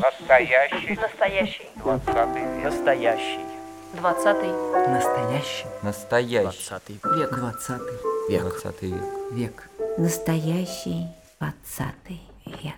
Настоящий. 0.00 0.98
Настоящий. 1.00 1.68
Двадцатый 1.76 2.42
век. 2.42 2.64
Настоящий. 2.64 3.40
Двадцатый. 3.94 4.50
Настоящий. 4.88 5.66
Настоящий. 5.82 6.42
Двадцатый 6.42 7.00
век. 7.16 7.30
Двадцатый 7.30 7.98
Век. 8.28 8.42
Двадцатый 8.42 8.90
век. 8.90 9.02
век. 9.30 9.70
Настоящий 9.98 11.06
двадцатый 11.38 12.20
век. 12.44 12.74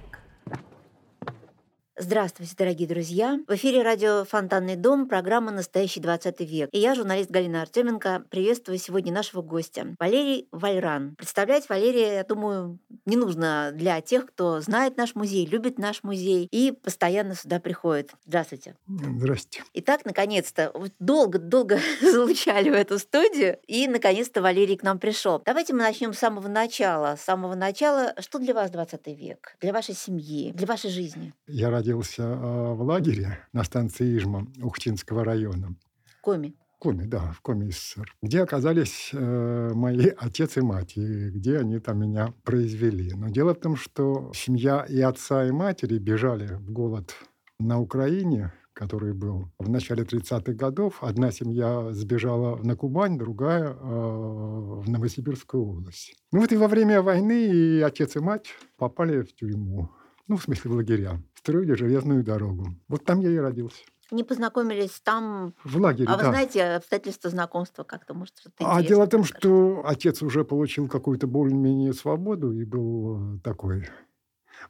Здравствуйте, 1.98 2.54
дорогие 2.58 2.86
друзья! 2.86 3.40
В 3.48 3.54
эфире 3.54 3.82
радио 3.82 4.26
«Фонтанный 4.26 4.76
дом», 4.76 5.08
программа 5.08 5.50
«Настоящий 5.50 5.98
20 5.98 6.40
век». 6.40 6.68
И 6.72 6.78
я, 6.78 6.94
журналист 6.94 7.30
Галина 7.30 7.62
Артеменко, 7.62 8.24
приветствую 8.28 8.76
сегодня 8.76 9.14
нашего 9.14 9.40
гостя, 9.40 9.96
Валерий 9.98 10.46
Вальран. 10.52 11.16
Представлять 11.16 11.70
Валерия, 11.70 12.16
я 12.16 12.24
думаю, 12.24 12.78
не 13.06 13.16
нужно 13.16 13.70
для 13.72 14.00
тех, 14.00 14.26
кто 14.26 14.60
знает 14.60 14.96
наш 14.96 15.14
музей, 15.14 15.46
любит 15.46 15.78
наш 15.78 16.02
музей 16.02 16.48
и 16.50 16.72
постоянно 16.72 17.34
сюда 17.34 17.60
приходит. 17.60 18.12
Здравствуйте. 18.26 18.74
Здрасте. 18.86 19.62
Итак, 19.74 20.04
наконец-то, 20.04 20.72
долго-долго 20.98 21.78
залучали 22.02 22.70
в 22.70 22.74
эту 22.74 22.98
студию, 22.98 23.58
и 23.66 23.86
наконец-то 23.88 24.42
Валерий 24.42 24.76
к 24.76 24.82
нам 24.82 24.98
пришел. 24.98 25.40
Давайте 25.44 25.72
мы 25.72 25.80
начнем 25.80 26.12
с 26.12 26.18
самого 26.18 26.48
начала. 26.48 27.16
С 27.16 27.22
самого 27.22 27.54
начала, 27.54 28.14
что 28.18 28.38
для 28.38 28.54
вас 28.54 28.70
20 28.70 29.06
век? 29.18 29.56
Для 29.60 29.72
вашей 29.72 29.94
семьи, 29.94 30.52
для 30.52 30.66
вашей 30.66 30.90
жизни? 30.90 31.32
Я 31.46 31.70
родился 31.70 32.22
э, 32.22 32.72
в 32.74 32.82
лагере 32.82 33.38
на 33.52 33.62
станции 33.64 34.16
Ижма 34.16 34.46
Ухтинского 34.62 35.24
района. 35.24 35.74
Коми. 36.20 36.54
В 36.76 36.82
Коме, 36.82 37.06
да, 37.06 37.32
в 37.32 37.40
Коме 37.40 37.70
СССР. 37.70 38.14
Где 38.22 38.42
оказались 38.42 39.10
э, 39.12 39.70
мои 39.74 40.08
отец 40.18 40.58
и 40.58 40.60
мать, 40.60 40.96
и 40.96 41.30
где 41.30 41.58
они 41.58 41.78
там 41.78 42.00
меня 42.00 42.34
произвели. 42.44 43.12
Но 43.14 43.28
дело 43.30 43.54
в 43.54 43.60
том, 43.60 43.76
что 43.76 44.30
семья 44.34 44.84
и 44.86 45.00
отца, 45.00 45.46
и 45.46 45.52
матери 45.52 45.96
бежали 45.96 46.46
в 46.56 46.70
голод 46.70 47.14
на 47.58 47.80
Украине, 47.80 48.52
который 48.74 49.14
был 49.14 49.50
в 49.58 49.70
начале 49.70 50.04
30-х 50.04 50.52
годов. 50.52 51.02
Одна 51.02 51.32
семья 51.32 51.92
сбежала 51.92 52.56
на 52.62 52.76
Кубань, 52.76 53.16
другая 53.16 53.70
э, 53.70 53.74
в 53.74 54.84
Новосибирскую 54.86 55.64
область. 55.64 56.14
Ну 56.30 56.40
вот 56.40 56.52
и 56.52 56.58
во 56.58 56.68
время 56.68 57.00
войны 57.00 57.46
и 57.46 57.80
отец, 57.80 58.16
и 58.16 58.20
мать 58.20 58.48
попали 58.76 59.22
в 59.22 59.34
тюрьму. 59.34 59.88
Ну, 60.28 60.36
в 60.36 60.42
смысле, 60.42 60.70
в 60.72 60.74
лагеря. 60.74 61.22
Строили 61.36 61.72
железную 61.74 62.22
дорогу. 62.22 62.66
Вот 62.88 63.04
там 63.04 63.20
я 63.20 63.30
и 63.30 63.36
родился. 63.36 63.82
Не 64.10 64.22
познакомились 64.22 65.00
там. 65.02 65.54
В 65.64 65.76
лагере, 65.78 66.08
А 66.08 66.16
вы 66.16 66.22
да. 66.22 66.30
знаете 66.30 66.62
обстоятельства 66.76 67.28
знакомства 67.30 67.82
как-то, 67.82 68.14
может, 68.14 68.38
что-то 68.38 68.54
А 68.60 68.82
дело 68.82 69.06
в 69.06 69.08
том, 69.08 69.24
что 69.24 69.82
отец 69.84 70.22
уже 70.22 70.44
получил 70.44 70.88
какую-то 70.88 71.26
более-менее 71.26 71.92
свободу 71.92 72.52
и 72.52 72.64
был 72.64 73.36
э, 73.36 73.40
такой, 73.40 73.88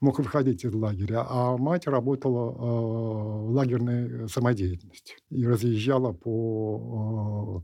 мог 0.01 0.19
выходить 0.19 0.65
из 0.65 0.73
лагеря, 0.75 1.27
а 1.29 1.57
мать 1.59 1.87
работала 1.87 2.51
э, 2.51 2.55
в 2.57 3.51
лагерной 3.51 4.29
самодеятельности 4.29 5.17
и 5.29 5.47
разъезжала 5.47 6.13
по 6.13 7.63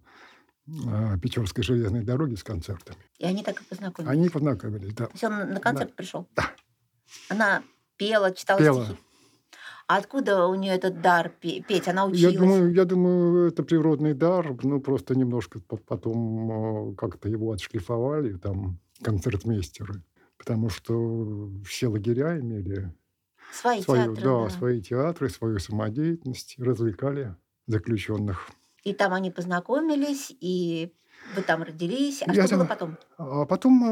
э, 0.69 1.15
э, 1.15 1.19
Печорской 1.21 1.65
железной 1.65 2.03
дороге 2.03 2.37
с 2.37 2.45
концертами. 2.45 2.99
И 3.19 3.25
они 3.25 3.43
так 3.43 3.61
и 3.63 3.65
познакомились. 3.65 4.13
Они 4.13 4.29
познакомились, 4.29 4.95
да. 4.95 5.07
То 5.07 5.13
есть 5.13 5.25
он 5.25 5.53
на 5.55 5.61
концерт 5.61 5.95
пришел? 5.95 6.29
Да. 6.37 6.51
Она 7.31 7.63
пела, 7.97 8.33
читала 8.33 8.59
Пела. 8.59 8.85
стихи. 8.85 8.99
А 9.93 9.99
откуда 9.99 10.47
у 10.47 10.55
нее 10.55 10.73
этот 10.73 11.03
дар 11.03 11.29
пе- 11.29 11.61
петь? 11.61 11.87
Она 11.87 12.07
училась? 12.07 12.33
Я 12.33 12.41
думаю, 12.41 12.73
я 12.73 12.85
думаю, 12.87 13.49
это 13.49 13.63
природный 13.63 14.15
дар, 14.15 14.57
ну 14.63 14.81
просто 14.81 15.15
немножко 15.15 15.61
по- 15.61 15.77
потом 15.77 16.93
э, 16.93 16.95
как-то 16.95 17.29
его 17.29 17.53
отшлифовали, 17.53 18.39
там, 18.39 18.79
концертмейстеры. 19.03 20.03
Потому 20.39 20.71
что 20.71 21.51
все 21.67 21.89
лагеря 21.89 22.41
имели 22.41 22.91
Свои 23.53 23.83
свою, 23.83 24.15
театры, 24.15 24.25
да, 24.25 24.45
да. 24.45 24.49
свои 24.49 24.81
театры, 24.81 25.29
свою 25.29 25.59
самодеятельность, 25.59 26.55
развлекали 26.59 27.37
заключенных. 27.67 28.49
И 28.85 28.95
там 28.95 29.13
они 29.13 29.31
познакомились, 29.31 30.35
и 30.41 30.95
вы 31.35 31.43
там 31.43 31.63
родились. 31.63 32.23
А 32.27 32.33
Я 32.33 32.47
что 32.47 32.57
было 32.57 32.67
там- 32.67 32.77
потом? 32.79 32.97
А 33.19 33.45
потом 33.47 33.83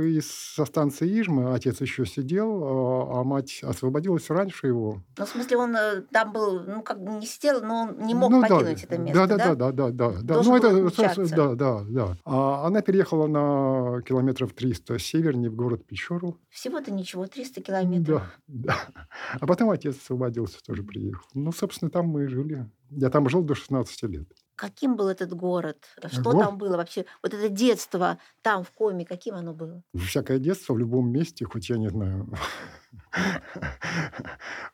э, 0.00 0.06
из, 0.08 0.30
со 0.30 0.64
станции 0.64 1.20
Ижма 1.20 1.54
отец 1.54 1.80
еще 1.80 2.04
сидел, 2.06 2.62
а, 2.64 3.20
а 3.20 3.24
мать 3.24 3.60
освободилась 3.62 4.28
раньше 4.30 4.66
его. 4.68 5.02
Ну, 5.16 5.24
в 5.24 5.28
смысле, 5.28 5.56
он 5.56 5.76
э, 5.76 6.02
там 6.12 6.32
был, 6.32 6.60
ну, 6.60 6.82
как 6.82 7.02
бы 7.02 7.12
не 7.12 7.26
сидел, 7.26 7.62
но 7.62 7.82
он 7.82 7.98
не 8.06 8.14
мог 8.14 8.30
Ну 8.30 8.40
да, 8.42 8.48
покинуть 8.48 8.84
это 8.84 8.98
место, 8.98 9.26
да? 9.26 9.36
Да, 9.36 9.36
да, 9.36 9.54
да, 9.54 9.72
да, 9.72 9.90
да. 9.90 10.10
да. 10.22 10.34
Должен 10.34 10.52
Ну, 10.52 10.58
это, 10.58 10.68
со- 10.68 10.74
со- 10.76 10.80
обучаться. 11.10 11.36
да, 11.36 11.54
да, 11.54 11.84
да. 11.88 12.16
А 12.24 12.66
она 12.66 12.82
переехала 12.82 13.26
на 13.26 14.02
километров 14.02 14.52
300 14.52 14.98
севернее 14.98 15.50
в 15.50 15.54
город 15.54 15.86
Печору. 15.86 16.36
Всего-то 16.50 16.90
ничего, 16.92 17.26
300 17.26 17.60
километров. 17.62 18.22
Да, 18.46 18.74
да. 18.94 19.04
А 19.40 19.46
потом 19.46 19.70
отец 19.70 19.96
освободился, 19.96 20.58
тоже 20.64 20.82
приехал. 20.82 21.26
Ну, 21.34 21.52
собственно, 21.52 21.90
там 21.90 22.06
мы 22.06 22.24
и 22.24 22.26
жили. 22.26 22.68
Я 22.90 23.10
там 23.10 23.28
жил 23.28 23.42
до 23.42 23.54
16 23.54 24.02
лет. 24.04 24.26
Каким 24.58 24.96
был 24.96 25.08
этот 25.08 25.32
город? 25.32 25.76
Что 26.10 26.32
Го- 26.32 26.40
там 26.40 26.58
было 26.58 26.76
вообще? 26.76 27.04
Вот 27.22 27.32
это 27.32 27.48
детство 27.48 28.18
там, 28.42 28.64
в 28.64 28.70
Коме, 28.72 29.04
каким 29.04 29.36
оно 29.36 29.54
было? 29.54 29.82
Всякое 29.94 30.40
детство 30.40 30.74
в 30.74 30.78
любом 30.78 31.12
месте, 31.12 31.44
хоть 31.44 31.70
я 31.70 31.78
не 31.78 31.88
знаю, 31.88 32.28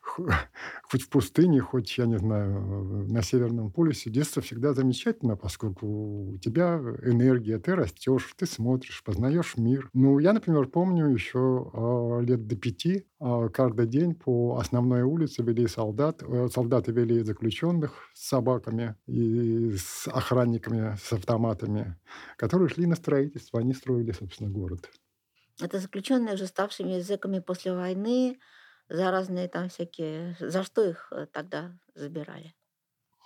хоть 0.01 1.01
в 1.01 1.09
пустыне, 1.09 1.59
хоть, 1.61 1.97
я 1.97 2.05
не 2.05 2.17
знаю, 2.17 3.05
на 3.09 3.21
Северном 3.21 3.71
полюсе, 3.71 4.09
детство 4.09 4.41
всегда 4.41 4.73
замечательно, 4.73 5.35
поскольку 5.35 6.31
у 6.31 6.37
тебя 6.37 6.77
энергия, 7.03 7.59
ты 7.59 7.75
растешь, 7.75 8.33
ты 8.37 8.45
смотришь, 8.45 9.03
познаешь 9.03 9.57
мир. 9.57 9.89
Ну, 9.93 10.19
я, 10.19 10.33
например, 10.33 10.67
помню 10.67 11.07
еще 11.07 11.69
а, 11.73 12.19
лет 12.21 12.47
до 12.47 12.55
пяти 12.55 13.07
а, 13.19 13.49
каждый 13.49 13.87
день 13.87 14.15
по 14.15 14.57
основной 14.57 15.01
улице 15.01 15.43
вели 15.43 15.67
солдат, 15.67 16.23
э, 16.23 16.47
солдаты 16.53 16.91
вели 16.91 17.23
заключенных 17.23 18.09
с 18.13 18.27
собаками 18.29 18.95
и 19.07 19.75
с 19.77 20.07
охранниками, 20.07 20.95
с 21.01 21.11
автоматами, 21.13 21.97
которые 22.37 22.69
шли 22.69 22.85
на 22.85 22.95
строительство, 22.95 23.59
они 23.59 23.73
строили, 23.73 24.11
собственно, 24.11 24.49
город. 24.49 24.89
Это 25.61 25.79
заключенные 25.79 26.35
уже 26.35 26.47
ставшими 26.47 26.93
языками 26.93 27.39
после 27.39 27.73
войны, 27.73 28.39
за 28.89 29.11
разные 29.11 29.47
там 29.47 29.69
всякие... 29.69 30.35
За 30.39 30.63
что 30.63 30.83
их 30.83 31.07
э, 31.11 31.27
тогда 31.31 31.77
забирали? 31.95 32.53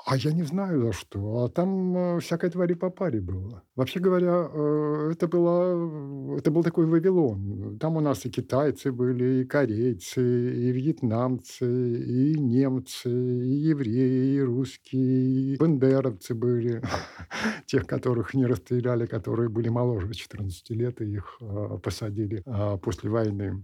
А 0.05 0.15
я 0.15 0.31
не 0.31 0.43
знаю 0.43 0.81
за 0.81 0.93
что. 0.93 1.43
А 1.43 1.49
там 1.49 1.97
э, 1.97 2.19
всякой 2.19 2.49
твари 2.49 2.73
по 2.73 2.89
паре 2.89 3.19
было. 3.19 3.63
Вообще 3.75 3.99
говоря, 3.99 4.49
э, 4.51 5.11
это, 5.11 5.27
было, 5.27 6.37
это 6.37 6.51
был 6.51 6.63
такой 6.63 6.85
Вавилон. 6.85 7.77
Там 7.79 7.97
у 7.97 7.99
нас 7.99 8.25
и 8.25 8.29
китайцы 8.29 8.91
были, 8.91 9.41
и 9.41 9.45
корейцы, 9.45 10.21
и 10.21 10.71
вьетнамцы, 10.71 11.65
и 11.65 12.39
немцы, 12.39 13.09
и 13.09 13.69
евреи, 13.69 14.35
и 14.35 14.41
русские, 14.41 15.53
и 15.53 15.57
бандеровцы 15.57 16.33
были. 16.33 16.81
Тех, 17.65 17.85
которых 17.85 18.33
не 18.33 18.45
расстреляли, 18.45 19.05
которые 19.05 19.49
были 19.49 19.69
моложе 19.69 20.13
14 20.13 20.69
лет, 20.71 21.01
и 21.01 21.05
их 21.15 21.37
э, 21.41 21.77
посадили 21.83 22.43
после 22.81 23.09
войны. 23.09 23.63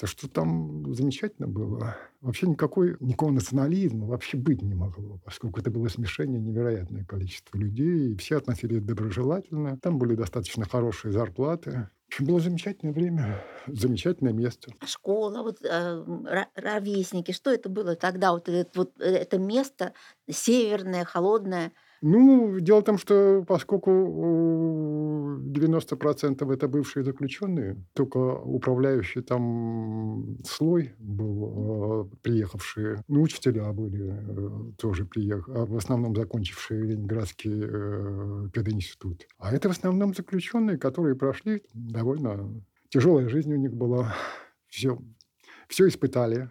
Так 0.00 0.08
что 0.08 0.28
там 0.28 0.94
замечательно 0.94 1.46
было. 1.46 1.94
Вообще 2.22 2.46
никакой, 2.46 2.96
никакого 3.00 3.32
национализма 3.32 4.06
вообще 4.06 4.38
быть 4.38 4.62
не 4.62 4.74
могло, 4.74 5.20
поскольку 5.22 5.60
это 5.60 5.70
было 5.70 5.88
смешение 5.88 6.40
невероятное 6.40 7.04
количество 7.04 7.58
людей, 7.58 8.12
и 8.12 8.16
все 8.16 8.38
относились 8.38 8.80
доброжелательно. 8.80 9.76
Там 9.76 9.98
были 9.98 10.14
достаточно 10.14 10.64
хорошие 10.64 11.12
зарплаты. 11.12 11.90
В 12.08 12.22
было 12.22 12.40
замечательное 12.40 12.94
время, 12.94 13.44
замечательное 13.66 14.32
место. 14.32 14.72
А 14.80 14.86
Школа, 14.86 15.42
вот 15.42 15.62
э, 15.62 16.46
ровесники, 16.54 17.32
что 17.32 17.50
это 17.50 17.68
было 17.68 17.94
тогда? 17.94 18.32
Вот, 18.32 18.48
это, 18.48 18.70
вот 18.74 18.98
это 18.98 19.38
место 19.38 19.92
северное, 20.28 21.04
холодное. 21.04 21.72
Ну, 22.02 22.58
дело 22.60 22.80
в 22.80 22.84
том, 22.84 22.96
что 22.98 23.44
поскольку 23.46 23.90
э, 23.90 25.20
90% 25.50 26.52
это 26.52 26.68
бывшие 26.68 27.04
заключенные, 27.04 27.76
только 27.92 28.16
управляющий 28.16 29.20
там 29.20 30.38
слой 30.44 30.94
был, 30.98 32.08
э, 32.10 32.16
приехавшие, 32.22 33.02
ну, 33.06 33.20
учителя 33.20 33.70
были 33.72 34.14
э, 34.14 34.72
тоже 34.78 35.04
приехали, 35.04 35.66
в 35.66 35.76
основном 35.76 36.16
закончившие 36.16 36.82
Ленинградский 36.82 37.64
э, 37.64 38.48
пединститут. 38.54 39.26
А 39.38 39.52
это 39.54 39.68
в 39.68 39.72
основном 39.72 40.14
заключенные, 40.14 40.78
которые 40.78 41.16
прошли 41.16 41.62
довольно 41.74 42.62
тяжелая 42.88 43.28
жизнь 43.28 43.52
у 43.52 43.56
них 43.56 43.74
была, 43.74 44.14
все, 44.68 44.98
все 45.68 45.86
испытали. 45.86 46.50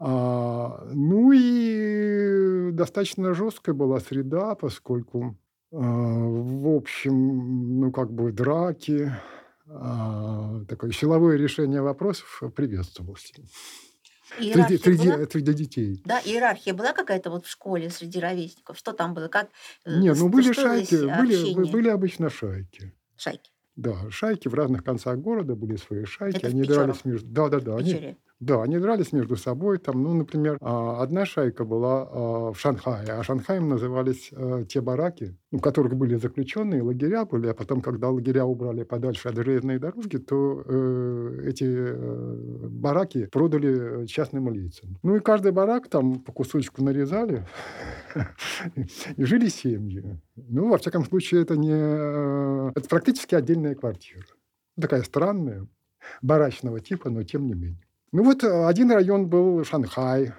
А, 0.00 0.88
ну 0.92 1.32
и 1.32 2.70
достаточно 2.72 3.34
жесткая 3.34 3.74
была 3.74 3.98
среда, 4.00 4.54
поскольку, 4.54 5.36
а, 5.72 5.76
в 5.76 6.76
общем, 6.76 7.80
ну 7.80 7.90
как 7.90 8.12
бы 8.12 8.30
драки, 8.30 9.12
а, 9.66 10.64
такое 10.68 10.92
силовое 10.92 11.36
решение 11.36 11.82
вопросов 11.82 12.42
приветствовалось. 12.54 13.32
Среди, 14.36 14.78
среди, 14.78 15.10
была? 15.10 15.26
среди 15.26 15.52
детей. 15.54 16.02
Да, 16.04 16.20
иерархия 16.20 16.74
была 16.74 16.92
какая-то 16.92 17.30
вот 17.30 17.46
в 17.46 17.50
школе 17.50 17.90
среди 17.90 18.20
ровесников? 18.20 18.76
Что 18.76 18.92
там 18.92 19.14
было? 19.14 19.28
Как, 19.28 19.48
э, 19.86 19.98
Нет, 19.98 20.16
ну 20.18 20.28
были 20.28 20.52
шайки, 20.52 20.94
были, 20.94 21.70
были 21.70 21.88
обычно 21.88 22.28
шайки. 22.28 22.92
Шайки. 23.16 23.50
Да, 23.74 24.10
шайки 24.10 24.48
в 24.48 24.54
разных 24.54 24.84
концах 24.84 25.18
города 25.18 25.54
были 25.54 25.76
свои 25.76 26.04
шайки. 26.04 26.36
Это 26.36 26.48
они 26.48 26.62
дрались 26.62 27.04
между... 27.04 27.26
Да, 27.28 27.48
да, 27.48 27.60
да. 27.60 27.76
Они. 27.76 28.18
Да, 28.40 28.62
они 28.62 28.78
дрались 28.78 29.12
между 29.12 29.36
собой. 29.36 29.78
Там, 29.78 30.02
ну, 30.02 30.14
например, 30.14 30.58
а, 30.60 31.02
одна 31.02 31.26
шайка 31.26 31.64
была 31.64 32.02
а, 32.02 32.52
в 32.52 32.60
Шанхае, 32.60 33.08
а 33.08 33.22
Шанхаем 33.24 33.68
назывались 33.68 34.30
а, 34.32 34.64
те 34.64 34.80
бараки, 34.80 35.36
в 35.50 35.60
которых 35.60 35.96
были 35.96 36.14
заключенные, 36.14 36.82
лагеря 36.82 37.24
были, 37.24 37.48
а 37.48 37.54
потом, 37.54 37.80
когда 37.80 38.10
лагеря 38.10 38.44
убрали 38.44 38.84
подальше 38.84 39.28
от 39.28 39.34
железной 39.34 39.80
дороги, 39.80 40.18
то 40.18 40.62
э, 40.64 41.42
эти 41.46 41.64
э, 41.64 42.68
бараки 42.68 43.26
продали 43.26 44.06
частным 44.06 44.48
лицам. 44.50 44.98
Ну 45.02 45.16
и 45.16 45.20
каждый 45.20 45.50
барак 45.50 45.88
там 45.88 46.20
по 46.20 46.30
кусочку 46.30 46.84
нарезали, 46.84 47.44
и 49.16 49.24
жили 49.24 49.48
семьи. 49.48 50.20
Ну, 50.36 50.68
во 50.68 50.78
всяком 50.78 51.04
случае, 51.04 51.42
это 51.42 51.56
не... 51.56 51.72
э, 51.72 52.72
Это 52.76 52.88
практически 52.88 53.34
отдельная 53.34 53.74
квартира. 53.74 54.26
Такая 54.80 55.02
странная, 55.02 55.66
барачного 56.22 56.78
типа, 56.78 57.10
но 57.10 57.24
тем 57.24 57.46
не 57.46 57.54
менее. 57.54 57.87
Ну 58.12 58.22
вот 58.22 58.44
э, 58.44 58.66
один 58.66 58.90
район 58.90 59.28
был 59.28 59.64
Шанхай, 59.64 60.32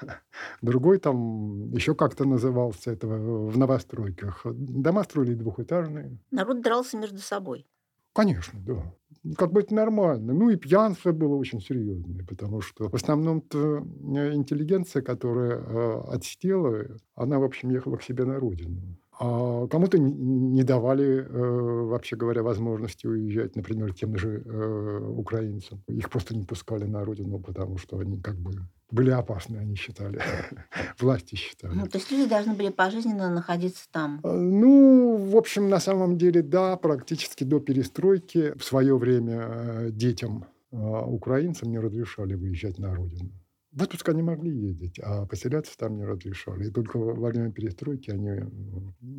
другой 0.62 0.98
там 0.98 1.72
еще 1.72 1.94
как-то 1.94 2.24
назывался 2.24 2.92
это 2.92 3.06
в 3.06 3.50
в 3.50 3.58
новостройках. 3.58 4.42
Дома 4.44 5.04
строили 5.04 5.34
двухэтажные. 5.34 6.18
Народ 6.30 6.60
дрался 6.60 6.96
между 6.98 7.18
собой. 7.18 7.66
Конечно, 8.14 8.60
да. 8.60 8.94
Как 9.36 9.52
бы 9.52 9.60
это 9.60 9.74
нормально. 9.74 10.34
Ну 10.34 10.50
и 10.50 10.56
пьянство 10.56 11.12
было 11.12 11.34
очень 11.36 11.60
серьезное, 11.60 12.24
потому 12.26 12.60
что 12.60 12.88
в 12.88 12.94
основном-то 12.94 13.78
э, 13.78 14.34
интеллигенция, 14.34 15.02
которая 15.02 15.58
э, 15.58 16.00
отсидела, 16.12 16.84
она, 17.14 17.38
в 17.38 17.44
общем, 17.44 17.70
ехала 17.70 17.96
к 17.96 18.02
себе 18.02 18.24
на 18.24 18.38
родину. 18.38 18.98
А 19.18 19.66
кому-то 19.68 19.98
не 19.98 20.64
давали, 20.64 21.24
э, 21.24 21.84
вообще 21.86 22.16
говоря, 22.16 22.42
возможности 22.42 23.06
уезжать, 23.06 23.54
например, 23.56 23.94
тем 23.94 24.16
же 24.16 24.42
э, 24.44 24.98
украинцам. 25.16 25.82
Их 25.88 26.10
просто 26.10 26.34
не 26.34 26.44
пускали 26.44 26.84
на 26.84 27.04
родину, 27.04 27.38
потому 27.38 27.78
что 27.78 27.98
они 27.98 28.20
как 28.20 28.36
бы 28.36 28.52
были 28.90 29.10
опасны, 29.10 29.58
они 29.58 29.76
считали. 29.76 30.20
Власти 31.00 31.36
считали. 31.36 31.74
Ну, 31.74 31.86
то 31.86 31.98
есть 31.98 32.10
люди 32.10 32.28
должны 32.28 32.54
были 32.54 32.70
пожизненно 32.70 33.30
находиться 33.30 33.84
там. 33.90 34.20
Э, 34.24 34.32
Ну, 34.32 35.16
в 35.16 35.36
общем, 35.36 35.68
на 35.68 35.80
самом 35.80 36.16
деле, 36.18 36.42
да, 36.42 36.76
практически 36.76 37.44
до 37.44 37.60
перестройки 37.60 38.52
в 38.58 38.64
свое 38.64 38.96
время 38.96 39.48
э, 39.48 39.90
детям 39.90 40.44
э, 40.72 40.76
украинцам 41.06 41.70
не 41.70 41.78
разрешали 41.78 42.34
выезжать 42.34 42.78
на 42.78 42.94
родину. 42.94 43.30
В 43.74 43.82
отпуск 43.82 44.08
они 44.08 44.22
могли 44.22 44.50
ездить, 44.50 45.00
а 45.00 45.26
поселяться 45.26 45.76
там 45.76 45.96
не 45.96 46.04
разрешали. 46.04 46.68
И 46.68 46.70
только 46.70 46.96
во 46.96 47.28
время 47.28 47.50
перестройки 47.50 48.10
они 48.10 48.30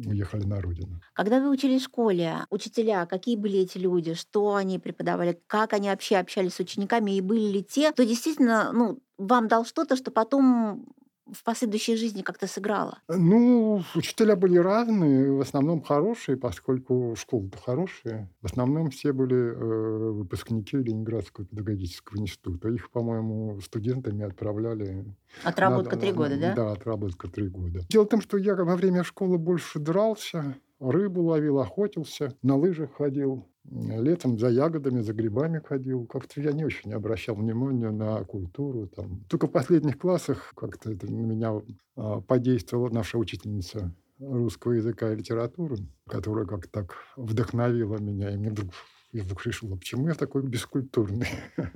уехали 0.07 0.45
на 0.45 0.61
родину. 0.61 1.01
Когда 1.13 1.41
вы 1.41 1.49
учились 1.49 1.81
в 1.81 1.85
школе, 1.85 2.45
учителя, 2.49 3.05
какие 3.05 3.35
были 3.35 3.59
эти 3.59 3.77
люди, 3.77 4.13
что 4.13 4.55
они 4.55 4.79
преподавали, 4.79 5.39
как 5.47 5.73
они 5.73 5.89
вообще 5.89 6.15
общались 6.15 6.53
с 6.53 6.59
учениками, 6.59 7.17
и 7.17 7.21
были 7.21 7.51
ли 7.51 7.63
те, 7.63 7.91
кто 7.91 8.03
действительно 8.03 8.71
ну, 8.71 8.99
вам 9.17 9.49
дал 9.49 9.65
что-то, 9.65 9.97
что 9.97 10.09
потом 10.11 10.87
в 11.31 11.44
последующей 11.44 11.95
жизни 11.95 12.22
как-то 12.22 12.48
сыграло? 12.48 13.00
Ну, 13.07 13.81
учителя 13.95 14.36
были 14.36 14.57
разные, 14.57 15.31
в 15.31 15.42
основном 15.42 15.81
хорошие, 15.81 16.38
поскольку 16.38 17.16
школы-то 17.18 17.57
хорошие. 17.57 18.30
В 18.42 18.45
основном 18.45 18.89
все 18.92 19.12
были 19.12 19.36
э, 19.36 20.12
выпускники 20.12 20.77
Ленинградского 20.77 21.45
педагогического 21.45 22.18
института. 22.19 22.69
Их, 22.69 22.92
по-моему, 22.92 23.60
студентами 23.62 24.24
отправляли 24.24 25.06
Отработка 25.44 25.95
на- 25.95 26.01
три 26.01 26.12
на- 26.12 26.18
года, 26.18 26.38
да? 26.39 26.54
Да, 26.56 26.72
отработка 26.72 27.27
три 27.27 27.48
года. 27.50 27.80
Дело 27.89 28.04
в 28.06 28.10
том, 28.10 28.22
что 28.22 28.38
я 28.38 28.56
во 28.56 28.75
время 28.75 29.04
школы 29.04 29.38
больше 29.38 29.80
дрался, 29.80 30.56
рыбу 30.80 31.24
ловил, 31.24 31.60
охотился, 31.60 32.33
на 32.44 32.56
лыжах 32.56 32.94
ходил, 32.94 33.48
летом 33.71 34.38
за 34.38 34.50
ягодами, 34.50 35.01
за 35.01 35.13
грибами 35.13 35.62
ходил. 35.63 36.06
Как-то 36.06 36.41
я 36.41 36.51
не 36.51 36.65
очень 36.65 36.94
обращал 36.94 37.35
внимания 37.35 37.91
на 37.91 38.23
культуру. 38.23 38.88
Там. 38.88 39.23
Только 39.29 39.47
в 39.47 39.51
последних 39.51 39.97
классах 39.97 40.53
как-то 40.56 40.91
это 40.91 41.12
на 41.12 41.25
меня 41.25 41.62
а, 41.95 42.21
подействовала 42.21 42.89
наша 42.89 43.17
учительница 43.17 43.94
русского 44.19 44.73
языка 44.73 45.12
и 45.12 45.15
литературы, 45.15 45.77
которая 46.07 46.45
как-то 46.45 46.69
так 46.71 46.95
вдохновила 47.17 47.97
меня. 47.97 48.31
И 48.33 48.38
мне 48.38 48.50
вдруг 48.50 48.71
я 49.12 49.23
вдруг 49.23 49.45
решил, 49.45 49.73
а 49.73 49.77
почему 49.77 50.09
я 50.09 50.13
такой 50.13 50.44
бескультурный? 50.44 51.29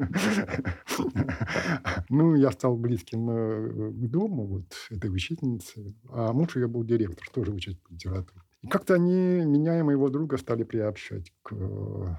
Ну, 2.10 2.36
я 2.36 2.52
стал 2.52 2.76
близким 2.76 3.30
э, 3.30 3.92
к 3.92 4.10
дому 4.10 4.46
вот 4.46 4.66
этой 4.90 5.14
учительницы, 5.14 5.96
а 6.10 6.34
муж 6.34 6.56
ее 6.56 6.68
был 6.68 6.84
директор, 6.84 7.26
тоже 7.30 7.52
учитель 7.52 7.80
литературы. 7.90 8.42
И 8.62 8.68
как-то 8.68 8.96
они 8.96 9.46
меня 9.46 9.80
и 9.80 9.84
моего 9.84 10.10
друга 10.10 10.38
стали 10.38 10.64
приобщать 10.64 11.32
к 11.44 11.54
э, 11.54 12.16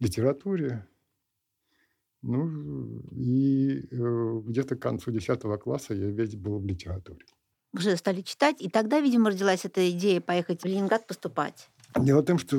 литературе. 0.00 0.86
Ну, 2.22 3.00
и 3.10 3.88
э, 3.90 4.40
где-то 4.44 4.76
к 4.76 4.82
концу 4.82 5.10
10 5.10 5.40
класса 5.60 5.94
я 5.94 6.06
весь 6.10 6.36
был 6.36 6.58
в 6.58 6.66
литературе. 6.66 7.26
Уже 7.74 7.96
стали 7.96 8.20
читать, 8.20 8.60
и 8.60 8.68
тогда, 8.68 9.00
видимо, 9.00 9.30
родилась 9.30 9.64
эта 9.64 9.90
идея 9.90 10.20
поехать 10.20 10.62
в 10.62 10.66
Ленинград 10.66 11.06
поступать. 11.06 11.70
Дело 11.98 12.22
в 12.22 12.24
том, 12.24 12.38
что 12.38 12.56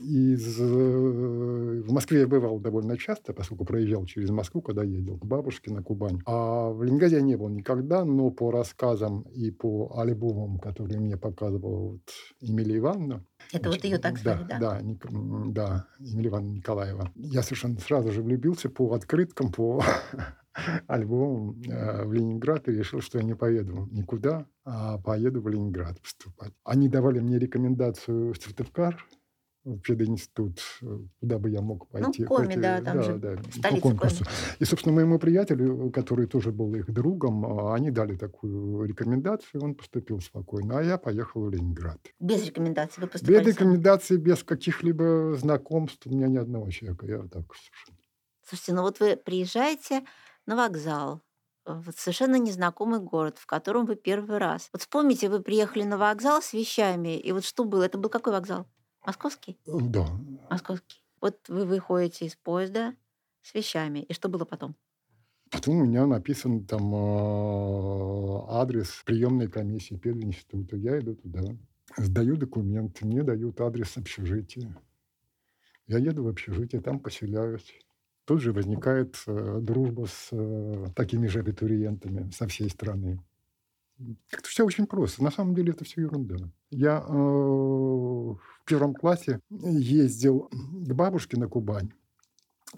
из, 0.00 0.60
э, 0.60 0.64
в 0.64 1.92
Москве 1.92 2.20
я 2.20 2.26
бывал 2.26 2.58
довольно 2.60 2.98
часто, 2.98 3.32
поскольку 3.32 3.64
проезжал 3.64 4.04
через 4.04 4.30
Москву, 4.30 4.60
когда 4.60 4.82
ездил 4.82 5.18
к 5.18 5.24
бабушке 5.24 5.70
на 5.72 5.82
Кубань. 5.82 6.20
А 6.26 6.70
в 6.70 6.82
Ленинграде 6.82 7.16
я 7.16 7.22
не 7.22 7.36
был 7.36 7.48
никогда, 7.48 8.04
но 8.04 8.30
по 8.30 8.50
рассказам 8.50 9.22
и 9.34 9.50
по 9.50 9.92
альбомам, 9.98 10.58
которые 10.58 11.00
мне 11.00 11.16
показывала 11.16 11.92
вот 11.92 12.02
Эмилия 12.40 12.78
Ивановна, 12.78 13.24
Это 13.52 13.70
вот 13.70 13.82
ее 13.84 13.98
так 13.98 14.18
звали, 14.18 14.44
да, 14.48 14.58
да? 14.58 14.58
да, 14.58 14.80
Ник- 14.82 15.06
да, 15.52 15.86
Ивановна 15.98 16.54
Николаева. 16.56 17.10
Я 17.16 17.42
совершенно 17.42 17.78
сразу 17.78 18.12
же 18.12 18.22
влюбился 18.22 18.68
по 18.68 18.92
открыткам, 18.92 19.50
по 19.50 19.82
альбомам 20.86 21.60
э, 21.62 22.04
в 22.04 22.12
Ленинград 22.12 22.68
и 22.68 22.72
решил, 22.72 23.00
что 23.00 23.18
я 23.18 23.24
не 23.24 23.34
поеду 23.34 23.88
никуда, 23.90 24.46
а 24.64 24.98
поеду 24.98 25.40
в 25.40 25.48
Ленинград 25.48 26.00
поступать. 26.00 26.52
Они 26.64 26.88
давали 26.88 27.20
мне 27.20 27.38
рекомендацию 27.38 28.32
в 28.32 28.36
Сыктывкар, 28.36 28.96
в 29.64 29.80
пединститут, 29.80 30.60
э, 30.82 30.98
куда 31.20 31.38
бы 31.38 31.50
я 31.50 31.60
мог 31.60 31.88
пойти. 31.88 32.24
Коми, 32.24 32.46
хоть 32.46 32.60
да, 32.60 32.80
там 32.80 33.02
же 33.02 33.18
по 33.18 33.50
столица 33.52 33.80
конкурсу. 33.82 34.24
И, 34.58 34.64
собственно, 34.64 34.94
моему 34.94 35.18
приятелю, 35.18 35.90
который 35.90 36.26
тоже 36.26 36.52
был 36.52 36.74
их 36.74 36.90
другом, 36.90 37.44
а, 37.44 37.74
они 37.74 37.90
дали 37.90 38.16
такую 38.16 38.84
рекомендацию, 38.84 39.62
он 39.62 39.74
поступил 39.74 40.20
спокойно, 40.20 40.78
а 40.78 40.82
я 40.82 40.98
поехал 40.98 41.42
в 41.42 41.50
Ленинград. 41.50 41.98
Без 42.20 42.46
рекомендаций 42.46 43.02
вы 43.02 43.08
поступали 43.08 43.36
Без 43.36 43.44
сами? 43.44 43.54
рекомендаций, 43.54 44.16
без 44.16 44.42
каких-либо 44.42 45.34
знакомств, 45.34 46.06
у 46.06 46.10
меня 46.10 46.28
ни 46.28 46.36
одного 46.36 46.70
человека. 46.70 47.06
Я 47.06 47.18
так 47.18 47.44
совершенно. 47.54 47.98
Слушайте, 48.48 48.72
ну 48.72 48.82
вот 48.82 49.00
вы 49.00 49.16
приезжаете 49.16 50.04
на 50.48 50.56
вокзал, 50.56 51.22
в 51.66 51.92
совершенно 51.92 52.36
незнакомый 52.36 53.00
город, 53.00 53.38
в 53.38 53.46
котором 53.46 53.84
вы 53.84 53.96
первый 53.96 54.38
раз. 54.38 54.70
Вот 54.72 54.80
вспомните, 54.82 55.28
вы 55.28 55.42
приехали 55.42 55.82
на 55.82 55.98
вокзал 55.98 56.40
с 56.40 56.54
вещами, 56.54 57.18
и 57.18 57.32
вот 57.32 57.44
что 57.44 57.64
было? 57.64 57.82
Это 57.84 57.98
был 57.98 58.08
какой 58.08 58.32
вокзал? 58.32 58.66
Московский? 59.04 59.58
Э, 59.66 59.72
Да. 59.80 60.06
Московский. 60.50 61.02
Вот 61.20 61.48
вы 61.48 61.66
выходите 61.66 62.24
из 62.26 62.36
поезда 62.36 62.94
с 63.42 63.54
вещами, 63.54 63.98
и 64.00 64.14
что 64.14 64.28
было 64.28 64.44
потом? 64.46 64.76
Потом 65.50 65.76
у 65.76 65.84
меня 65.84 66.06
написан 66.06 66.66
там 66.66 66.94
э, 66.94 68.44
адрес 68.48 69.02
приемной 69.04 69.48
комиссии 69.48 69.96
пединститута. 69.96 70.76
Я 70.76 70.98
иду 70.98 71.14
туда, 71.16 71.42
сдаю 71.98 72.36
документы, 72.36 73.06
мне 73.06 73.22
дают 73.22 73.60
адрес 73.60 73.96
общежития. 73.98 74.74
Я 75.86 75.98
еду 75.98 76.24
в 76.24 76.28
общежитие, 76.28 76.80
там 76.80 77.00
поселяюсь. 77.00 77.74
Тут 78.28 78.42
же 78.42 78.52
возникает 78.52 79.16
э, 79.26 79.58
дружба 79.62 80.04
с 80.06 80.28
э, 80.32 80.88
такими 80.94 81.28
же 81.28 81.38
абитуриентами 81.40 82.30
со 82.30 82.46
всей 82.46 82.68
страны. 82.68 83.18
Как-то 84.28 84.46
все 84.50 84.66
очень 84.66 84.86
просто. 84.86 85.24
На 85.24 85.30
самом 85.30 85.54
деле 85.54 85.72
это 85.72 85.86
все 85.86 86.02
ерунда. 86.02 86.36
Я 86.68 86.98
э, 86.98 87.10
в 87.10 88.38
первом 88.66 88.92
классе 88.92 89.40
ездил 89.48 90.50
к 90.50 90.92
бабушке 90.92 91.38
на 91.38 91.48
Кубань, 91.48 91.90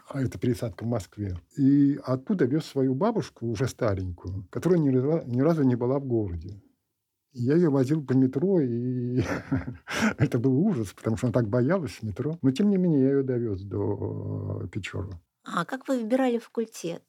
а 0.07 0.23
это 0.23 0.39
пересадка 0.39 0.85
в 0.85 0.87
Москве, 0.87 1.37
и 1.57 1.99
оттуда 2.05 2.45
вез 2.45 2.67
свою 2.67 2.95
бабушку, 2.95 3.49
уже 3.49 3.67
старенькую, 3.67 4.47
которая 4.51 4.79
ни 4.79 4.91
ни 4.91 5.41
разу 5.41 5.65
не 5.65 5.75
была 5.75 5.99
в 5.99 6.07
городе. 6.07 6.63
Я 7.33 7.57
ее 7.57 7.71
возил 7.71 8.07
по 8.07 8.13
метро, 8.13 8.61
и 8.61 9.25
это 10.17 10.39
был 10.39 10.57
ужас, 10.57 10.93
потому 10.93 11.17
что 11.17 11.27
она 11.27 11.33
так 11.33 11.49
боялась 11.49 12.03
метро. 12.03 12.39
Но, 12.41 12.53
тем 12.53 12.71
не 12.71 12.77
менее, 12.77 13.03
я 13.03 13.11
ее 13.15 13.23
довез 13.25 13.63
до 13.63 14.63
э, 14.63 14.69
Печоры. 14.69 15.19
А 15.45 15.65
как 15.65 15.89
вы 15.89 15.99
выбирали 16.01 16.39
факультет? 16.39 17.03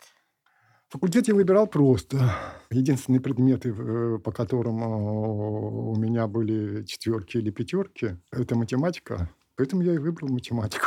Факультет 0.89 1.27
я 1.27 1.35
выбирал 1.35 1.67
просто. 1.67 2.33
Единственные 2.69 3.21
предметы, 3.21 3.69
э, 3.69 4.17
по 4.19 4.31
которым 4.31 4.83
э, 4.83 4.87
у 4.87 5.95
меня 5.95 6.27
были 6.27 6.83
четверки 6.83 7.37
или 7.37 7.49
пятерки, 7.49 8.17
это 8.31 8.55
математика. 8.55 9.29
Поэтому 9.55 9.83
я 9.83 9.93
и 9.93 9.97
выбрал 9.97 10.29
математику. 10.29 10.85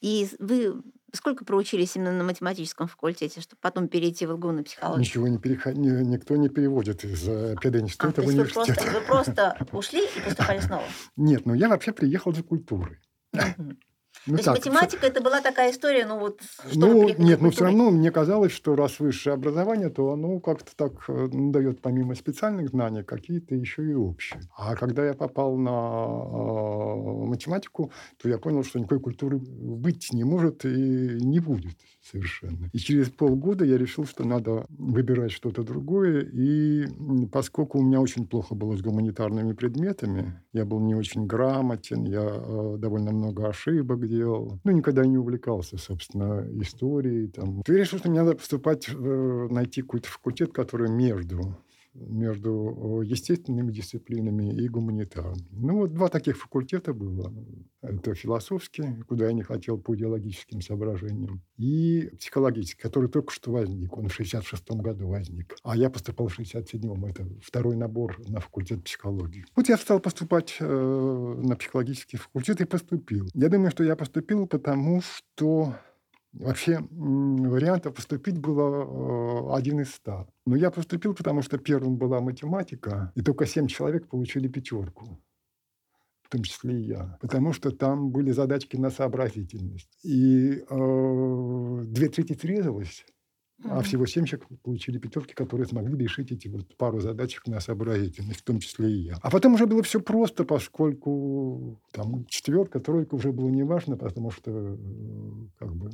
И 0.00 0.28
вы 0.38 0.82
сколько 1.12 1.44
проучились 1.44 1.96
именно 1.96 2.12
на 2.12 2.22
математическом 2.24 2.86
факультете, 2.86 3.40
чтобы 3.40 3.58
потом 3.60 3.88
перейти 3.88 4.24
в 4.26 4.30
ЛГУ 4.32 4.52
на 4.52 4.62
психологию? 4.62 5.00
Ничего 5.00 5.28
не 5.28 5.38
переход... 5.38 5.74
ни- 5.74 6.04
никто 6.04 6.36
не 6.36 6.48
переводит 6.48 7.04
из 7.04 7.26
э, 7.28 7.54
А, 7.54 7.56
пединститута 7.56 8.12
то 8.12 8.22
в 8.22 8.24
есть 8.30 8.36
вы 8.36 8.42
университет. 8.44 8.76
просто, 8.76 8.92
вы 8.92 9.00
просто 9.00 9.66
ушли 9.72 10.06
и 10.06 10.20
поступали 10.24 10.60
снова? 10.60 10.84
Нет, 11.16 11.44
ну 11.44 11.54
я 11.54 11.68
вообще 11.68 11.92
приехал 11.92 12.32
за 12.32 12.42
культурой. 12.44 12.98
Ну, 14.26 14.34
То 14.34 14.38
есть 14.38 14.44
так, 14.44 14.56
математика 14.56 15.06
это 15.06 15.22
была 15.22 15.40
такая 15.40 15.72
история, 15.72 16.04
ну 16.06 16.18
вот 16.18 16.40
Ну, 16.74 17.08
нет, 17.08 17.38
за 17.38 17.44
но 17.44 17.50
все 17.50 17.64
равно 17.64 17.90
мне 17.90 18.10
казалось, 18.10 18.52
что 18.52 18.76
раз 18.76 19.00
высшее 19.00 19.34
образование, 19.34 19.88
то 19.88 20.12
оно 20.12 20.40
как-то 20.40 20.76
так 20.76 20.92
э, 21.08 21.28
ну, 21.32 21.50
дает 21.50 21.80
помимо 21.80 22.14
специальных 22.14 22.68
знаний 22.68 23.02
какие-то 23.02 23.54
еще 23.54 23.82
и 23.82 23.94
общие. 23.94 24.40
А 24.56 24.76
когда 24.76 25.06
я 25.06 25.14
попал 25.14 25.56
на 25.56 25.70
э, 25.70 27.26
математику, 27.26 27.92
то 28.22 28.28
я 28.28 28.38
понял, 28.38 28.62
что 28.62 28.78
никакой 28.78 29.00
культуры 29.00 29.38
быть 29.38 30.12
не 30.12 30.24
может 30.24 30.64
и 30.64 30.68
не 30.68 31.40
будет 31.40 31.76
совершенно. 32.10 32.70
И 32.72 32.78
через 32.78 33.10
полгода 33.10 33.64
я 33.64 33.78
решил, 33.78 34.04
что 34.04 34.24
надо 34.24 34.66
выбирать 34.68 35.32
что-то 35.32 35.62
другое. 35.62 36.22
И 36.32 36.86
поскольку 37.32 37.78
у 37.78 37.82
меня 37.82 38.00
очень 38.00 38.26
плохо 38.26 38.54
было 38.54 38.76
с 38.76 38.82
гуманитарными 38.82 39.52
предметами, 39.52 40.40
я 40.52 40.64
был 40.64 40.80
не 40.80 40.94
очень 40.94 41.26
грамотен, 41.26 42.04
я 42.04 42.22
э, 42.22 42.76
довольно 42.78 43.12
много 43.12 43.48
ошибок 43.48 44.06
делал, 44.08 44.60
ну, 44.64 44.72
никогда 44.72 45.04
не 45.04 45.18
увлекался, 45.18 45.78
собственно, 45.78 46.46
историей. 46.60 47.28
Там. 47.28 47.62
То 47.62 47.72
я 47.72 47.80
решил, 47.80 47.98
что 47.98 48.10
мне 48.10 48.20
надо 48.20 48.36
поступать, 48.36 48.88
э, 48.88 49.48
найти 49.50 49.82
какой-то 49.82 50.08
факультет, 50.08 50.52
который 50.52 50.90
между 50.90 51.56
между 51.94 53.00
э, 53.02 53.06
естественными 53.06 53.72
дисциплинами 53.72 54.52
и 54.52 54.68
гуманитарными. 54.68 55.48
Ну, 55.50 55.78
вот 55.78 55.92
два 55.92 56.08
таких 56.08 56.38
факультета 56.38 56.92
было. 56.92 57.32
Это 57.82 58.14
философский, 58.14 59.02
куда 59.08 59.26
я 59.26 59.32
не 59.32 59.42
хотел 59.42 59.78
по 59.78 59.94
идеологическим 59.94 60.60
соображениям, 60.60 61.42
и 61.56 62.10
психологический, 62.18 62.80
который 62.82 63.08
только 63.08 63.32
что 63.32 63.52
возник. 63.52 63.96
Он 63.96 64.08
в 64.08 64.14
66 64.14 64.70
году 64.72 65.08
возник. 65.08 65.56
А 65.62 65.76
я 65.76 65.90
поступал 65.90 66.28
в 66.28 66.38
67-м. 66.38 67.04
Это 67.06 67.26
второй 67.42 67.76
набор 67.76 68.20
на 68.28 68.40
факультет 68.40 68.84
психологии. 68.84 69.44
Вот 69.56 69.68
я 69.68 69.76
стал 69.76 70.00
поступать 70.00 70.56
э, 70.60 71.34
на 71.42 71.56
психологический 71.56 72.18
факультет 72.18 72.60
и 72.60 72.64
поступил. 72.64 73.28
Я 73.34 73.48
думаю, 73.48 73.70
что 73.70 73.82
я 73.82 73.96
поступил 73.96 74.46
потому, 74.46 75.00
что 75.02 75.74
Вообще 76.32 76.78
вариантов 76.90 77.94
поступить 77.94 78.38
было 78.38 78.84
э, 78.84 79.56
один 79.58 79.80
из 79.80 79.92
ста. 79.92 80.28
Но 80.46 80.54
я 80.56 80.70
поступил, 80.70 81.14
потому 81.14 81.42
что 81.42 81.58
первым 81.58 81.96
была 81.96 82.20
математика, 82.20 83.12
и 83.16 83.20
только 83.20 83.46
семь 83.46 83.66
человек 83.66 84.08
получили 84.08 84.46
пятерку. 84.46 85.20
В 86.22 86.28
том 86.28 86.44
числе 86.44 86.80
и 86.80 86.84
я. 86.86 87.18
Потому 87.20 87.52
что 87.52 87.72
там 87.72 88.10
были 88.10 88.30
задачки 88.30 88.76
на 88.76 88.90
сообразительность. 88.90 89.90
И 90.04 90.62
э, 90.70 91.82
две 91.86 92.08
трети 92.08 92.34
срезалось, 92.34 93.04
а 93.64 93.74
Мгм. 93.74 93.82
всего 93.82 94.06
семь 94.06 94.24
человек 94.24 94.48
получили 94.62 94.98
пятерки, 94.98 95.34
которые 95.34 95.66
смогли 95.66 95.98
решить 95.98 96.32
эти 96.32 96.48
вот 96.48 96.76
пару 96.76 97.00
задачек 97.00 97.46
на 97.48 97.60
сообразительность, 97.60 98.40
в 98.40 98.44
том 98.44 98.60
числе 98.60 98.90
и 98.90 99.02
я. 99.06 99.16
А 99.20 99.30
потом 99.30 99.54
уже 99.54 99.66
было 99.66 99.82
все 99.82 100.00
просто, 100.00 100.44
поскольку 100.44 101.78
там 101.92 102.24
четверка, 102.26 102.80
тройка 102.80 103.16
уже 103.16 103.32
было 103.32 103.48
неважно, 103.48 103.96
потому 103.96 104.30
что 104.30 104.50
э, 104.50 104.76
как 105.58 105.74
бы 105.74 105.90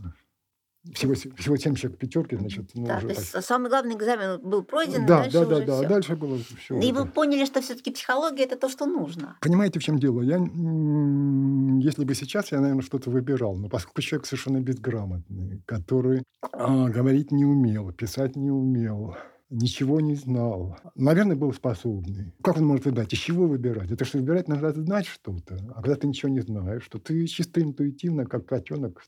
всего, 0.94 1.14
се- 1.14 1.30
всего 1.36 1.56
семь 1.56 1.74
человек 1.74 1.98
пятерки, 1.98 2.36
значит, 2.36 2.70
ну, 2.74 2.86
Да, 2.86 2.98
уже 2.98 3.08
то 3.08 3.14
так. 3.14 3.24
есть 3.24 3.44
самый 3.44 3.68
главный 3.70 3.94
экзамен 3.94 4.40
был 4.42 4.62
пройден, 4.62 5.06
Да, 5.06 5.22
дальше 5.22 5.38
да, 5.38 5.44
да, 5.46 5.60
да. 5.64 5.76
всё. 5.80 5.88
Дальше 5.88 6.16
было 6.16 6.38
все. 6.38 6.78
И 6.80 6.92
вы 6.92 7.06
поняли, 7.06 7.44
что 7.44 7.60
все-таки 7.60 7.90
психология 7.90 8.44
это 8.44 8.56
то, 8.56 8.68
что 8.68 8.86
нужно. 8.86 9.36
Понимаете, 9.40 9.78
в 9.80 9.82
чем 9.82 9.98
дело? 9.98 10.22
Я, 10.22 10.36
если 10.38 12.04
бы 12.04 12.14
сейчас, 12.14 12.52
я, 12.52 12.60
наверное, 12.60 12.82
что-то 12.82 13.10
выбирал. 13.10 13.56
Но 13.56 13.68
поскольку 13.68 14.00
человек 14.02 14.26
совершенно 14.26 14.60
безграмотный, 14.60 15.62
который 15.66 16.22
а, 16.52 16.88
говорить 16.88 17.32
не 17.32 17.44
умел, 17.44 17.92
писать 17.92 18.36
не 18.36 18.50
умел, 18.50 19.16
ничего 19.50 20.00
не 20.00 20.14
знал, 20.16 20.76
наверное, 20.96 21.36
был 21.36 21.52
способный. 21.52 22.32
Как 22.42 22.56
он 22.56 22.66
может 22.66 22.84
выбирать? 22.84 23.12
Из 23.12 23.18
чего 23.18 23.46
выбирать? 23.46 23.90
Это 23.90 24.04
что, 24.04 24.18
выбирать 24.18 24.48
надо 24.48 24.72
знать 24.72 25.06
что-то. 25.06 25.56
А 25.74 25.82
когда 25.82 25.94
ты 25.96 26.06
ничего 26.08 26.30
не 26.30 26.40
знаешь, 26.40 26.82
что 26.84 26.98
ты 26.98 27.26
чисто 27.26 27.60
интуитивно, 27.62 28.24
как 28.26 28.46
котенок, 28.46 29.02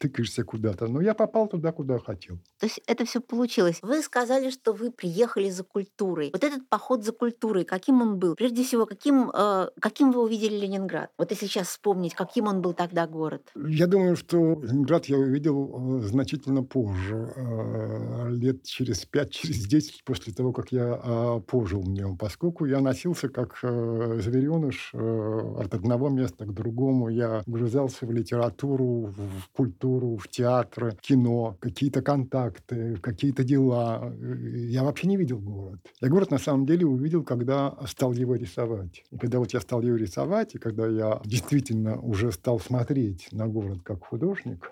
тыкаешься 0.00 0.44
куда-то. 0.44 0.88
Но 0.88 1.00
я 1.00 1.14
попал 1.14 1.46
туда, 1.46 1.72
куда 1.72 1.98
хотел. 1.98 2.38
То 2.58 2.66
есть 2.66 2.80
это 2.86 3.04
все 3.04 3.20
получилось. 3.20 3.78
Вы 3.82 4.02
сказали, 4.02 4.50
что 4.50 4.72
вы 4.72 4.90
приехали 4.90 5.50
за 5.50 5.62
культурой. 5.62 6.30
Вот 6.32 6.42
этот 6.42 6.68
поход 6.68 7.04
за 7.04 7.12
культурой, 7.12 7.64
каким 7.64 8.00
он 8.00 8.18
был? 8.18 8.34
Прежде 8.34 8.64
всего, 8.64 8.86
каким, 8.86 9.30
э, 9.30 9.68
каким 9.78 10.10
вы 10.12 10.22
увидели 10.22 10.56
Ленинград? 10.56 11.10
Вот 11.18 11.30
если 11.30 11.46
сейчас 11.46 11.68
вспомнить, 11.68 12.14
каким 12.14 12.46
он 12.46 12.62
был 12.62 12.72
тогда 12.72 13.06
город. 13.06 13.52
Я 13.54 13.86
думаю, 13.86 14.16
что 14.16 14.36
Ленинград 14.62 15.04
я 15.06 15.18
увидел 15.18 16.00
э, 16.00 16.06
значительно 16.06 16.62
позже, 16.62 17.32
э, 17.36 18.30
лет 18.30 18.64
через 18.64 19.04
пять, 19.04 19.32
через 19.32 19.66
десять 19.66 20.02
после 20.04 20.32
того, 20.32 20.52
как 20.52 20.72
я 20.72 20.98
э, 21.02 21.40
пожил 21.46 21.82
в 21.82 21.90
нем, 21.90 22.16
поскольку 22.16 22.64
я 22.64 22.80
носился 22.80 23.28
как 23.28 23.58
э, 23.62 24.18
звереныш 24.20 24.92
э, 24.94 25.54
от 25.58 25.74
одного 25.74 26.08
места 26.08 26.46
к 26.46 26.54
другому. 26.54 27.10
Я 27.10 27.42
вгрызался 27.46 28.06
в 28.06 28.10
литературу, 28.10 29.12
в 29.16 29.50
культуру, 29.52 29.89
в 29.98 30.28
театр, 30.28 30.96
кино, 31.00 31.56
какие-то 31.60 32.02
контакты, 32.02 32.96
какие-то 32.96 33.44
дела. 33.44 34.14
Я 34.20 34.84
вообще 34.84 35.08
не 35.08 35.16
видел 35.16 35.38
город. 35.38 35.80
Я 36.00 36.08
город 36.08 36.30
на 36.30 36.38
самом 36.38 36.66
деле 36.66 36.86
увидел, 36.86 37.24
когда 37.24 37.76
стал 37.86 38.12
его 38.12 38.34
рисовать. 38.34 39.04
И 39.10 39.18
когда 39.18 39.38
вот 39.38 39.52
я 39.52 39.60
стал 39.60 39.82
его 39.82 39.96
рисовать, 39.96 40.54
и 40.54 40.58
когда 40.58 40.86
я 40.86 41.20
действительно 41.24 42.00
уже 42.00 42.32
стал 42.32 42.60
смотреть 42.60 43.28
на 43.32 43.46
город 43.46 43.80
как 43.82 44.04
художник, 44.04 44.70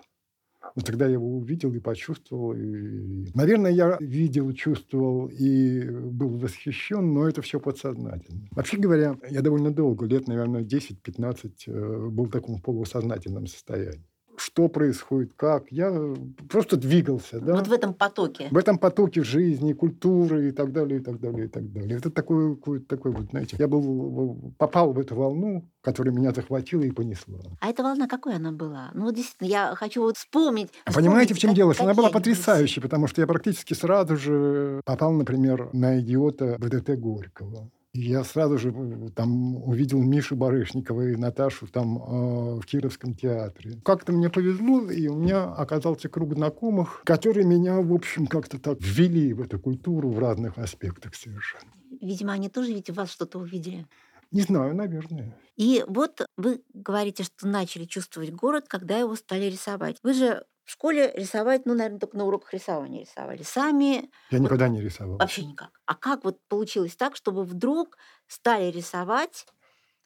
вот 0.75 0.85
тогда 0.85 1.05
я 1.05 1.13
его 1.13 1.37
увидел 1.37 1.73
и 1.73 1.79
почувствовал. 1.79 2.53
И... 2.53 3.31
Наверное, 3.33 3.71
я 3.71 3.97
видел, 3.99 4.51
чувствовал 4.53 5.27
и 5.27 5.89
был 5.89 6.37
восхищен, 6.37 7.13
но 7.13 7.27
это 7.27 7.41
все 7.41 7.59
подсознательно. 7.59 8.47
Вообще 8.51 8.77
говоря, 8.77 9.17
я 9.29 9.41
довольно 9.41 9.71
долго, 9.71 10.05
лет, 10.05 10.27
наверное, 10.27 10.63
10-15, 10.63 11.51
э, 11.67 12.07
был 12.09 12.25
в 12.25 12.31
таком 12.31 12.61
полусознательном 12.61 13.47
состоянии. 13.47 14.05
Что 14.39 14.69
происходит, 14.69 15.33
как. 15.35 15.65
Я 15.69 16.15
просто 16.49 16.77
двигался. 16.77 17.39
Да? 17.39 17.55
Вот 17.55 17.67
в 17.67 17.73
этом 17.73 17.93
потоке. 17.93 18.47
в 18.51 18.57
этом 18.57 18.77
потоке 18.77 19.23
жизни, 19.23 19.73
культуры 19.73 20.49
и 20.49 20.51
так 20.51 20.71
далее, 20.71 20.99
и 20.99 21.03
так 21.03 21.19
далее, 21.19 21.45
и 21.45 21.49
так 21.49 21.71
далее. 21.71 21.97
Это 21.97 22.09
такой, 22.09 22.57
такой 22.87 23.11
вот, 23.11 23.29
знаете, 23.31 23.57
я 23.59 23.67
был, 23.67 24.53
попал 24.57 24.93
в 24.93 24.99
эту 24.99 25.15
волну, 25.15 25.69
которая 25.81 26.13
меня 26.13 26.31
захватила 26.31 26.83
и 26.83 26.91
понесла. 26.91 27.39
А 27.59 27.69
эта 27.69 27.83
волна 27.83 28.07
какой 28.07 28.35
она 28.35 28.51
была? 28.51 28.91
Ну, 28.93 29.05
вот 29.05 29.15
действительно, 29.15 29.47
я 29.47 29.75
хочу 29.75 30.01
вот 30.01 30.17
вспомнить. 30.17 30.69
А 30.85 30.93
Понимаете, 30.93 31.33
в 31.33 31.39
чем 31.39 31.49
как- 31.49 31.57
дело? 31.57 31.73
Она 31.79 31.93
была 31.93 32.09
потрясающей, 32.09 32.81
потому 32.81 33.07
что 33.07 33.21
я 33.21 33.27
практически 33.27 33.73
сразу 33.73 34.15
же 34.15 34.81
попал, 34.85 35.11
например, 35.11 35.69
на 35.73 35.99
идиота 35.99 36.55
БДТ 36.59 36.97
Горького. 36.97 37.69
Я 37.93 38.23
сразу 38.23 38.57
же 38.59 38.69
э, 38.69 39.09
там 39.15 39.55
увидел 39.55 39.99
Мишу 40.01 40.35
Барышникова 40.35 41.09
и 41.09 41.15
Наташу 41.15 41.67
там 41.67 41.97
э, 41.97 42.59
в 42.59 42.65
Кировском 42.65 43.15
театре. 43.15 43.81
Как-то 43.83 44.11
мне 44.11 44.29
повезло, 44.29 44.91
и 44.91 45.07
у 45.07 45.15
меня 45.15 45.45
оказался 45.45 46.07
круг 46.07 46.35
знакомых, 46.35 47.01
которые 47.03 47.47
меня, 47.47 47.81
в 47.81 47.91
общем, 47.91 48.27
как-то 48.27 48.59
так 48.59 48.77
ввели 48.79 49.33
в 49.33 49.41
эту 49.41 49.59
культуру 49.59 50.11
в 50.11 50.19
разных 50.19 50.59
аспектах 50.59 51.15
совершенно. 51.15 51.71
Видимо, 51.99 52.33
они 52.33 52.47
тоже 52.47 52.73
ведь 52.73 52.91
в 52.91 52.93
вас 52.93 53.11
что-то 53.11 53.39
увидели. 53.39 53.87
Не 54.31 54.41
знаю, 54.41 54.75
наверное. 54.75 55.35
И 55.57 55.83
вот 55.87 56.21
вы 56.37 56.61
говорите, 56.73 57.23
что 57.23 57.47
начали 57.47 57.85
чувствовать 57.85 58.31
город, 58.31 58.65
когда 58.67 58.99
его 58.99 59.15
стали 59.15 59.45
рисовать. 59.45 59.97
Вы 60.03 60.13
же 60.13 60.45
в 60.69 60.71
школе 60.71 61.11
рисовать, 61.15 61.65
ну, 61.65 61.73
наверное, 61.73 61.97
только 61.99 62.15
на 62.15 62.25
уроках 62.25 62.53
рисования 62.53 63.01
рисовали. 63.01 63.41
Сами 63.41 64.11
Я 64.29 64.37
никогда 64.37 64.67
не 64.67 64.79
рисовал. 64.79 65.17
вообще 65.17 65.43
никак. 65.43 65.71
А 65.87 65.95
как 65.95 66.23
вот 66.23 66.39
получилось 66.47 66.95
так, 66.95 67.15
чтобы 67.15 67.43
вдруг 67.43 67.97
стали 68.27 68.69
рисовать? 68.69 69.47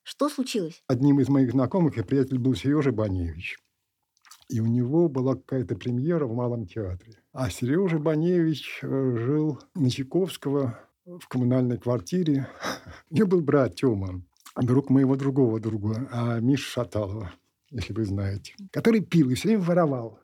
Что 0.03 0.29
случилось? 0.29 0.82
Одним 0.88 1.20
из 1.20 1.27
моих 1.27 1.51
знакомых 1.51 1.98
и 1.98 2.03
приятель 2.03 2.38
был 2.38 2.55
Сережа 2.55 2.93
Баневич. 2.93 3.58
И 4.48 4.62
у 4.62 4.65
него 4.65 5.10
была 5.10 5.36
какая-то 5.36 5.75
премьера 5.75 6.27
в 6.27 6.34
Малом 6.34 6.65
театре. 6.65 7.22
А 7.34 7.50
Сережа 7.50 8.00
Баневич 8.00 8.79
э, 8.84 8.88
жил 8.88 9.60
на 9.75 9.89
Чайковского 9.89 10.79
в 11.03 11.27
коммунальной 11.27 11.77
квартире. 11.77 12.48
У 13.10 13.15
него 13.15 13.27
был 13.27 13.41
брат 13.41 13.75
Тёма, 13.75 14.22
друг 14.55 14.89
моего 14.89 15.17
другого 15.17 15.60
друга, 15.60 16.08
а 16.10 16.39
Миша 16.39 16.70
Шаталова, 16.70 17.34
если 17.70 17.91
вы 17.91 18.05
знаете, 18.05 18.55
который 18.72 19.01
пил 19.01 19.29
и 19.29 19.34
все 19.34 19.50
время 19.50 19.63
воровал. 19.63 20.23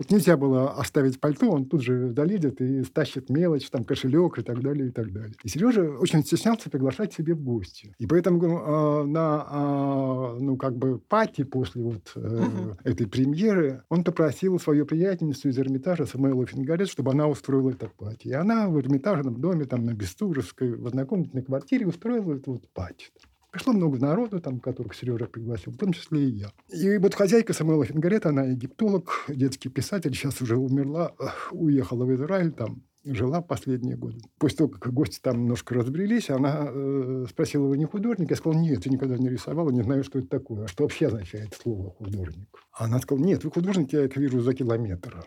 Вот 0.00 0.10
нельзя 0.10 0.38
было 0.38 0.70
оставить 0.70 1.20
пальто, 1.20 1.50
он 1.50 1.66
тут 1.66 1.82
же 1.82 2.08
долидит 2.08 2.58
и 2.62 2.82
стащит 2.84 3.28
мелочь, 3.28 3.68
там 3.68 3.84
кошелек 3.84 4.38
и 4.38 4.42
так 4.42 4.62
далее, 4.62 4.88
и 4.88 4.90
так 4.90 5.12
далее. 5.12 5.34
И 5.44 5.48
Сережа 5.50 5.82
очень 5.98 6.24
стеснялся 6.24 6.70
приглашать 6.70 7.12
себе 7.12 7.34
в 7.34 7.42
гости. 7.42 7.94
И 7.98 8.06
поэтому 8.06 8.40
э, 8.42 9.04
на, 9.04 9.46
э, 9.50 10.38
ну, 10.40 10.56
как 10.56 10.74
бы, 10.74 10.98
пати 10.98 11.44
после 11.44 11.82
вот 11.82 12.12
э, 12.16 12.20
Мгм. 12.20 12.78
этой 12.82 13.06
премьеры 13.06 13.82
он 13.90 14.02
попросил 14.02 14.58
свою 14.58 14.86
приятельницу 14.86 15.50
из 15.50 15.58
Эрмитажа 15.58 16.06
Самуэлу 16.06 16.46
Фингарет, 16.46 16.88
чтобы 16.88 17.10
она 17.10 17.28
устроила 17.28 17.68
это 17.68 17.90
пати. 17.94 18.28
И 18.28 18.32
она 18.32 18.70
в 18.70 18.80
Эрмитажном 18.80 19.38
доме, 19.38 19.66
там, 19.66 19.84
на 19.84 19.92
Бестужевской, 19.92 20.76
в 20.76 20.86
однокомнатной 20.86 21.42
квартире 21.42 21.86
устроила 21.86 22.36
эту 22.36 22.52
вот 22.52 22.66
пати. 22.72 23.08
Пришло 23.50 23.72
много 23.72 23.98
народу, 23.98 24.40
там, 24.40 24.60
которых 24.60 24.94
Сережа 24.94 25.26
пригласил, 25.26 25.72
в 25.72 25.76
том 25.76 25.92
числе 25.92 26.28
и 26.28 26.32
я. 26.32 26.52
И 26.68 26.98
вот 26.98 27.14
хозяйка 27.14 27.52
Самуэла 27.52 27.84
Фингарета, 27.84 28.28
она 28.28 28.44
египтолог, 28.44 29.24
детский 29.28 29.68
писатель, 29.68 30.14
сейчас 30.14 30.40
уже 30.40 30.56
умерла, 30.56 31.14
уехала 31.50 32.04
в 32.04 32.14
Израиль 32.14 32.52
там. 32.52 32.84
жила 33.04 33.40
последние 33.40 33.96
годы. 33.96 34.20
После 34.38 34.58
того, 34.58 34.70
как 34.70 34.92
гости 34.92 35.18
там 35.20 35.42
немножко 35.42 35.74
разбрелись, 35.74 36.30
она 36.30 36.68
э, 36.70 37.26
спросила, 37.28 37.66
вы 37.66 37.76
не 37.76 37.86
художник? 37.86 38.30
Я 38.30 38.36
сказал, 38.36 38.60
нет, 38.60 38.86
я 38.86 38.92
никогда 38.92 39.18
не 39.18 39.28
рисовала, 39.28 39.70
не 39.70 39.82
знаю, 39.82 40.04
что 40.04 40.20
это 40.20 40.28
такое. 40.28 40.64
А 40.64 40.68
что 40.68 40.84
вообще 40.84 41.08
означает 41.08 41.52
слово 41.54 41.90
художник? 41.90 42.48
Она 42.72 43.00
сказала, 43.00 43.24
нет, 43.24 43.42
вы 43.42 43.50
художник, 43.50 43.92
я 43.92 44.04
это 44.04 44.20
вижу 44.20 44.40
за 44.40 44.54
километр. 44.54 45.24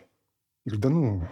Я 0.64 0.70
говорю, 0.70 0.80
да 0.82 0.88
ну, 0.88 1.28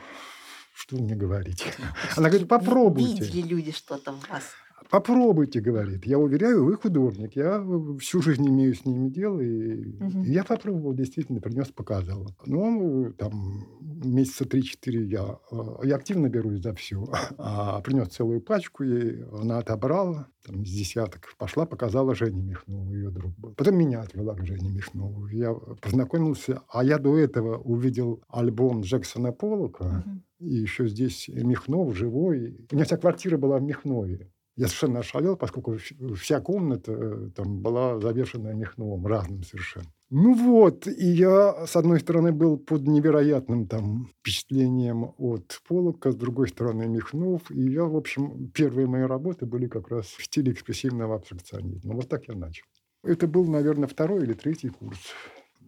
что 0.75 0.97
вы 0.97 1.05
мне 1.05 1.15
говорите? 1.15 1.73
Она 2.17 2.29
говорит, 2.29 2.49
попробуйте. 2.49 3.25
Видели 3.25 3.49
люди 3.49 3.73
что-то 3.73 4.13
в 4.13 4.29
вас? 4.29 4.43
Попробуйте, 4.91 5.61
говорит. 5.61 6.05
Я 6.07 6.19
уверяю, 6.19 6.65
вы 6.65 6.77
художник. 6.77 7.37
Я 7.37 7.65
всю 7.99 8.23
жизнь 8.23 8.47
имею 8.49 8.75
с 8.75 8.85
ними 8.85 9.09
дело. 9.09 9.41
И, 9.41 9.93
и 10.25 10.33
я 10.33 10.45
попробовал, 10.45 10.95
действительно, 10.95 11.41
принес, 11.41 11.69
показал. 11.69 12.29
Ну, 12.47 13.12
там, 13.17 13.67
месяца 13.81 14.45
3-4 14.45 15.05
я, 15.05 15.39
э, 15.51 15.57
я 15.85 15.97
активно 15.97 16.29
берусь 16.29 16.62
за 16.62 16.75
все. 16.75 17.05
А 17.39 17.81
принес 17.81 18.09
целую 18.09 18.41
пачку 18.41 18.85
ей, 18.85 19.25
она 19.33 19.59
отобрала, 19.59 20.29
там, 20.45 20.62
из 20.62 20.71
десяток. 20.71 21.35
Пошла, 21.39 21.67
показала 21.67 22.15
Жене 22.15 22.43
Михнову, 22.43 22.93
ее 22.93 23.11
друг 23.11 23.33
был. 23.39 23.55
Потом 23.55 23.77
меня 23.77 24.01
отвела 24.01 24.35
к 24.35 24.45
Жене 24.45 24.71
Михнову. 24.71 25.27
Я 25.29 25.55
познакомился, 25.81 26.62
а 26.69 26.85
я 26.85 26.99
до 26.99 27.17
этого 27.17 27.59
увидел 27.59 28.23
альбом 28.29 28.83
Джексона 28.83 29.33
Поллока. 29.33 30.05
Мгм. 30.07 30.23
И 30.41 30.55
еще 30.55 30.89
здесь 30.89 31.29
Михнов 31.29 31.97
живой. 31.97 32.67
У 32.71 32.75
меня 32.75 32.85
вся 32.85 32.97
квартира 32.97 33.39
была 33.39 33.59
в 33.59 33.62
Михнове. 33.62 34.32
Я 34.56 34.66
совершенно 34.66 35.00
ошалел, 35.00 35.37
поскольку 35.37 35.75
вс- 35.75 36.14
вся 36.14 36.40
комната 36.40 36.92
э, 36.92 37.30
там 37.35 37.62
была 37.62 37.99
завешена 37.99 38.52
Михновым, 38.52 39.06
разным 39.06 39.42
совершенно. 39.42 39.87
Ну 40.11 40.35
вот, 40.35 40.87
и 40.87 41.06
я, 41.06 41.66
с 41.66 41.75
одной 41.75 42.00
стороны, 42.00 42.32
был 42.32 42.59
под 42.59 42.87
невероятным 42.87 43.66
там 43.66 44.11
впечатлением 44.21 45.14
от 45.16 45.59
Полока, 45.66 46.12
с 46.12 46.16
другой 46.16 46.49
стороны, 46.49 46.87
Михнов. 46.87 47.50
И 47.50 47.62
я, 47.73 47.85
в 47.85 47.97
общем, 47.97 48.50
первые 48.50 48.87
мои 48.87 49.02
работы 49.04 49.47
были 49.47 49.68
как 49.68 49.88
раз 49.88 50.06
в 50.06 50.23
стиле 50.23 50.52
экспрессивного 50.52 51.14
абстракционизма. 51.14 51.94
Вот 51.94 52.09
так 52.11 52.28
я 52.28 52.35
начал. 52.35 52.66
Это 53.02 53.26
был, 53.26 53.47
наверное, 53.47 53.88
второй 53.88 54.25
или 54.25 54.35
третий 54.35 54.68
курс. 54.68 55.00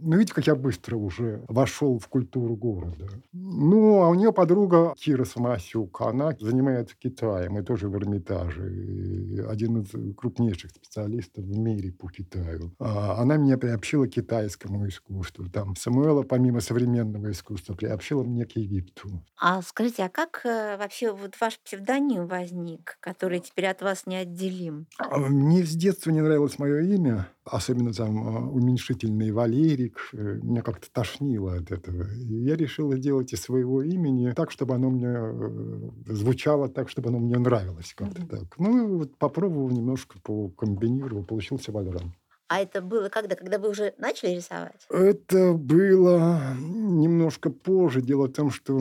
Ну, 0.07 0.19
видите, 0.19 0.35
как 0.35 0.47
я 0.47 0.55
быстро 0.55 0.97
уже 0.97 1.43
вошел 1.49 1.99
в 1.99 2.09
культуру 2.09 2.57
города. 2.57 3.09
Ну, 3.33 4.03
а 4.03 4.11
у 4.11 4.15
нее 4.15 4.35
подруга 4.35 4.95
Кира 4.99 5.25
Самасюк, 5.25 5.99
она 6.03 6.37
занимается 6.39 6.95
Китаем, 6.99 7.59
и 7.59 7.63
тоже 7.63 7.89
в 7.89 7.97
Эрмитаже. 7.97 8.71
И 8.71 9.39
один 9.41 9.81
из 9.81 10.15
крупнейших 10.15 10.73
специалистов 10.73 11.45
в 11.45 11.59
мире 11.59 11.91
по 11.91 12.11
Китаю. 12.11 12.75
А 12.79 13.23
Она 13.23 13.39
меня 13.39 13.57
приобщила 13.57 14.07
к 14.07 14.11
китайскому 14.11 14.87
искусству. 14.87 15.49
Там 15.49 15.75
Самуэла, 15.75 16.23
помимо 16.23 16.61
современного 16.61 17.31
искусства, 17.31 17.75
приобщила 17.75 18.23
мне 18.25 18.45
к 18.45 18.53
Египту. 18.57 19.09
А 19.41 19.63
скажите, 19.63 20.05
а 20.05 20.11
как 20.11 20.43
э, 20.45 20.77
вообще 20.77 21.13
вот 21.13 21.35
ваш 21.41 21.59
псевдоним 21.61 22.27
возник, 22.27 22.99
который 23.01 23.41
теперь 23.41 23.69
от 23.69 23.81
вас 23.81 24.05
неотделим? 24.05 24.87
А 24.99 25.17
Мне 25.19 25.65
с 25.65 25.75
детства 25.75 26.11
не 26.11 26.21
нравилось 26.21 26.59
мое 26.59 26.83
имя, 26.83 27.29
особенно 27.45 27.93
там 27.93 28.27
а, 28.27 28.49
уменьшительный 28.51 29.31
Валерик. 29.31 29.99
Э, 30.13 30.39
Меня 30.43 30.63
как-то 30.63 30.91
тошнило 30.91 31.57
от 31.57 31.71
этого. 31.71 32.05
И 32.15 32.35
я 32.45 32.57
решил 32.57 32.93
сделать 32.95 33.33
из 33.33 33.43
своего 33.43 33.83
имени 33.83 34.33
так, 34.33 34.51
чтобы 34.51 34.75
оно 34.75 34.91
мне 34.91 35.09
э, 35.09 35.91
звучало 36.07 36.69
так, 36.69 36.89
чтобы 36.89 37.11
оно 37.11 37.19
мне 37.19 37.39
нравилось 37.39 37.95
как-то 37.95 38.21
Мгм. 38.21 38.29
так. 38.29 38.59
Ну, 38.59 38.99
вот 38.99 39.17
попробовал 39.19 39.71
немножко, 39.71 40.19
покомбинировал, 40.23 41.25
получился 41.25 41.71
Вальран. 41.73 42.15
А 42.49 42.61
это 42.61 42.83
было 42.83 43.09
когда? 43.09 43.37
Когда 43.37 43.59
вы 43.59 43.71
уже 43.71 43.95
начали 43.99 44.37
рисовать? 44.37 44.87
Это 44.91 45.55
было 45.55 46.55
немножко 46.61 47.51
позже. 47.51 48.03
Дело 48.03 48.27
в 48.27 48.33
том, 48.33 48.51
что 48.51 48.79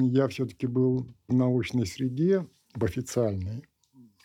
я 0.00 0.26
все-таки 0.28 0.66
был 0.66 1.06
в 1.28 1.34
научной 1.34 1.86
среде, 1.86 2.46
в 2.74 2.84
официальной. 2.84 3.62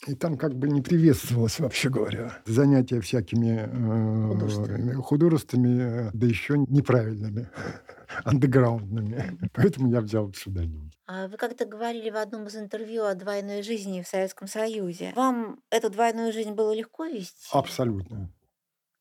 И 0.07 0.15
там 0.15 0.38
как 0.38 0.53
бы 0.55 0.67
не 0.67 0.81
приветствовалось, 0.81 1.60
вообще 1.60 1.89
говоря, 1.89 2.41
занятия 2.45 3.00
всякими 3.00 3.69
э, 3.69 4.27
Художествами. 4.33 4.93
художествами, 4.93 6.07
э, 6.07 6.12
да 6.13 6.27
еще 6.27 6.57
неправильными, 6.57 7.50
андеграундными. 8.25 9.39
Поэтому 9.53 9.89
я 9.89 10.01
взял 10.01 10.29
псевдоним. 10.29 10.92
А 11.07 11.27
Вы 11.27 11.37
как-то 11.37 11.66
говорили 11.66 12.09
в 12.09 12.18
одном 12.18 12.48
из 12.48 12.55
интервью 12.55 13.05
о 13.05 13.16
двойной 13.16 13.61
жизни 13.63 14.01
в 14.01 14.07
Советском 14.07 14.48
Союзе. 14.48 15.13
Вам 15.16 15.61
эту 15.70 15.89
двойную 15.89 16.33
жизнь 16.33 16.51
было 16.51 16.74
легко 16.74 17.05
вести? 17.05 17.48
Абсолютно. 17.51 18.31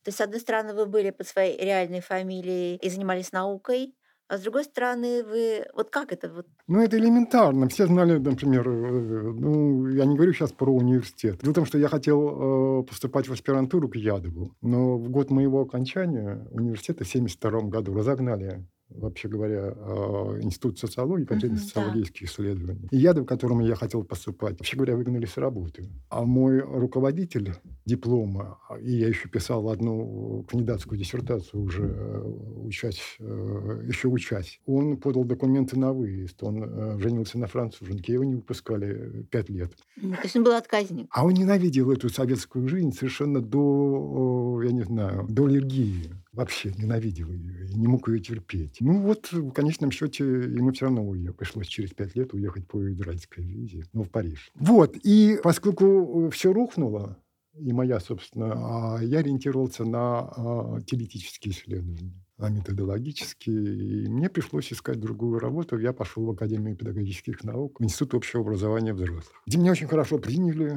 То 0.04 0.08
есть, 0.08 0.18
с 0.18 0.20
одной 0.20 0.40
стороны, 0.40 0.74
вы 0.74 0.86
были 0.86 1.10
под 1.10 1.26
своей 1.28 1.56
реальной 1.64 2.00
фамилией 2.00 2.76
и 2.76 2.90
занимались 2.90 3.30
наукой, 3.32 3.94
а 4.28 4.38
с 4.38 4.42
другой 4.42 4.64
стороны, 4.64 5.22
вы... 5.24 5.66
Вот 5.74 5.90
как 5.90 6.12
это? 6.12 6.28
Вот... 6.28 6.46
Ну, 6.66 6.80
это 6.80 6.96
элементарно. 6.98 7.68
Все 7.68 7.86
знали, 7.86 8.18
например, 8.18 8.68
э, 8.68 9.32
ну, 9.32 9.88
я 9.88 10.04
не 10.04 10.16
говорю 10.16 10.32
сейчас 10.32 10.52
про 10.52 10.72
университет. 10.72 11.40
Дело 11.42 11.52
в 11.52 11.54
том, 11.54 11.66
что 11.66 11.78
я 11.78 11.88
хотел 11.88 12.80
э, 12.80 12.82
поступать 12.84 13.28
в 13.28 13.32
аспирантуру 13.32 13.88
к 13.88 13.96
Ядову, 13.96 14.56
но 14.62 14.96
в 14.96 15.10
год 15.10 15.30
моего 15.30 15.60
окончания 15.60 16.46
университета 16.50 17.04
в 17.04 17.08
1972 17.08 17.68
году 17.68 17.94
разогнали 17.94 18.66
вообще 18.96 19.28
говоря, 19.28 19.74
э, 19.76 20.38
Институт 20.42 20.78
социологии, 20.78 21.26
Мгм, 21.28 21.40
да. 21.54 21.56
социологических 21.56 22.28
исследований. 22.28 22.88
И 22.90 22.96
Ядов, 22.96 23.26
к 23.26 23.28
которому 23.28 23.64
я 23.66 23.74
хотел 23.74 24.04
поступать, 24.04 24.58
вообще 24.58 24.76
говоря, 24.76 24.96
выгнали 24.96 25.26
с 25.26 25.36
работы. 25.36 25.88
А 26.10 26.22
мой 26.24 26.60
руководитель 26.60 27.54
диплома, 27.84 28.58
и 28.80 28.92
я 28.92 29.08
еще 29.08 29.28
писал 29.28 29.68
одну 29.68 30.44
кандидатскую 30.48 30.98
диссертацию 30.98 31.62
уже 31.62 31.82
э, 31.84 32.22
учась, 32.64 33.00
э, 33.18 33.82
еще 33.86 34.08
учась, 34.08 34.60
он 34.66 34.96
подал 34.96 35.24
документы 35.24 35.78
на 35.78 35.92
выезд. 35.92 36.42
Он 36.42 36.62
э, 36.64 36.98
женился 36.98 37.38
на 37.38 37.46
француженке, 37.46 38.12
его 38.14 38.24
не 38.24 38.34
выпускали 38.36 39.24
пять 39.30 39.48
лет. 39.48 39.72
То 39.96 40.22
есть 40.22 40.36
он 40.36 40.44
был 40.44 40.52
отказник. 40.52 41.06
А 41.10 41.24
он 41.24 41.32
ненавидел 41.34 41.90
эту 41.90 42.08
советскую 42.08 42.68
жизнь 42.68 42.92
совершенно 42.92 43.40
до, 43.40 44.60
я 44.64 44.72
не 44.72 44.82
знаю, 44.82 45.26
до 45.28 45.46
аллергии. 45.46 46.10
Вообще 46.32 46.72
ненавидел 46.78 47.30
ее 47.30 47.66
и 47.66 47.74
не 47.74 47.86
мог 47.86 48.08
ее 48.08 48.20
терпеть. 48.20 48.78
Ну 48.80 49.02
вот, 49.02 49.30
в 49.32 49.52
конечном 49.52 49.90
счете, 49.90 50.24
ему 50.24 50.72
все 50.72 50.86
равно 50.86 51.06
уехать. 51.06 51.36
Пришлось 51.36 51.66
через 51.66 51.90
пять 51.90 52.16
лет 52.16 52.32
уехать 52.32 52.66
по 52.66 52.90
израильской 52.92 53.44
визе, 53.44 53.84
ну, 53.92 54.04
в 54.04 54.10
Париж. 54.10 54.50
Вот, 54.54 54.96
и 55.02 55.38
поскольку 55.42 56.30
все 56.30 56.52
рухнуло, 56.52 57.18
и 57.54 57.72
моя, 57.72 58.00
собственно, 58.00 58.96
а 58.96 59.02
я 59.02 59.18
ориентировался 59.18 59.84
на 59.84 60.20
а, 60.20 60.80
теоретические 60.86 61.52
исследования 61.52 62.14
а 62.38 62.48
методологические. 62.48 64.04
И 64.04 64.08
мне 64.08 64.28
пришлось 64.28 64.72
искать 64.72 64.98
другую 64.98 65.38
работу. 65.38 65.78
Я 65.78 65.92
пошел 65.92 66.24
в 66.24 66.30
Академию 66.30 66.76
педагогических 66.76 67.44
наук, 67.44 67.78
в 67.78 67.84
Институт 67.84 68.14
общего 68.14 68.42
образования 68.42 68.92
взрослых, 68.92 69.42
где 69.46 69.58
меня 69.58 69.70
очень 69.70 69.86
хорошо 69.86 70.18
приняли, 70.18 70.76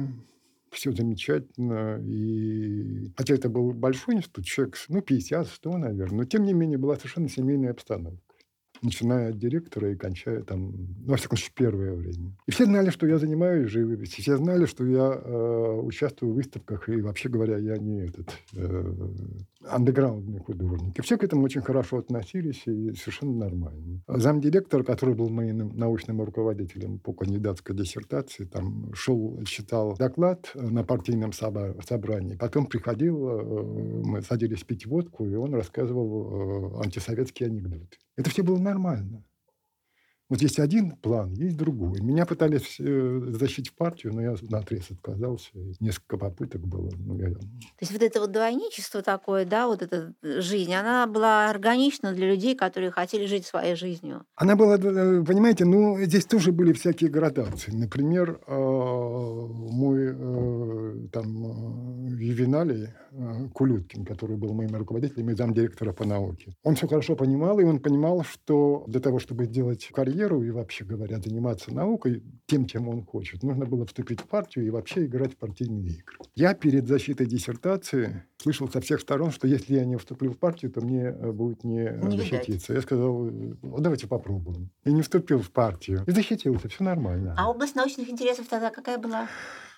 все 0.70 0.92
замечательно. 0.92 2.00
И... 2.02 3.12
Хотя 3.16 3.34
это 3.34 3.48
был 3.48 3.72
большой 3.72 4.16
институт, 4.16 4.44
человек, 4.44 4.76
ну, 4.88 5.00
50-100, 5.00 5.76
наверное, 5.76 6.18
но 6.18 6.24
тем 6.24 6.44
не 6.44 6.52
менее 6.52 6.78
была 6.78 6.96
совершенно 6.96 7.28
семейная 7.28 7.70
обстановка. 7.70 8.25
Начиная 8.82 9.30
от 9.30 9.38
директора 9.38 9.92
и 9.92 9.96
кончая 9.96 10.42
там, 10.42 10.72
ну, 10.72 11.12
во 11.12 11.16
всяком 11.16 11.36
случае, 11.36 11.52
первое 11.54 11.94
время. 11.94 12.36
И 12.46 12.50
все 12.50 12.64
знали, 12.64 12.90
что 12.90 13.06
я 13.06 13.18
занимаюсь 13.18 13.70
живописью, 13.70 14.22
все 14.22 14.36
знали, 14.36 14.66
что 14.66 14.84
я 14.86 15.20
э, 15.22 15.80
участвую 15.82 16.32
в 16.32 16.36
выставках, 16.36 16.88
и 16.88 17.00
вообще 17.00 17.28
говоря, 17.28 17.58
я 17.58 17.76
не 17.76 18.06
этот 18.06 18.30
э, 18.54 18.94
андеграундный 19.68 20.40
художник. 20.40 20.98
И 20.98 21.02
все 21.02 21.16
к 21.16 21.24
этому 21.24 21.44
очень 21.44 21.62
хорошо 21.62 21.98
относились, 21.98 22.66
и 22.66 22.92
совершенно 22.94 23.36
нормально. 23.36 24.02
Замдиректор, 24.08 24.84
который 24.84 25.14
был 25.14 25.28
моим 25.28 25.76
научным 25.76 26.22
руководителем 26.22 26.98
по 26.98 27.12
кандидатской 27.12 27.76
диссертации, 27.76 28.44
там 28.44 28.92
шел, 28.94 29.42
читал 29.44 29.96
доклад 29.96 30.50
на 30.54 30.84
партийном 30.84 31.32
собрании, 31.32 32.36
потом 32.36 32.66
приходил, 32.66 33.28
э, 33.28 34.02
мы 34.04 34.22
садились 34.22 34.62
пить 34.64 34.86
водку, 34.86 35.26
и 35.26 35.34
он 35.34 35.54
рассказывал 35.54 36.80
э, 36.80 36.84
антисоветские 36.84 37.48
анекдоты. 37.48 37.98
Это 38.16 38.30
все 38.30 38.42
было 38.42 38.58
нормально. 38.58 39.24
Вот 40.28 40.42
есть 40.42 40.58
один 40.58 40.90
план, 40.90 41.32
есть 41.34 41.56
другой. 41.56 42.00
Меня 42.00 42.26
пытались 42.26 42.80
э, 42.80 43.20
затащить 43.28 43.68
в 43.68 43.74
партию, 43.76 44.12
но 44.12 44.22
я 44.22 44.34
на 44.50 44.58
отрез 44.58 44.90
отказался. 44.90 45.50
Несколько 45.78 46.18
попыток 46.18 46.66
было. 46.66 46.90
Ну, 46.98 47.16
я... 47.18 47.30
То 47.30 47.40
есть 47.80 47.92
вот 47.92 48.02
это 48.02 48.20
вот 48.20 48.32
двойничество 48.32 49.02
такое, 49.02 49.44
да, 49.44 49.68
вот 49.68 49.82
эта 49.82 50.14
э, 50.22 50.40
жизнь, 50.40 50.74
она 50.74 51.06
была 51.06 51.48
органична 51.48 52.12
для 52.12 52.28
людей, 52.28 52.56
которые 52.56 52.90
хотели 52.90 53.26
жить 53.26 53.46
своей 53.46 53.76
жизнью. 53.76 54.24
Она 54.34 54.56
была, 54.56 54.76
э, 54.76 55.22
понимаете, 55.24 55.64
ну, 55.64 55.96
здесь 56.00 56.24
тоже 56.24 56.50
были 56.50 56.72
всякие 56.72 57.08
градации. 57.08 57.70
Например, 57.70 58.40
мой 58.48 60.12
там 61.10 62.06
Ювеналий 62.16 62.88
Кулюткин, 63.54 64.04
который 64.04 64.36
был 64.36 64.52
моим 64.52 64.74
руководителем 64.74 65.30
и 65.30 65.34
замдиректора 65.34 65.92
по 65.92 66.04
науке. 66.04 66.54
Он 66.64 66.74
все 66.74 66.88
хорошо 66.88 67.16
понимал, 67.16 67.58
и 67.60 67.64
он 67.64 67.78
понимал, 67.78 68.24
что 68.24 68.84
для 68.88 69.00
того, 69.00 69.18
чтобы 69.18 69.44
сделать 69.44 69.88
карьеру 69.92 70.15
и 70.16 70.50
вообще 70.50 70.84
говоря, 70.84 71.20
заниматься 71.20 71.72
наукой, 71.72 72.22
тем, 72.46 72.66
чем 72.66 72.88
он 72.88 73.04
хочет, 73.04 73.42
нужно 73.42 73.66
было 73.66 73.86
вступить 73.86 74.20
в 74.20 74.24
партию 74.24 74.66
и 74.66 74.70
вообще 74.70 75.06
играть 75.06 75.34
в 75.34 75.36
партийные 75.36 75.94
игры. 75.94 76.16
Я 76.34 76.54
перед 76.54 76.86
защитой 76.86 77.26
диссертации 77.26 78.24
слышал 78.38 78.68
со 78.68 78.80
всех 78.80 79.00
сторон, 79.00 79.30
что 79.30 79.46
если 79.46 79.74
я 79.74 79.84
не 79.84 79.96
вступлю 79.96 80.32
в 80.32 80.38
партию, 80.38 80.70
то 80.70 80.80
мне 80.80 81.04
э, 81.04 81.32
будет 81.32 81.64
не, 81.64 81.90
Не 82.02 82.16
защититься. 82.18 82.72
Я 82.72 82.80
сказал, 82.80 83.24
«Ну, 83.30 83.78
давайте 83.78 84.06
попробуем. 84.06 84.70
И 84.84 84.92
не 84.92 85.02
вступил 85.02 85.40
в 85.40 85.50
партию. 85.50 86.04
И 86.06 86.10
защитился, 86.10 86.68
все 86.68 86.84
нормально. 86.84 87.34
А 87.36 87.50
область 87.50 87.74
научных 87.74 88.08
интересов 88.08 88.46
тогда 88.48 88.70
какая 88.70 88.98
была? 88.98 89.28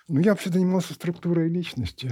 Ну, 0.07 0.19
я 0.19 0.31
вообще 0.31 0.49
занимался 0.49 0.93
структурой 0.93 1.49
личности, 1.49 2.11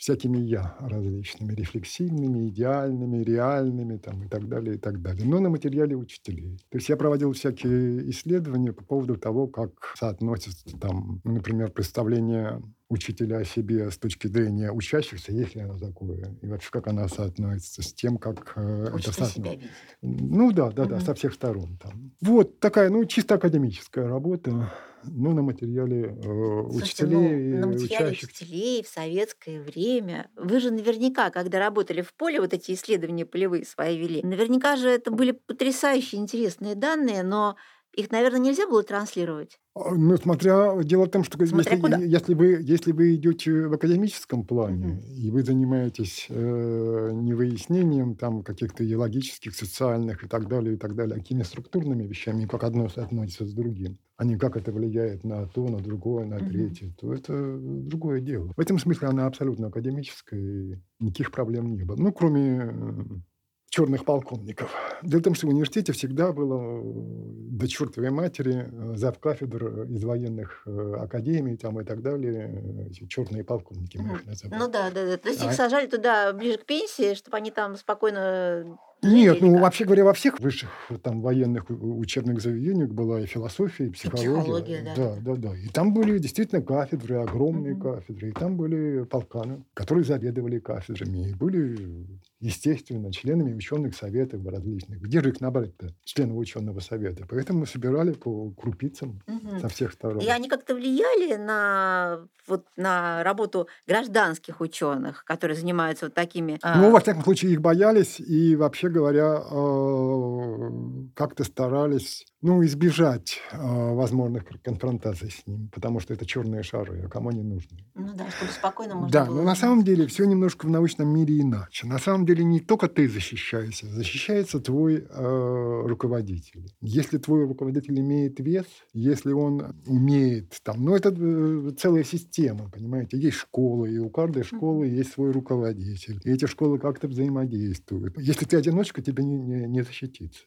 всякими 0.00 0.38
«я» 0.38 0.76
различными, 0.80 1.52
рефлексивными, 1.52 2.48
идеальными, 2.48 3.22
реальными 3.22 3.98
там, 3.98 4.24
и 4.24 4.28
так 4.28 4.48
далее, 4.48 4.76
и 4.76 4.78
так 4.78 5.02
далее. 5.02 5.26
Но 5.26 5.40
на 5.40 5.50
материале 5.50 5.94
учителей. 5.94 6.56
То 6.70 6.78
есть 6.78 6.88
я 6.88 6.96
проводил 6.96 7.32
всякие 7.32 8.08
исследования 8.08 8.72
по 8.72 8.82
поводу 8.82 9.16
того, 9.16 9.46
как 9.46 9.94
соотносится 9.98 10.78
там, 10.78 11.20
например, 11.22 11.70
представление 11.70 12.62
учителя 12.90 13.38
о 13.38 13.44
себе 13.44 13.90
с 13.90 13.96
точки 13.96 14.26
зрения 14.26 14.70
учащихся, 14.72 15.32
есть 15.32 15.54
ли 15.54 15.62
оно 15.62 15.78
такое, 15.78 16.36
и 16.42 16.46
вообще 16.46 16.70
как 16.70 16.88
она 16.88 17.08
соотносится 17.08 17.82
с 17.82 17.94
тем, 17.94 18.18
как 18.18 18.52
э, 18.56 18.88
это 18.98 19.12
соотносится. 19.12 19.70
Ну 20.02 20.52
да, 20.52 20.70
да, 20.70 20.84
да, 20.84 20.96
Мгм. 20.96 21.04
со 21.04 21.14
всех 21.14 21.32
сторон. 21.32 21.78
Там. 21.78 22.12
Вот 22.20 22.58
такая, 22.58 22.90
ну, 22.90 23.04
чисто 23.04 23.36
академическая 23.36 24.08
работа, 24.08 24.72
ну, 25.04 25.32
на 25.32 25.42
материале 25.42 26.16
э, 26.16 26.64
Слушайте, 26.68 27.04
учителей 27.06 27.54
ну, 27.54 27.60
на 27.60 27.66
материале 27.68 28.10
учителей 28.10 28.82
в 28.82 28.88
советское 28.88 29.62
время. 29.62 30.28
Вы 30.36 30.60
же 30.60 30.70
наверняка, 30.70 31.30
когда 31.30 31.58
работали 31.60 32.02
в 32.02 32.12
поле, 32.14 32.40
вот 32.40 32.52
эти 32.52 32.72
исследования 32.72 33.24
полевые 33.24 33.64
свои 33.64 33.96
вели, 33.98 34.20
наверняка 34.22 34.76
же 34.76 34.88
это 34.88 35.10
были 35.10 35.30
потрясающе 35.32 36.16
интересные 36.16 36.74
данные, 36.74 37.22
но 37.22 37.56
их, 37.94 38.10
наверное, 38.10 38.40
нельзя 38.40 38.66
было 38.66 38.82
транслировать. 38.82 39.60
А, 39.74 39.94
Ну, 39.94 40.16
смотря, 40.16 40.82
дело 40.82 41.04
в 41.06 41.10
том, 41.10 41.22
что 41.22 41.38
Смотря 41.44 41.76
если, 41.76 41.80
куда. 41.80 41.96
если, 41.96 42.34
вы, 42.34 42.58
если 42.60 42.90
вы 42.92 43.14
идете 43.14 43.68
в 43.68 43.72
академическом 43.72 44.44
плане, 44.44 44.86
Мгм. 44.86 45.00
и 45.16 45.30
вы 45.30 45.42
занимаетесь 45.44 46.26
э, 46.28 47.10
не 47.12 47.34
выяснением 47.34 48.16
там 48.16 48.42
каких-то 48.42 48.82
и 48.82 48.94
логических, 48.94 49.54
социальных 49.54 50.24
и 50.24 50.28
так 50.28 50.48
далее, 50.48 50.74
и 50.74 50.76
так 50.76 50.96
далее, 50.96 51.16
а 51.16 51.18
какими 51.20 51.44
структурными 51.44 52.04
вещами, 52.04 52.46
как 52.46 52.64
одно 52.64 52.88
соотносится 52.88 53.46
с 53.46 53.52
другим, 53.52 53.98
а 54.16 54.24
не 54.24 54.36
как 54.36 54.56
это 54.56 54.72
влияет 54.72 55.22
на 55.24 55.46
то, 55.46 55.68
на 55.68 55.78
другое, 55.80 56.26
на 56.26 56.40
третье, 56.40 56.92
то 56.98 57.14
это 57.14 57.56
другое 57.60 58.20
дело. 58.20 58.52
В 58.56 58.60
этом 58.60 58.78
смысле 58.78 59.08
она 59.08 59.26
абсолютно 59.26 59.68
академическая, 59.68 60.40
и 60.40 60.74
никаких 60.98 61.30
проблем 61.30 61.72
не 61.72 61.84
было. 61.84 61.96
Ну, 61.96 62.12
кроме 62.12 63.22
черных 63.70 64.04
полковников. 64.04 64.70
Дело 65.02 65.20
в 65.20 65.22
том, 65.24 65.34
что 65.34 65.46
в 65.46 65.50
университете 65.50 65.92
всегда 65.92 66.32
было 66.32 66.60
э, 66.60 66.82
до 66.84 67.68
чертовой 67.68 68.10
матери 68.10 68.68
э, 68.70 68.96
завкафедр 68.96 69.84
из 69.84 70.02
военных 70.04 70.62
э, 70.66 70.94
академий 70.98 71.56
там, 71.56 71.80
и 71.80 71.84
так 71.84 72.02
далее. 72.02 72.50
э, 72.52 72.88
Эти 72.90 73.06
черные 73.06 73.44
полковники 73.44 73.96
мы 73.98 74.16
их 74.16 74.26
называли. 74.26 74.60
Ну 74.60 74.68
да, 74.68 74.90
да, 74.90 75.06
да. 75.06 75.16
То 75.16 75.28
есть 75.28 75.42
их 75.42 75.50
А- 75.50 75.54
сажали 75.54 75.86
туда 75.86 76.32
ближе 76.32 76.58
к 76.58 76.66
пенсии, 76.66 77.14
чтобы 77.14 77.36
они 77.36 77.52
там 77.52 77.76
спокойно 77.76 78.76
Нет, 79.02 79.40
ну 79.40 79.58
вообще 79.58 79.84
говоря, 79.84 80.04
во 80.04 80.12
всех 80.12 80.38
высших 80.40 80.70
там 81.02 81.22
военных 81.22 81.70
у- 81.70 81.98
учебных 81.98 82.40
заведениях 82.40 82.90
была 82.90 83.20
и 83.20 83.26
философия, 83.26 83.86
и 83.86 83.90
психология. 83.90 84.40
психология, 84.40 84.82
да. 84.84 84.94
да, 84.94 85.16
да, 85.20 85.34
да. 85.50 85.56
И 85.56 85.68
там 85.68 85.94
были 85.94 86.18
действительно 86.18 86.60
кафедры, 86.62 87.16
огромные 87.16 87.74
Мгм. 87.74 87.82
кафедры. 87.82 88.28
И 88.28 88.32
там 88.32 88.56
были 88.56 89.04
полканы, 89.04 89.64
которые 89.74 90.04
заведовали 90.04 90.58
кафедрами. 90.58 91.30
И 91.30 91.34
были, 91.34 92.06
естественно, 92.40 93.12
членами 93.12 93.54
ученых 93.54 93.94
советов 93.94 94.44
различных. 94.46 95.00
Где 95.00 95.22
же 95.22 95.30
их 95.30 95.40
набрать-то, 95.40 95.94
членов 96.04 96.36
ученого 96.36 96.80
совета? 96.80 97.24
Поэтому 97.28 97.60
мы 97.60 97.66
собирали 97.66 98.12
по 98.12 98.50
крупицам 98.50 99.20
Мгм. 99.26 99.60
со 99.60 99.68
всех 99.68 99.92
сторон. 99.92 100.20
И 100.20 100.28
они 100.28 100.48
как-то 100.48 100.74
влияли 100.74 101.36
на, 101.36 102.26
вот, 102.46 102.66
на 102.76 103.22
работу 103.24 103.68
гражданских 103.86 104.60
ученых, 104.60 105.24
которые 105.24 105.56
занимаются 105.56 106.06
вот 106.06 106.14
такими... 106.14 106.52
Ну, 106.62 106.88
а, 106.88 106.90
во 106.90 107.00
всяком 107.00 107.22
случае, 107.22 107.52
их 107.52 107.60
боялись 107.60 108.20
и, 108.20 108.56
вообще 108.56 108.89
говоря, 108.90 109.42
э, 109.42 111.10
как-то 111.14 111.44
старались 111.44 112.26
ну, 112.42 112.64
избежать 112.64 113.38
э, 113.52 113.58
возможных 113.58 114.44
конфронтаций 114.62 115.30
с 115.30 115.46
ним, 115.46 115.68
потому 115.68 116.00
что 116.00 116.14
это 116.14 116.24
черные 116.24 116.62
шары, 116.62 117.02
а 117.04 117.08
кому 117.08 117.28
они 117.28 117.42
нужны. 117.42 117.84
Ну 117.94 118.14
да, 118.14 118.30
чтобы 118.30 118.50
спокойно 118.50 118.94
можно 118.94 119.10
Да, 119.10 119.26
было... 119.26 119.36
но 119.36 119.42
на 119.42 119.54
самом 119.54 119.84
деле 119.84 120.06
все 120.06 120.24
немножко 120.24 120.66
в 120.66 120.70
научном 120.70 121.08
мире 121.08 121.40
иначе. 121.40 121.86
На 121.86 121.98
самом 121.98 122.24
деле 122.24 122.42
не 122.44 122.60
только 122.60 122.88
ты 122.88 123.08
защищаешься, 123.08 123.86
защищается 123.86 124.58
твой 124.58 125.06
э, 125.08 125.82
руководитель. 125.86 126.72
Если 126.80 127.18
твой 127.18 127.46
руководитель 127.46 128.00
имеет 128.00 128.40
вес, 128.40 128.66
если 128.94 129.32
он 129.32 129.74
умеет 129.86 130.58
там, 130.62 130.82
ну 130.82 130.96
это 130.96 131.14
э, 131.14 131.72
целая 131.78 132.04
система, 132.04 132.70
понимаете, 132.70 133.18
есть 133.18 133.36
школы, 133.36 133.92
и 133.92 133.98
у 133.98 134.08
каждой 134.08 134.44
школы 134.44 134.86
есть 134.86 135.12
свой 135.12 135.30
руководитель, 135.32 136.20
и 136.24 136.30
эти 136.30 136.46
школы 136.46 136.78
как-то 136.78 137.06
взаимодействуют. 137.06 138.18
Если 138.18 138.46
ты 138.46 138.56
одиночка, 138.56 139.02
тебе 139.02 139.24
не, 139.24 139.36
не, 139.36 139.66
не 139.66 139.82
защититься 139.82 140.44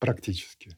практически. 0.00 0.76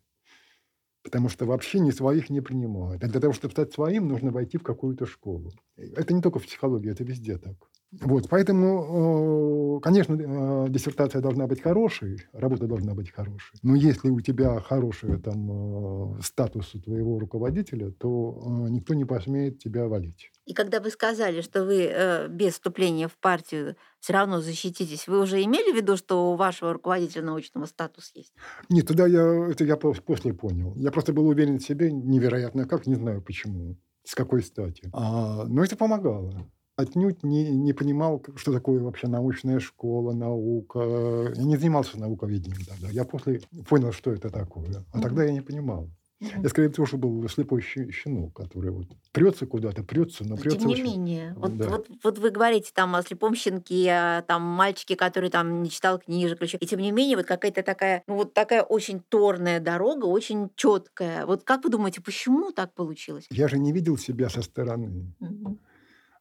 Потому 1.02 1.28
что 1.28 1.46
вообще 1.46 1.80
не 1.80 1.92
своих 1.92 2.30
не 2.30 2.40
принимают. 2.40 3.02
А 3.02 3.08
для 3.08 3.20
того, 3.20 3.32
чтобы 3.32 3.52
стать 3.52 3.72
своим, 3.72 4.08
нужно 4.08 4.30
войти 4.30 4.58
в 4.58 4.62
какую-то 4.62 5.06
школу. 5.06 5.50
Это 5.76 6.12
не 6.12 6.20
только 6.20 6.38
в 6.38 6.44
психологии, 6.44 6.90
это 6.90 7.04
везде 7.04 7.38
так. 7.38 7.56
Вот, 7.92 8.28
поэтому, 8.28 9.78
э, 9.78 9.80
конечно, 9.80 10.14
э, 10.14 10.68
диссертация 10.68 11.20
должна 11.20 11.48
быть 11.48 11.60
хорошей, 11.60 12.18
работа 12.32 12.68
должна 12.68 12.94
быть 12.94 13.10
хорошей. 13.10 13.58
Но 13.62 13.74
если 13.74 14.10
у 14.10 14.20
тебя 14.20 14.60
хороший 14.60 15.18
там, 15.18 16.18
э, 16.18 16.22
статус 16.22 16.72
у 16.76 16.80
твоего 16.80 17.18
руководителя, 17.18 17.90
то 17.90 18.68
никто 18.70 18.94
не 18.94 19.04
посмеет 19.04 19.58
тебя 19.58 19.88
валить. 19.88 20.30
И 20.50 20.52
когда 20.52 20.80
вы 20.80 20.90
сказали, 20.90 21.42
что 21.42 21.64
вы 21.64 21.86
э, 21.88 22.26
без 22.26 22.54
вступления 22.54 23.06
в 23.06 23.16
партию 23.16 23.76
все 24.00 24.14
равно 24.14 24.40
защититесь, 24.40 25.06
вы 25.06 25.20
уже 25.20 25.40
имели 25.44 25.70
в 25.72 25.76
виду, 25.76 25.96
что 25.96 26.32
у 26.32 26.34
вашего 26.34 26.72
руководителя 26.72 27.22
научного 27.22 27.66
статус 27.66 28.10
есть? 28.16 28.32
Нет, 28.68 28.88
тогда 28.88 29.06
я, 29.06 29.48
это 29.48 29.62
я 29.62 29.74
пос- 29.76 30.02
после 30.02 30.34
понял. 30.34 30.74
Я 30.74 30.90
просто 30.90 31.12
был 31.12 31.28
уверен 31.28 31.60
в 31.60 31.62
себе, 31.62 31.92
невероятно 31.92 32.66
как, 32.66 32.88
не 32.88 32.96
знаю 32.96 33.22
почему, 33.22 33.76
с 34.02 34.16
какой 34.16 34.42
стати. 34.42 34.90
А, 34.92 35.44
но 35.44 35.62
это 35.62 35.76
помогало. 35.76 36.50
Отнюдь 36.74 37.22
не, 37.22 37.48
не 37.50 37.72
понимал, 37.72 38.20
что 38.34 38.52
такое 38.52 38.80
вообще 38.80 39.06
научная 39.06 39.60
школа, 39.60 40.12
наука. 40.14 41.32
Я 41.36 41.44
не 41.44 41.58
занимался 41.58 41.96
науковедением 41.96 42.64
тогда. 42.66 42.88
Я 42.88 43.04
после 43.04 43.40
понял, 43.68 43.92
что 43.92 44.10
это 44.10 44.30
такое. 44.30 44.84
А 44.92 45.00
тогда 45.00 45.22
я 45.22 45.30
не 45.30 45.42
понимал. 45.42 45.90
Я 46.20 46.48
скорее 46.50 46.68
тоже 46.68 46.98
был 46.98 47.26
слепой 47.28 47.62
щенок, 47.62 48.35
который 48.35 48.70
вот 48.70 48.87
прется 49.11 49.46
куда-то, 49.46 49.83
прется, 49.83 50.22
но 50.24 50.37
прется 50.37 50.59
тем 50.59 50.68
не 50.68 50.74
очень... 50.74 50.85
менее, 50.85 51.35
вот, 51.35 51.56
Да. 51.56 51.68
вот, 51.70 51.88
вот 52.04 52.18
вы 52.18 52.30
говорите 52.30 52.72
там 52.74 52.94
о 52.94 53.02
слепом 53.02 53.35
щенке, 53.35 53.90
о 53.90 54.22
там 54.22 54.42
мальчике, 54.42 54.96
который 54.96 55.30
там 55.30 55.62
не 55.62 55.70
читал 55.70 55.98
книжек, 55.98 56.38
и 56.42 56.66
тем 56.66 56.80
не 56.80 56.92
менее 56.92 57.16
вот 57.16 57.24
какая-то 57.26 57.62
такая, 57.62 58.02
ну 58.06 58.16
вот 58.16 58.35
такая 58.35 58.62
очень 58.62 59.00
торная 59.00 59.61
дорога, 59.61 60.04
очень 60.04 60.50
четкая. 60.56 61.24
Вот 61.24 61.44
как 61.44 61.64
вы 61.64 61.70
думаете, 61.70 62.02
почему 62.02 62.52
так 62.52 62.74
получилось? 62.74 63.26
Я 63.30 63.48
же 63.48 63.59
не 63.59 63.72
видел 63.72 63.96
себя 63.96 64.28
со 64.28 64.42
стороны. 64.42 65.14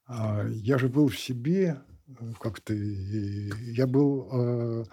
А, 0.08 0.46
Я 0.48 0.78
же 0.78 0.88
был 0.88 1.10
в 1.10 1.20
себе 1.20 1.82
э, 2.08 2.14
как-то, 2.40 2.74
я 2.74 3.86
был 3.86 4.30
э, 4.32 4.84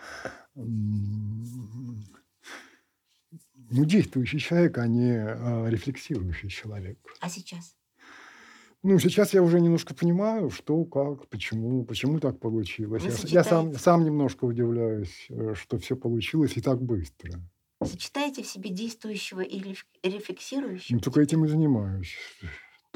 ну, 3.70 3.84
действующий 3.84 4.38
человек, 4.38 4.78
а 4.78 4.86
не 4.86 5.12
э, 5.12 5.70
рефлексирующий 5.70 6.48
человек. 6.48 6.98
А 7.20 7.28
сейчас? 7.28 7.76
Ну, 8.82 8.98
сейчас 8.98 9.34
я 9.34 9.42
уже 9.42 9.60
немножко 9.60 9.94
понимаю, 9.94 10.50
что, 10.50 10.84
как, 10.84 11.28
почему, 11.28 11.84
почему 11.84 12.20
так 12.20 12.38
получилось. 12.38 13.02
Вы 13.02 13.10
Я, 13.28 13.40
я 13.40 13.44
сам, 13.44 13.74
сам 13.74 14.04
немножко 14.04 14.44
удивляюсь, 14.44 15.26
э, 15.28 15.54
что 15.54 15.78
все 15.78 15.96
получилось 15.96 16.56
и 16.56 16.60
так 16.60 16.80
быстро. 16.80 17.40
Сочетаете 17.84 18.42
в 18.42 18.46
себе 18.46 18.70
действующего 18.70 19.40
и 19.40 19.60
реф- 19.60 19.86
рефлексирующего? 20.02 20.96
Ну, 20.96 21.00
только 21.00 21.20
этим 21.20 21.44
и 21.44 21.48
занимаюсь. 21.48 22.16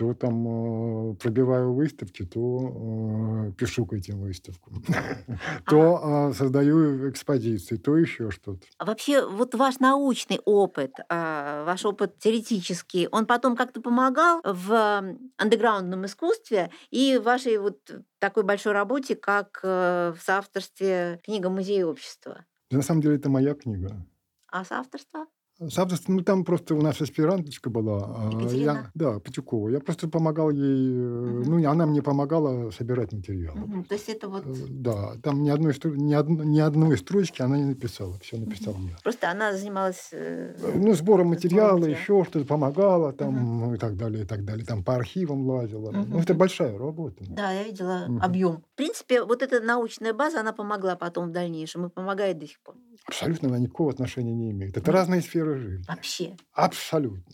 То 0.01 0.15
там 0.15 1.13
э, 1.13 1.15
пробиваю 1.17 1.75
выставки, 1.75 2.25
то 2.25 2.39
э, 2.41 3.53
пишу 3.53 3.85
к 3.85 3.93
этим 3.93 4.23
выставкам, 4.23 4.83
то 5.67 6.31
э, 6.31 6.33
создаю 6.33 7.11
экспозиции, 7.11 7.77
то 7.77 7.99
еще 7.99 8.31
что-то. 8.31 8.67
А 8.79 8.87
вообще, 8.87 9.27
вот 9.27 9.55
ваш 9.55 9.79
научный 9.79 10.41
опыт, 10.47 10.93
а, 11.11 11.67
ваш 11.67 11.85
опыт 11.85 12.19
теоретический, 12.19 13.09
он 13.09 13.27
потом 13.27 13.55
как-то 13.55 13.83
помогал 13.83 14.41
в 14.43 15.05
андеграундном 15.37 16.07
искусстве 16.07 16.71
и 16.91 17.21
вашей 17.23 17.59
вот 17.59 17.79
такой 18.21 18.45
большой 18.45 18.73
работе, 18.73 19.17
как 19.17 19.61
в 19.63 20.17
соавторстве 20.19 21.21
книга 21.27 21.51
«Музей 21.51 21.85
общества». 21.85 22.47
На 22.71 22.81
самом 22.81 23.03
деле 23.03 23.17
это 23.17 23.29
моя 23.29 23.53
книга. 23.53 24.07
А 24.51 24.65
соавторство? 24.65 25.27
С 25.61 25.79
авторством, 25.79 26.17
ну 26.17 26.23
там 26.23 26.45
просто 26.45 26.75
у 26.75 26.81
нас 26.81 27.01
аспиранточка 27.03 27.69
была. 27.69 27.99
а, 28.17 28.31
Екатерина? 28.33 28.63
Я, 28.73 28.91
да, 28.95 29.21
Патюкова. 29.21 29.69
Я 29.69 29.81
просто 29.81 30.09
помогал 30.09 30.49
ей, 30.51 30.95
Мгм. 30.95 31.43
ну 31.43 31.71
она 31.71 31.85
мне 31.85 32.01
помогала 32.03 32.71
собирать 32.71 33.13
материал. 33.13 33.55
Мгм. 33.57 33.85
То 33.85 33.95
есть 33.95 34.09
это 34.09 34.29
вот... 34.29 34.47
Э, 34.47 34.55
Да, 34.71 35.13
там 35.23 35.43
ни 35.43 35.51
одной, 35.51 35.75
ни, 35.85 36.15
од- 36.15 36.29
ни 36.31 36.61
одной 36.61 36.97
строчки 36.97 37.43
она 37.43 37.59
не 37.59 37.65
написала, 37.67 38.19
все 38.21 38.39
написал 38.39 38.75
я. 38.89 38.97
Просто 39.03 39.31
она 39.31 39.53
занималась... 39.53 40.09
э, 40.13 40.55
Ну, 40.75 40.95
сбором 40.95 41.29
материала, 41.29 41.77
материала. 41.77 42.01
еще 42.01 42.25
что-то, 42.25 42.47
помогала 42.47 43.13
там, 43.13 43.61
ну, 43.61 43.75
и 43.75 43.77
так 43.77 43.97
далее, 43.97 44.25
и 44.25 44.27
так 44.27 44.47
далее. 44.47 44.65
Там 44.65 44.83
по 44.83 44.95
архивам 44.95 45.47
лазила. 45.47 45.91
Мгм. 45.93 46.07
Ну, 46.11 46.19
это 46.21 46.33
большая 46.33 46.79
работа. 46.79 47.23
Да, 47.29 47.53
я 47.53 47.65
видела 47.65 48.07
Мгм. 48.09 48.23
объем. 48.23 48.63
В 48.73 48.77
принципе, 48.77 49.23
вот 49.25 49.43
эта 49.43 49.61
научная 49.61 50.15
база, 50.15 50.41
она 50.41 50.55
помогла 50.55 50.97
потом 50.97 51.29
в 51.29 51.33
дальнейшем 51.33 51.85
и 51.85 51.91
помогает 51.91 52.39
до 52.39 52.47
сих 52.47 52.59
пор. 52.61 52.77
Абсолютно 53.11 53.49
она 53.49 53.59
никакого 53.59 53.91
отношения 53.91 54.35
не 54.35 54.51
имеет. 54.51 54.77
Это 54.77 54.91
Ну. 54.91 54.97
разные 54.97 55.21
сферы 55.23 55.59
жизни. 55.59 55.85
Вообще. 55.89 56.37
Абсолютно. 56.53 57.25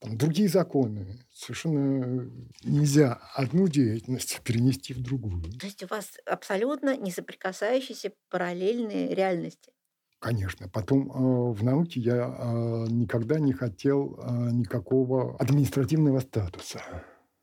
Там 0.00 0.16
другие 0.16 0.48
законы. 0.48 1.18
Совершенно 1.32 2.30
нельзя 2.62 3.14
одну 3.34 3.66
деятельность 3.66 4.40
перенести 4.44 4.94
в 4.94 5.02
другую. 5.02 5.42
То 5.58 5.66
есть 5.66 5.82
у 5.82 5.86
вас 5.88 6.12
абсолютно 6.24 6.96
не 6.96 7.10
соприкасающиеся 7.10 8.12
параллельные 8.30 9.14
реальности. 9.14 9.72
Конечно. 10.20 10.68
Потом 10.68 11.10
э, 11.10 11.52
в 11.52 11.62
науке 11.64 12.00
я 12.00 12.16
э, 12.16 12.86
никогда 12.90 13.38
не 13.38 13.52
хотел 13.52 14.18
э, 14.20 14.50
никакого 14.52 15.36
административного 15.38 16.20
статуса. 16.20 16.80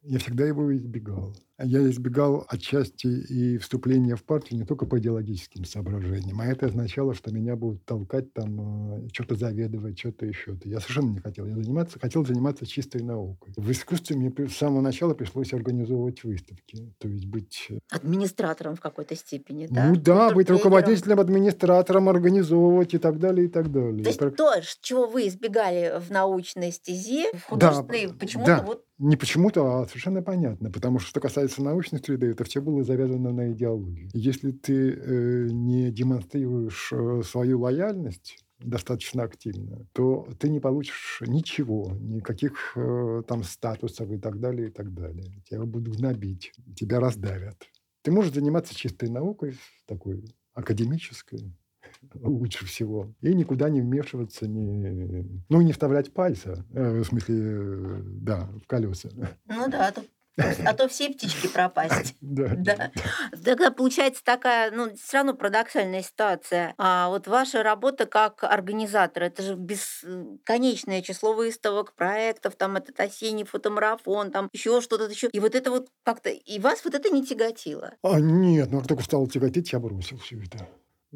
Я 0.01 0.19
всегда 0.19 0.45
его 0.45 0.73
избегал. 0.75 1.35
Я 1.57 1.87
избегал 1.89 2.45
отчасти 2.49 3.07
и 3.07 3.57
вступления 3.57 4.17
в 4.17 4.23
партию 4.23 4.59
не 4.59 4.65
только 4.65 4.85
по 4.85 4.99
идеологическим 4.99 5.63
соображениям, 5.63 6.41
а 6.41 6.45
это 6.45 6.65
означало, 6.65 7.13
что 7.13 7.33
меня 7.33 7.55
будут 7.55 7.85
толкать 7.85 8.33
там, 8.33 9.05
э, 9.05 9.07
что-то 9.13 9.35
заведовать, 9.35 9.97
что-то 9.97 10.25
еще. 10.25 10.57
Я 10.65 10.81
совершенно 10.81 11.11
не 11.11 11.19
хотел 11.19 11.45
я 11.45 11.55
заниматься, 11.55 11.97
хотел 11.97 12.25
заниматься 12.25 12.65
чистой 12.65 13.03
наукой. 13.03 13.53
В 13.55 13.71
искусстве 13.71 14.17
мне 14.17 14.33
с 14.49 14.57
самого 14.57 14.81
начала 14.81 15.13
пришлось 15.13 15.53
организовывать 15.53 16.25
выставки, 16.25 16.93
то 16.97 17.07
есть 17.07 17.25
быть 17.25 17.67
э, 17.69 17.79
Администратором 17.89 18.75
в 18.75 18.81
какой-то 18.81 19.15
степени, 19.15 19.67
да? 19.67 19.87
ну 19.87 19.95
да, 19.95 20.31
быть 20.31 20.47
Контролером. 20.47 20.57
руководителем, 20.57 21.19
администратором, 21.21 22.09
организовывать 22.09 22.93
и 22.93 22.97
так 22.97 23.17
далее, 23.17 23.45
и 23.45 23.49
так 23.49 23.71
далее. 23.71 24.03
То 24.03 24.09
есть 24.09 24.19
Про- 24.19 24.31
то, 24.31 24.53
чего 24.81 25.07
вы 25.07 25.29
избегали 25.29 25.99
в 25.99 26.11
научной 26.11 26.73
стезе, 26.73 27.31
в 27.31 27.43
художественной, 27.43 28.13
почему-то 28.13 28.57
да. 28.57 28.63
вот... 28.63 28.83
Не 28.97 29.17
почему-то, 29.17 29.81
а 29.81 29.87
совершенно 29.87 30.21
понятно. 30.21 30.71
Потому 30.71 30.99
что, 30.99 31.09
что 31.09 31.19
касается 31.19 31.44
научной 31.57 31.99
среды, 31.99 32.27
это 32.27 32.43
все 32.43 32.61
было 32.61 32.83
завязано 32.83 33.31
на 33.31 33.51
идеологию. 33.51 34.09
Если 34.13 34.51
ты 34.51 34.91
э, 34.91 35.47
не 35.51 35.91
демонстрируешь 35.91 36.91
э, 36.91 37.21
свою 37.23 37.61
лояльность 37.61 38.37
достаточно 38.59 39.23
активно, 39.23 39.85
то 39.93 40.27
ты 40.39 40.49
не 40.49 40.59
получишь 40.59 41.21
ничего, 41.25 41.91
никаких 41.99 42.73
э, 42.75 43.23
там 43.27 43.43
статусов 43.43 44.09
и 44.11 44.17
так 44.17 44.39
далее, 44.39 44.69
и 44.69 44.71
так 44.71 44.93
далее. 44.93 45.41
Тебя 45.49 45.65
будут 45.65 45.97
гнобить, 45.97 46.53
тебя 46.75 46.99
раздавят. 46.99 47.57
Ты 48.01 48.11
можешь 48.11 48.33
заниматься 48.33 48.75
чистой 48.75 49.09
наукой, 49.09 49.57
такой 49.87 50.23
академической, 50.53 51.53
лучше 52.13 52.65
всего. 52.65 53.13
И 53.21 53.33
никуда 53.33 53.69
не 53.69 53.81
вмешиваться, 53.81 54.47
не, 54.47 55.25
ну, 55.49 55.61
не 55.61 55.73
вставлять 55.73 56.13
пальца, 56.13 56.65
э, 56.73 57.01
в 57.01 57.03
смысле, 57.05 57.35
э, 57.37 58.01
да, 58.05 58.49
в 58.63 58.67
колеса. 58.67 59.09
Ну 59.47 59.69
да, 59.69 59.91
то, 59.91 60.03
а 60.37 60.73
то 60.73 60.87
все 60.87 61.09
птички 61.09 61.47
пропасть. 61.47 62.15
Да. 62.25 62.49
Да. 62.55 62.91
Тогда 63.43 63.71
получается 63.71 64.21
такая, 64.23 64.71
ну, 64.71 64.93
все 64.95 65.17
равно 65.17 65.35
парадоксальная 65.35 66.01
ситуация. 66.01 66.73
А 66.77 67.07
вот 67.09 67.27
ваша 67.27 67.63
работа 67.63 68.05
как 68.05 68.43
организатора, 68.43 69.25
это 69.25 69.41
же 69.41 69.55
бесконечное 69.55 71.01
число 71.01 71.33
выставок, 71.33 71.93
проектов, 71.93 72.55
там 72.55 72.75
этот 72.75 72.99
осенний 72.99 73.43
фотомарафон, 73.45 74.31
там 74.31 74.49
еще 74.51 74.81
что-то 74.81 75.05
еще. 75.05 75.27
И 75.27 75.39
вот 75.39 75.55
это 75.55 75.71
вот 75.71 75.87
как-то, 76.03 76.29
и 76.29 76.59
вас 76.59 76.83
вот 76.83 76.95
это 76.95 77.09
не 77.09 77.25
тяготило. 77.25 77.93
А 78.01 78.19
нет, 78.19 78.69
ну 78.71 78.79
как 78.79 78.87
только 78.87 79.03
стал 79.03 79.27
тяготеть, 79.27 79.71
я 79.71 79.79
бросил 79.79 80.17
все 80.17 80.37
это. 80.41 80.67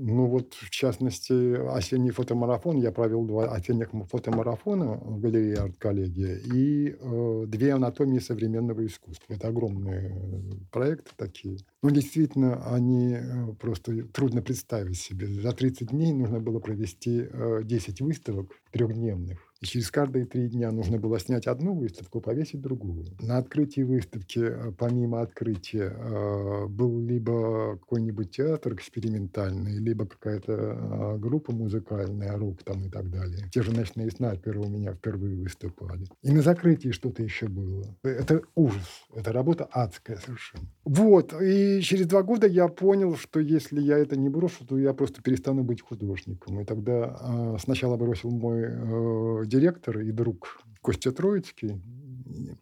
Ну 0.01 0.27
вот, 0.27 0.53
в 0.53 0.69
частности, 0.69 1.33
осенний 1.75 2.11
фотомарафон. 2.11 2.77
Я 2.77 2.93
провел 2.93 3.25
два 3.25 3.53
осенних 3.53 3.89
фотомарафона 4.09 4.93
в 4.93 5.19
галерее 5.19 5.57
«Арт-коллегия» 5.57 6.37
и 6.37 6.95
э, 6.97 7.43
две 7.47 7.73
анатомии 7.73 8.19
современного 8.19 8.85
искусства. 8.85 9.33
Это 9.33 9.49
огромные 9.49 10.15
э, 10.15 10.55
проекты 10.71 11.11
такие. 11.17 11.57
Ну, 11.83 11.89
действительно, 11.89 12.65
они 12.73 13.15
э, 13.15 13.53
просто 13.59 14.05
трудно 14.05 14.41
представить 14.41 14.97
себе. 14.97 15.27
За 15.27 15.51
30 15.51 15.89
дней 15.89 16.13
нужно 16.13 16.39
было 16.39 16.59
провести 16.59 17.27
э, 17.29 17.61
10 17.65 17.99
выставок 17.99 18.53
трехдневных. 18.71 19.48
И 19.61 19.65
через 19.65 19.91
каждые 19.91 20.25
три 20.25 20.47
дня 20.47 20.71
нужно 20.71 20.97
было 20.97 21.19
снять 21.19 21.45
одну 21.45 21.73
выставку, 21.73 22.21
повесить 22.21 22.61
другую. 22.61 23.05
На 23.19 23.37
открытии 23.37 23.81
выставки, 23.81 24.39
э, 24.39 24.71
помимо 24.77 25.21
открытия, 25.21 25.93
э, 25.97 26.67
был 26.67 26.99
либо 27.01 27.77
какой-нибудь 27.77 28.31
театр 28.31 28.73
экспериментальный, 28.73 29.77
либо 29.79 30.05
какая-то 30.05 30.53
э, 30.53 31.17
группа 31.17 31.51
музыкальная, 31.51 32.37
рок 32.37 32.63
там 32.63 32.85
и 32.85 32.89
так 32.89 33.09
далее. 33.09 33.49
Те 33.51 33.61
же 33.61 33.75
ночные 33.75 34.09
снайперы 34.11 34.61
у 34.61 34.69
меня 34.69 34.93
впервые 34.93 35.35
выступали. 35.35 36.05
И 36.21 36.31
на 36.31 36.41
закрытии 36.41 36.91
что-то 36.91 37.21
еще 37.21 37.49
было. 37.49 37.83
Это 38.03 38.41
ужас. 38.55 39.03
Это 39.13 39.33
работа 39.33 39.67
адская 39.69 40.17
совершенно. 40.17 40.69
Вот. 40.85 41.33
И 41.41 41.81
через 41.81 42.07
два 42.07 42.23
года 42.23 42.47
я 42.47 42.69
понял, 42.69 43.17
что 43.17 43.41
если 43.41 43.81
я 43.81 43.97
это 43.97 44.17
не 44.17 44.29
брошу, 44.29 44.65
то 44.65 44.77
я 44.77 44.93
просто 44.93 45.21
перестану 45.21 45.63
быть 45.63 45.81
художником. 45.81 46.61
И 46.61 46.65
тогда 46.65 47.57
сначала 47.59 47.97
бросил 47.97 48.31
мой 48.31 49.45
директор 49.49 49.99
и 49.99 50.11
друг 50.11 50.61
Костя 50.81 51.11
Троицкий, 51.11 51.81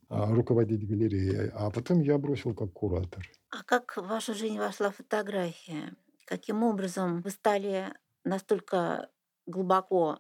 а, 0.10 0.34
руководитель 0.34 0.88
галереи, 0.88 1.52
а 1.54 1.70
потом 1.70 2.02
я 2.02 2.18
бросил 2.18 2.56
как 2.56 2.74
куратор. 2.74 3.30
А 3.50 3.64
как 3.64 3.98
в 3.98 4.08
вашу 4.08 4.34
жизнь 4.34 4.58
вошла 4.58 4.92
фотография? 4.92 5.94
Каким 6.26 6.64
образом 6.64 7.22
вы 7.22 7.30
стали 7.30 7.94
настолько 8.24 9.10
глубоко 9.46 10.20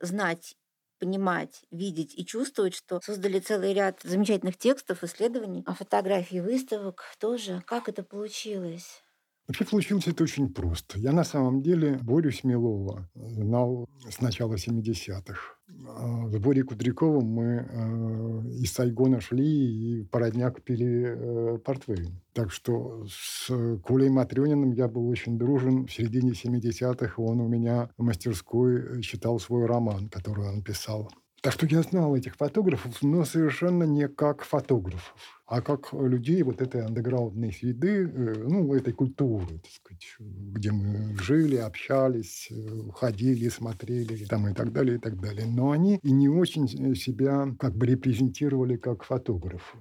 знать, 0.00 0.56
понимать, 0.98 1.64
видеть 1.70 2.14
и 2.16 2.26
чувствовать, 2.26 2.74
что 2.74 3.00
создали 3.00 3.38
целый 3.38 3.72
ряд 3.72 4.00
замечательных 4.02 4.58
текстов, 4.58 5.04
исследований, 5.04 5.62
а 5.66 5.74
фотографий, 5.74 6.40
выставок 6.40 7.02
тоже? 7.18 7.62
Как 7.66 7.88
это 7.88 8.02
получилось? 8.02 9.02
Вообще 9.48 9.64
получилось 9.64 10.06
это 10.06 10.24
очень 10.24 10.52
просто. 10.52 10.98
Я 10.98 11.12
на 11.12 11.24
самом 11.24 11.62
деле 11.62 11.98
Борю 12.02 12.30
Смелова 12.30 13.08
знал 13.14 13.88
с 14.06 14.20
начала 14.20 14.56
70-х. 14.56 15.58
А 15.86 16.28
С 16.28 16.36
Борей 16.38 16.62
Кудряковым 16.64 17.24
мы 17.24 17.44
э, 17.44 18.48
из 18.60 18.72
Сайгона 18.72 19.22
шли 19.22 20.00
и 20.00 20.04
породняк 20.04 20.62
пили 20.62 21.14
э, 21.16 21.58
портвейн. 21.58 22.20
Так 22.34 22.52
что 22.52 23.06
с 23.08 23.48
Колей 23.86 24.10
Матрёниным 24.10 24.72
я 24.72 24.86
был 24.86 25.08
очень 25.08 25.38
дружен. 25.38 25.86
В 25.86 25.92
середине 25.92 26.32
70-х 26.32 27.14
он 27.22 27.40
у 27.40 27.48
меня 27.48 27.90
в 27.96 28.02
мастерской 28.02 29.00
читал 29.00 29.38
свой 29.38 29.64
роман, 29.64 30.10
который 30.10 30.46
он 30.46 30.62
писал. 30.62 31.10
Так 31.40 31.52
что 31.52 31.66
я 31.66 31.82
знал 31.82 32.16
этих 32.16 32.34
фотографов, 32.34 33.00
но 33.02 33.24
совершенно 33.24 33.84
не 33.84 34.08
как 34.08 34.42
фотографов, 34.42 35.14
а 35.46 35.60
как 35.62 35.92
людей 35.92 36.42
вот 36.42 36.60
этой 36.60 36.84
андеграундной 36.84 37.52
среды, 37.52 38.08
э, 38.08 38.44
ну, 38.48 38.74
этой 38.74 38.92
культуры, 38.92 39.46
так 39.46 39.70
сказать, 39.70 40.16
где 40.18 40.72
мы 40.72 41.16
жили, 41.18 41.56
общались, 41.56 42.48
э, 42.50 42.90
ходили, 42.92 43.48
смотрели 43.50 44.24
там 44.24 44.48
и 44.48 44.54
так 44.54 44.72
далее, 44.72 44.96
и 44.96 45.00
так 45.00 45.20
далее. 45.20 45.46
Но 45.46 45.70
они 45.70 46.00
и 46.02 46.10
не 46.10 46.28
очень 46.28 46.64
э, 46.64 46.94
себя 46.96 47.46
как 47.58 47.76
бы 47.76 47.86
репрезентировали 47.86 48.76
как 48.76 49.04
фотографы. 49.04 49.78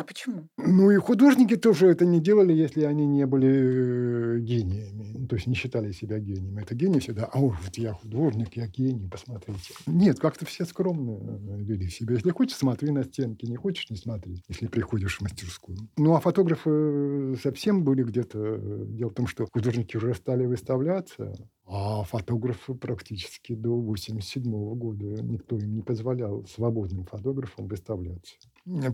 А 0.00 0.02
почему? 0.02 0.48
Ну 0.56 0.90
и 0.90 0.96
художники 0.96 1.56
тоже 1.56 1.88
это 1.88 2.06
не 2.06 2.20
делали, 2.20 2.54
если 2.54 2.84
они 2.84 3.04
не 3.04 3.26
были 3.26 3.48
э, 3.50 4.40
гениями, 4.40 5.12
ну, 5.12 5.26
то 5.26 5.36
есть 5.36 5.46
не 5.46 5.54
считали 5.54 5.92
себя 5.92 6.18
гениями. 6.18 6.62
Это 6.62 6.74
гений 6.74 7.00
всегда, 7.00 7.26
а 7.26 7.38
вот 7.38 7.76
я 7.76 7.92
художник, 7.92 8.56
я 8.56 8.66
гений, 8.66 9.10
посмотрите. 9.10 9.74
Нет, 9.86 10.18
как-то 10.18 10.46
все 10.46 10.64
скромно 10.64 11.18
э, 11.20 11.62
вели 11.62 11.90
себя. 11.90 12.14
Если 12.14 12.30
хочешь, 12.30 12.56
смотри 12.56 12.92
на 12.92 13.04
стенки, 13.04 13.44
не 13.44 13.56
хочешь, 13.56 13.90
не 13.90 13.98
смотри, 13.98 14.42
если 14.48 14.68
приходишь 14.68 15.18
в 15.18 15.20
мастерскую. 15.20 15.76
Ну 15.98 16.14
а 16.14 16.20
фотографы 16.20 16.70
э, 16.72 17.34
совсем 17.42 17.84
были 17.84 18.02
где-то... 18.02 18.56
Дело 18.86 19.10
в 19.10 19.14
том, 19.14 19.26
что 19.26 19.46
художники 19.52 19.98
уже 19.98 20.14
стали 20.14 20.46
выставляться, 20.46 21.34
а 21.66 22.02
фотографы 22.04 22.74
практически 22.74 23.54
до 23.54 23.78
87 23.78 24.42
года 24.74 25.22
никто 25.22 25.58
им 25.58 25.74
не 25.74 25.82
позволял 25.82 26.44
свободным 26.46 27.04
фотографам 27.04 27.68
выставляться. 27.68 28.36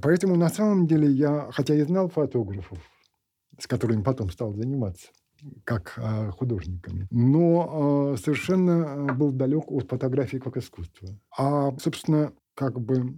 Поэтому 0.03 0.37
на 0.37 0.49
самом 0.49 0.87
деле 0.87 1.11
я, 1.11 1.51
хотя 1.53 1.75
и 1.75 1.83
знал 1.83 2.09
фотографов, 2.09 2.79
с 3.59 3.67
которыми 3.67 4.03
потом 4.03 4.31
стал 4.31 4.53
заниматься, 4.55 5.09
как 5.65 5.95
а, 5.97 6.31
художниками, 6.31 7.07
но 7.11 8.13
а, 8.13 8.17
совершенно 8.17 9.11
а, 9.11 9.13
был 9.13 9.33
далек 9.33 9.71
от 9.71 9.89
фотографии 9.89 10.39
как 10.39 10.57
искусства. 10.57 11.09
А, 11.37 11.77
собственно, 11.79 12.33
как 12.55 12.81
бы 12.81 13.15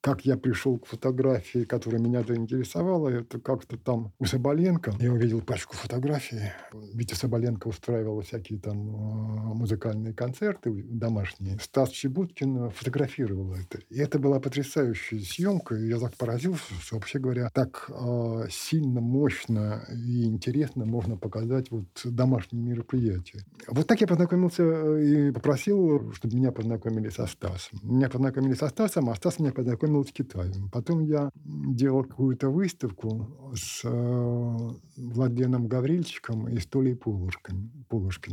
как 0.00 0.24
я 0.24 0.36
пришел 0.36 0.78
к 0.78 0.86
фотографии, 0.86 1.64
которая 1.64 2.00
меня 2.00 2.22
заинтересовала, 2.22 3.08
это 3.08 3.38
как-то 3.38 3.76
там 3.76 4.12
у 4.18 4.24
Соболенко. 4.24 4.94
Я 4.98 5.12
увидел 5.12 5.42
пачку 5.42 5.76
фотографий. 5.76 6.52
Витя 6.94 7.14
Соболенко 7.14 7.68
устраивал 7.68 8.20
всякие 8.22 8.58
там 8.58 8.78
э, 8.78 9.54
музыкальные 9.54 10.14
концерты 10.14 10.70
домашние. 10.88 11.58
Стас 11.60 11.90
Чебуткин 11.90 12.70
фотографировал 12.70 13.54
это. 13.54 13.80
И 13.90 13.98
это 13.98 14.18
была 14.18 14.40
потрясающая 14.40 15.20
съемка. 15.20 15.74
И 15.74 15.88
я 15.88 15.98
так 15.98 16.16
поразился, 16.16 16.72
что, 16.80 16.96
вообще 16.96 17.18
говоря, 17.18 17.50
так 17.52 17.90
э, 17.90 18.48
сильно, 18.50 19.00
мощно 19.00 19.84
и 19.92 20.24
интересно 20.24 20.86
можно 20.86 21.16
показать 21.16 21.70
вот 21.70 21.86
домашние 22.04 22.62
мероприятия. 22.62 23.44
Вот 23.68 23.86
так 23.86 24.00
я 24.00 24.06
познакомился 24.06 24.62
э, 24.62 25.04
и 25.04 25.30
попросил, 25.32 26.10
чтобы 26.14 26.36
меня 26.36 26.52
познакомили 26.52 27.10
со 27.10 27.26
Стасом. 27.26 27.80
Меня 27.82 28.08
познакомили 28.08 28.54
со 28.54 28.68
Стасом, 28.68 29.10
а 29.10 29.14
Стас 29.14 29.38
меня 29.38 29.52
познакомил 29.52 29.89
познакомил 29.90 30.04
с 30.04 30.12
Китаем. 30.12 30.70
Потом 30.70 31.00
я 31.00 31.30
делал 31.44 32.04
какую-то 32.04 32.48
выставку 32.50 33.26
с 33.54 33.82
э, 33.84 34.56
Владленом 34.96 35.66
Гаврильчиком 35.66 36.48
и 36.48 36.58
с 36.58 36.66
Толей 36.66 36.94
Полушкиным. 36.94 37.70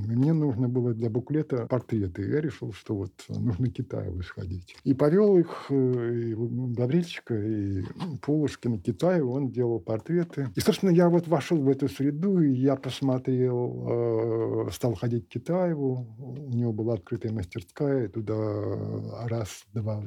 Мне 0.08 0.34
нужно 0.34 0.70
было 0.70 0.93
для 0.93 1.10
буклета 1.10 1.65
портреты. 1.67 2.22
Я 2.30 2.41
решил, 2.41 2.74
что 2.74 2.96
вот 2.96 3.12
нужно 3.30 3.70
Китаеву 3.70 4.22
сходить. 4.22 4.76
И 4.84 4.93
повел 4.93 5.38
их, 5.38 5.65
э, 5.70 6.20
и 6.32 6.36
Гаврильчика, 6.36 7.36
и 7.36 7.84
Полушкина, 8.22 8.78
Китаеву. 8.80 9.34
Он 9.34 9.50
делал 9.50 9.80
портреты. 9.80 10.50
И, 10.56 10.60
собственно, 10.60 10.91
я 10.91 11.10
вот 11.10 11.28
вошел 11.28 11.58
в 11.58 11.70
эту 11.70 11.89
среду, 11.89 12.39
и 12.39 12.54
я 12.54 12.76
посмотрел, 12.76 14.67
э, 14.67 14.72
стал 14.72 14.93
ходить 14.96 15.28
к 15.28 15.34
Китаеву. 15.34 16.06
У 16.20 16.54
него 16.54 16.74
была 16.74 16.93
открытая 16.93 17.32
мастерская, 17.32 18.06
и 18.06 18.08
туда 18.08 18.36
раз-два 19.28 20.04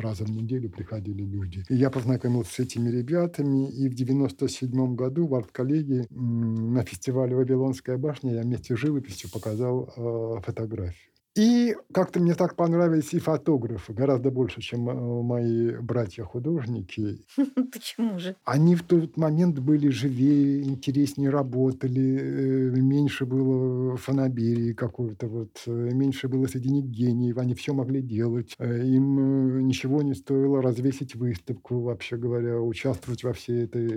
раза 0.00 0.24
в 0.24 0.30
неделю 0.30 0.70
приходил 0.70 0.91
приходили 0.92 1.22
люди. 1.22 1.64
И 1.68 1.74
я 1.74 1.90
познакомился 1.90 2.54
с 2.54 2.58
этими 2.60 2.90
ребятами, 2.90 3.70
и 3.70 3.88
в 3.88 3.94
97 3.94 4.94
году 4.94 5.26
в 5.26 5.34
арт-коллегии 5.34 6.06
на 6.10 6.84
фестивале 6.84 7.34
«Вавилонская 7.34 7.96
башня» 7.96 8.34
я 8.34 8.42
вместе 8.42 8.76
с 8.76 8.78
живописью 8.78 9.30
показал 9.30 9.92
э, 9.96 10.40
фотографию. 10.42 11.11
И 11.34 11.74
как-то 11.94 12.20
мне 12.20 12.34
так 12.34 12.56
понравились 12.56 13.14
и 13.14 13.18
фотографы, 13.18 13.94
гораздо 13.94 14.30
больше, 14.30 14.60
чем 14.60 14.88
э, 14.90 15.22
мои 15.22 15.70
братья-художники. 15.76 17.24
Почему 17.72 18.18
же? 18.18 18.36
Они 18.44 18.76
в 18.76 18.82
тот 18.82 19.16
момент 19.16 19.58
были 19.58 19.88
живее, 19.88 20.62
интереснее 20.62 21.30
работали, 21.30 22.18
э, 22.20 22.70
меньше 22.76 23.24
было 23.24 23.96
фанаберии 23.96 24.74
какой-то, 24.74 25.26
вот, 25.26 25.62
э, 25.66 25.70
меньше 25.70 26.28
было 26.28 26.46
среди 26.46 26.70
них 26.70 26.84
гениев, 26.84 27.38
они 27.38 27.54
все 27.54 27.72
могли 27.72 28.02
делать. 28.02 28.54
Им 28.58 29.66
ничего 29.66 30.02
не 30.02 30.14
стоило 30.14 30.60
развесить 30.60 31.14
выставку, 31.14 31.80
вообще 31.80 32.18
говоря, 32.18 32.60
участвовать 32.60 33.24
во 33.24 33.32
всей 33.32 33.64
этой, 33.64 33.88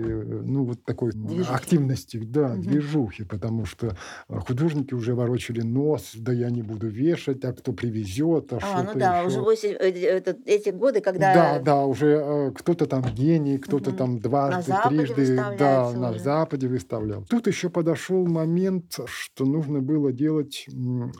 ну, 0.42 0.64
вот 0.64 0.82
такой 0.84 1.12
движухи. 1.12 1.50
активности, 1.52 2.16
да, 2.16 2.52
угу. 2.54 2.62
движухи, 2.62 3.24
потому 3.24 3.66
что 3.66 3.94
художники 4.26 4.94
уже 4.94 5.14
ворочали 5.14 5.60
нос, 5.60 6.12
да 6.14 6.32
я 6.32 6.48
не 6.48 6.62
буду 6.62 6.88
вешать, 6.88 7.25
слушать, 7.26 7.44
а 7.44 7.52
кто 7.52 7.72
привезет, 7.72 8.52
а, 8.52 8.58
а 8.62 8.82
ну 8.82 8.98
да, 8.98 9.18
еще. 9.18 9.28
уже 9.28 9.40
8, 9.40 9.70
это, 9.70 10.36
эти 10.44 10.70
годы, 10.70 11.00
когда... 11.00 11.34
Да, 11.34 11.58
да, 11.60 11.84
уже 11.84 12.06
э, 12.06 12.52
кто-то 12.52 12.86
там 12.86 13.02
гений, 13.02 13.58
кто-то 13.58 13.90
угу. 13.90 13.98
там 13.98 14.18
дважды, 14.18 14.72
на 14.72 14.88
трижды, 14.88 15.36
да, 15.58 15.88
уже. 15.88 15.98
на 15.98 16.18
Западе 16.18 16.68
выставлял. 16.68 17.24
Тут 17.28 17.46
еще 17.46 17.68
подошел 17.68 18.26
момент, 18.26 18.98
что 19.06 19.44
нужно 19.44 19.80
было 19.80 20.12
делать 20.12 20.66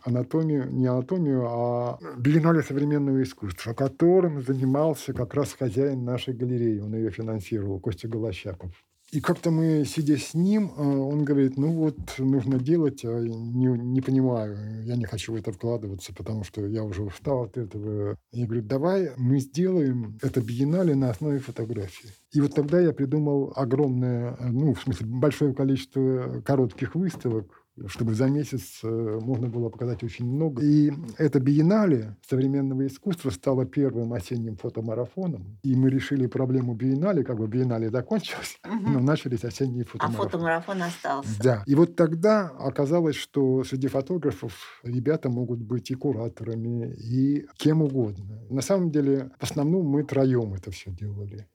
анатомию, 0.04 0.70
не 0.72 0.86
анатомию, 0.86 1.46
а 1.48 1.98
биеннале 2.18 2.62
современного 2.62 3.22
искусства, 3.22 3.74
которым 3.74 4.42
занимался 4.42 5.12
как 5.12 5.34
раз 5.34 5.52
хозяин 5.52 6.04
нашей 6.04 6.34
галереи, 6.34 6.80
он 6.80 6.94
ее 6.94 7.10
финансировал, 7.10 7.80
Костя 7.80 8.08
Голощапов. 8.08 8.70
И 9.16 9.20
как-то 9.22 9.50
мы, 9.50 9.86
сидя 9.86 10.18
с 10.18 10.34
ним, 10.34 10.72
э, 10.76 10.82
он 10.82 11.24
говорит, 11.24 11.56
ну 11.56 11.72
вот, 11.72 11.96
нужно 12.18 12.58
делать, 12.58 13.02
а 13.02 13.18
не, 13.18 13.66
не 13.68 14.02
понимаю, 14.02 14.84
я 14.84 14.94
не 14.94 15.06
хочу 15.06 15.32
в 15.32 15.36
это 15.36 15.52
вкладываться, 15.52 16.12
потому 16.14 16.44
что 16.44 16.66
я 16.66 16.84
уже 16.84 17.02
устал 17.02 17.44
от 17.44 17.56
этого. 17.56 18.18
Я 18.32 18.44
говорю, 18.44 18.60
давай 18.60 19.12
мы 19.16 19.38
сделаем 19.38 20.18
это 20.20 20.42
биеннале 20.42 20.94
на 20.94 21.08
основе 21.08 21.38
фотографии. 21.38 22.10
И 22.32 22.42
вот 22.42 22.54
тогда 22.54 22.78
я 22.78 22.92
придумал 22.92 23.54
огромное, 23.56 24.36
ну, 24.50 24.74
в 24.74 24.82
смысле, 24.82 25.06
большое 25.06 25.54
количество 25.54 26.42
коротких 26.44 26.94
выставок, 26.94 27.65
чтобы 27.86 28.14
за 28.14 28.26
месяц 28.26 28.80
э, 28.82 29.18
можно 29.22 29.48
было 29.48 29.68
показать 29.68 30.02
очень 30.02 30.26
много. 30.26 30.62
И 30.62 30.92
это 31.18 31.40
биеннале 31.40 32.16
современного 32.28 32.86
искусства 32.86 33.30
стало 33.30 33.66
первым 33.66 34.12
осенним 34.12 34.56
фотомарафоном. 34.56 35.58
И 35.62 35.74
мы 35.74 35.90
решили 35.90 36.26
проблему 36.26 36.74
биеннале, 36.74 37.22
как 37.24 37.38
бы 37.38 37.46
биеннале 37.46 37.90
закончилось, 37.90 38.58
угу. 38.64 38.90
но 38.90 39.00
начались 39.00 39.44
осенние 39.44 39.84
а 39.84 39.86
фотомарафоны. 39.86 40.26
А 40.26 40.30
фотомарафон 40.30 40.82
остался. 40.82 41.42
Да. 41.42 41.62
И 41.66 41.74
вот 41.74 41.96
тогда 41.96 42.48
оказалось, 42.58 43.16
что 43.16 43.64
среди 43.64 43.88
фотографов 43.88 44.80
ребята 44.82 45.28
могут 45.28 45.60
быть 45.60 45.90
и 45.90 45.94
кураторами, 45.94 46.94
и 46.94 47.46
кем 47.56 47.82
угодно. 47.82 48.40
На 48.48 48.62
самом 48.62 48.90
деле, 48.90 49.30
в 49.38 49.42
основном 49.42 49.86
мы 49.86 50.02
троем 50.04 50.54
это 50.54 50.70
все 50.70 50.90
делали 50.90 51.46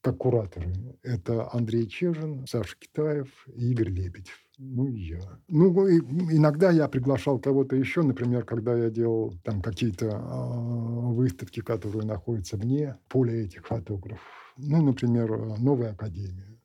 как 0.00 0.18
кураторы. 0.18 0.72
Это 1.02 1.52
Андрей 1.52 1.86
Чежин, 1.88 2.46
Саша 2.46 2.76
Китаев 2.78 3.28
и 3.54 3.72
Игорь 3.72 3.90
Лебедев. 3.90 4.47
Ну, 4.58 4.88
и 4.88 4.98
я. 4.98 5.20
Ну, 5.46 5.88
иногда 5.88 6.72
я 6.72 6.88
приглашал 6.88 7.38
кого-то 7.38 7.76
еще, 7.76 8.02
например, 8.02 8.44
когда 8.44 8.74
я 8.74 8.90
делал 8.90 9.32
там 9.44 9.62
какие-то 9.62 10.06
э, 10.06 11.12
выставки, 11.12 11.60
которые 11.60 12.04
находятся 12.04 12.56
вне 12.56 12.98
поля 13.08 13.44
этих 13.44 13.66
фотографов. 13.66 14.54
Ну, 14.56 14.82
например, 14.82 15.30
Новая 15.58 15.92
Академия. 15.92 16.60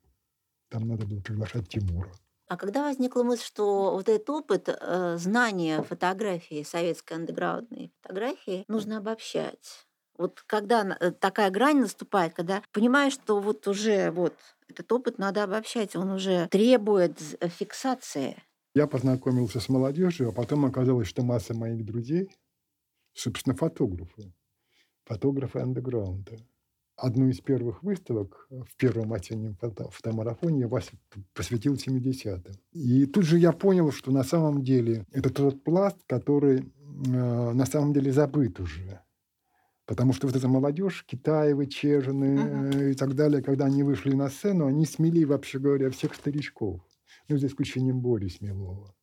Там 0.70 0.88
надо 0.88 1.06
было 1.06 1.22
приглашать 1.22 1.70
Тимура. 1.70 2.12
А 2.48 2.58
когда 2.58 2.84
возникла 2.84 3.22
мысль, 3.22 3.44
что 3.44 3.92
вот 3.92 4.10
этот 4.10 4.30
опыт 4.30 4.70
э, 4.70 5.18
знания 5.18 5.84
фотографии, 5.84 6.64
советской 6.64 7.14
андеграундной 7.14 7.92
фотографии, 8.02 8.66
нужно 8.68 8.98
обобщать? 8.98 9.86
Вот 10.18 10.42
когда 10.46 10.98
э, 11.00 11.12
такая 11.12 11.50
грань 11.52 11.80
наступает, 11.82 12.34
когда 12.34 12.64
понимаешь, 12.72 13.14
что 13.14 13.40
вот 13.40 13.68
уже 13.68 14.12
вот 14.12 14.34
этот 14.68 14.92
опыт 14.92 15.18
надо 15.18 15.44
обобщать, 15.44 15.96
он 15.96 16.12
уже 16.12 16.48
требует 16.50 17.20
э, 17.40 17.50
фиксации. 17.50 18.36
Я 18.76 18.88
познакомился 18.88 19.60
с 19.60 19.70
молодежью, 19.70 20.30
а 20.30 20.32
потом 20.32 20.66
оказалось, 20.66 21.08
что 21.08 21.24
масса 21.24 21.54
моих 21.54 21.86
друзей, 21.86 22.30
собственно, 23.14 23.56
фотографы. 23.56 24.34
Фотографы 25.06 25.60
андеграунда. 25.60 26.38
Одну 26.96 27.28
из 27.28 27.40
первых 27.42 27.84
выставок 27.84 28.48
в 28.50 28.76
первом 28.78 29.14
осеннем 29.14 29.56
фото 29.56 29.90
фотомарафоне 29.90 30.62
я 30.62 30.68
вас 30.68 30.90
посвятил 31.34 31.76
70-м. 31.76 32.54
И 32.72 33.06
тут 33.08 33.26
же 33.26 33.38
я 33.38 33.52
понял, 33.52 33.92
что 33.92 34.12
на 34.12 34.24
самом 34.24 34.64
деле 34.64 35.06
это 35.12 35.30
тот 35.32 35.64
пласт, 35.64 35.98
который 36.08 36.60
э, 36.60 37.52
на 37.54 37.66
самом 37.66 37.94
деле 37.94 38.12
забыт 38.12 38.60
уже. 38.60 39.02
Потому 39.86 40.14
что 40.14 40.28
вот 40.28 40.36
эта 40.36 40.48
молодежь, 40.48 41.06
Китаевы, 41.06 41.68
Чежины 41.68 42.36
uh-huh. 42.36 42.92
и 42.92 42.94
так 42.94 43.16
далее, 43.16 43.42
когда 43.42 43.66
они 43.66 43.84
вышли 43.84 44.14
на 44.14 44.30
сцену, 44.30 44.68
они 44.68 44.86
смели, 44.86 45.26
вообще 45.26 45.60
говоря, 45.60 45.90
всех 45.90 46.16
старичков. 46.16 46.82
Ну, 47.28 47.38
за 47.38 47.48
исключением 47.48 48.00
Бори 48.00 48.30
Смелова. 48.30 48.94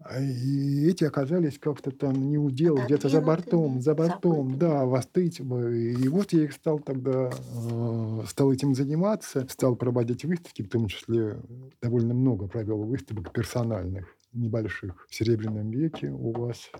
А, 0.00 0.20
и 0.20 0.86
эти 0.88 1.04
оказались 1.04 1.58
как-то 1.58 1.90
там 1.90 2.28
не 2.28 2.36
удел, 2.36 2.76
где-то 2.76 3.08
за 3.08 3.20
бортом, 3.20 3.80
за 3.80 3.94
бортом, 3.94 4.58
да, 4.58 4.84
востыть. 4.84 5.40
И 5.40 6.08
вот 6.08 6.32
я 6.32 6.44
их 6.44 6.52
стал 6.52 6.78
тогда, 6.78 7.30
э, 7.30 8.22
стал 8.26 8.52
этим 8.52 8.74
заниматься, 8.74 9.46
стал 9.48 9.76
проводить 9.76 10.24
выставки, 10.24 10.62
в 10.62 10.68
том 10.68 10.88
числе 10.88 11.38
довольно 11.80 12.12
много 12.12 12.48
провел 12.48 12.82
выставок 12.82 13.32
персональных, 13.32 14.16
небольших, 14.32 15.06
в 15.08 15.14
Серебряном 15.14 15.70
веке 15.70 16.10
у 16.10 16.32
вас 16.32 16.70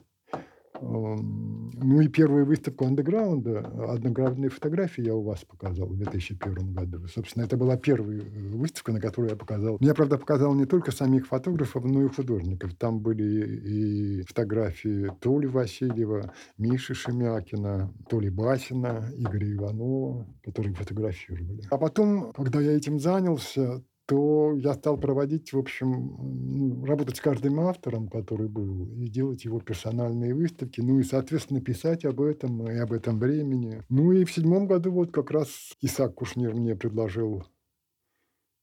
ну 0.81 2.01
и 2.01 2.09
первую 2.09 2.47
выставку 2.47 2.87
андеграунда, 2.87 3.61
одноградные 3.91 4.51
фотографии 4.51 5.05
я 5.05 5.15
у 5.15 5.23
вас 5.23 5.45
показал 5.45 5.89
в 5.89 5.97
2001 5.97 6.73
году. 6.73 7.07
Собственно, 7.09 7.45
это 7.45 7.57
была 7.57 7.77
первая 7.77 8.21
э, 8.21 8.49
выставка, 8.55 8.93
на 8.93 9.01
которую 9.01 9.31
я 9.31 9.37
показал. 9.37 9.77
Я, 9.81 9.95
правда, 9.95 10.19
показал 10.19 10.55
не 10.55 10.67
только 10.67 10.93
самих 10.93 11.27
фотографов, 11.27 11.85
но 11.85 12.05
и 12.05 12.09
художников. 12.09 12.75
Там 12.75 13.01
были 13.01 14.21
и 14.21 14.23
фотографии 14.23 15.11
Толи 15.21 15.47
Васильева, 15.47 16.33
Миши 16.59 16.95
Шемякина, 16.95 17.93
Толи 18.09 18.29
Басина, 18.29 19.11
Игоря 19.17 19.53
Иванова, 19.53 20.27
которые 20.43 20.75
фотографировали. 20.75 21.63
А 21.71 21.79
потом, 21.79 22.33
когда 22.33 22.61
я 22.61 22.77
этим 22.77 22.99
занялся, 22.99 23.83
то 24.07 24.55
я 24.55 24.75
стал 24.75 24.99
проводить, 24.99 25.53
в 25.53 25.59
общем, 25.59 26.85
работать 26.85 27.17
с 27.17 27.21
каждым 27.21 27.61
автором, 27.61 28.09
который 28.09 28.49
был, 28.49 28.87
и 28.97 29.09
делать 29.09 29.45
его 29.45 29.61
персональные 29.61 30.35
выставки, 30.35 30.81
ну 30.81 30.99
и, 30.99 31.05
соответственно, 31.05 31.61
писать 31.61 32.05
об 32.05 32.21
этом 32.21 32.69
и 32.69 32.77
об 32.77 32.93
этом 32.93 33.19
времени. 33.19 33.83
Ну 33.89 34.13
и 34.13 34.25
в 34.25 34.33
седьмом 34.33 34.67
году 34.67 34.93
вот 34.93 35.11
как 35.13 35.31
раз 35.31 35.49
Исаак 35.81 36.15
Кушнир 36.15 36.55
мне 36.55 36.77
предложил 36.77 37.45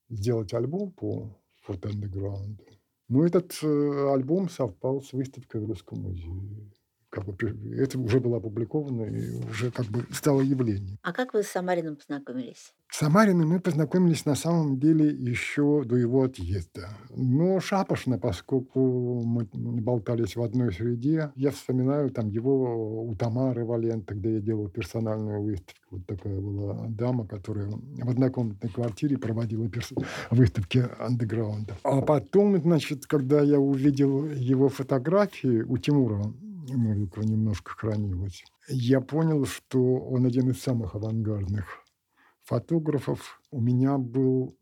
сделать 0.08 0.52
альбом 0.54 0.92
по 0.92 1.36
фото 1.62 1.88
андеграунду. 1.88 2.64
Ну, 3.08 3.24
этот 3.24 3.58
э, 3.62 4.12
альбом 4.12 4.48
совпал 4.48 5.02
с 5.02 5.12
выставкой 5.12 5.60
в 5.60 5.66
Русском 5.66 6.00
музее 6.00 6.72
как 7.12 7.26
бы, 7.26 7.34
это 7.76 7.98
уже 7.98 8.20
было 8.20 8.38
опубликовано 8.38 9.02
и 9.02 9.44
уже 9.50 9.70
как 9.70 9.84
бы 9.86 10.06
стало 10.12 10.40
явлением. 10.40 10.98
А 11.02 11.12
как 11.12 11.34
вы 11.34 11.42
с 11.42 11.48
Самарином 11.48 11.96
познакомились? 11.96 12.72
С 12.90 12.98
Самариным 13.00 13.50
мы 13.50 13.60
познакомились 13.60 14.24
на 14.24 14.34
самом 14.34 14.80
деле 14.80 15.08
еще 15.08 15.84
до 15.84 15.96
его 15.96 16.22
отъезда. 16.22 16.88
Но 17.14 17.60
шапошно, 17.60 18.18
поскольку 18.18 19.22
мы 19.24 19.46
болтались 19.52 20.36
в 20.36 20.42
одной 20.42 20.72
среде, 20.72 21.32
я 21.36 21.50
вспоминаю 21.50 22.10
там 22.10 22.28
его 22.28 23.04
у 23.04 23.14
Тамары 23.14 23.66
Валента, 23.66 24.14
где 24.14 24.34
я 24.34 24.40
делал 24.40 24.68
персональную 24.68 25.42
выставку. 25.42 25.82
Вот 25.90 26.06
такая 26.06 26.40
была 26.40 26.86
дама, 26.88 27.26
которая 27.26 27.68
в 27.68 28.08
однокомнатной 28.08 28.70
квартире 28.70 29.18
проводила 29.18 29.68
перс... 29.68 29.92
выставки 30.30 30.86
андеграунда. 30.98 31.76
А 31.82 32.00
потом, 32.00 32.58
значит, 32.62 33.04
когда 33.04 33.42
я 33.42 33.60
увидел 33.60 34.24
его 34.30 34.70
фотографии 34.70 35.60
у 35.62 35.76
Тимура 35.76 36.22
Мурикова 36.68 37.24
немножко 37.24 37.72
хранилось, 37.72 38.44
я 38.68 39.00
понял, 39.00 39.44
что 39.46 39.80
он 39.80 40.26
один 40.26 40.50
из 40.50 40.60
самых 40.60 40.94
авангардных 40.94 41.84
фотографов 42.42 43.40
у 43.50 43.60
меня 43.60 43.98
был... 43.98 44.56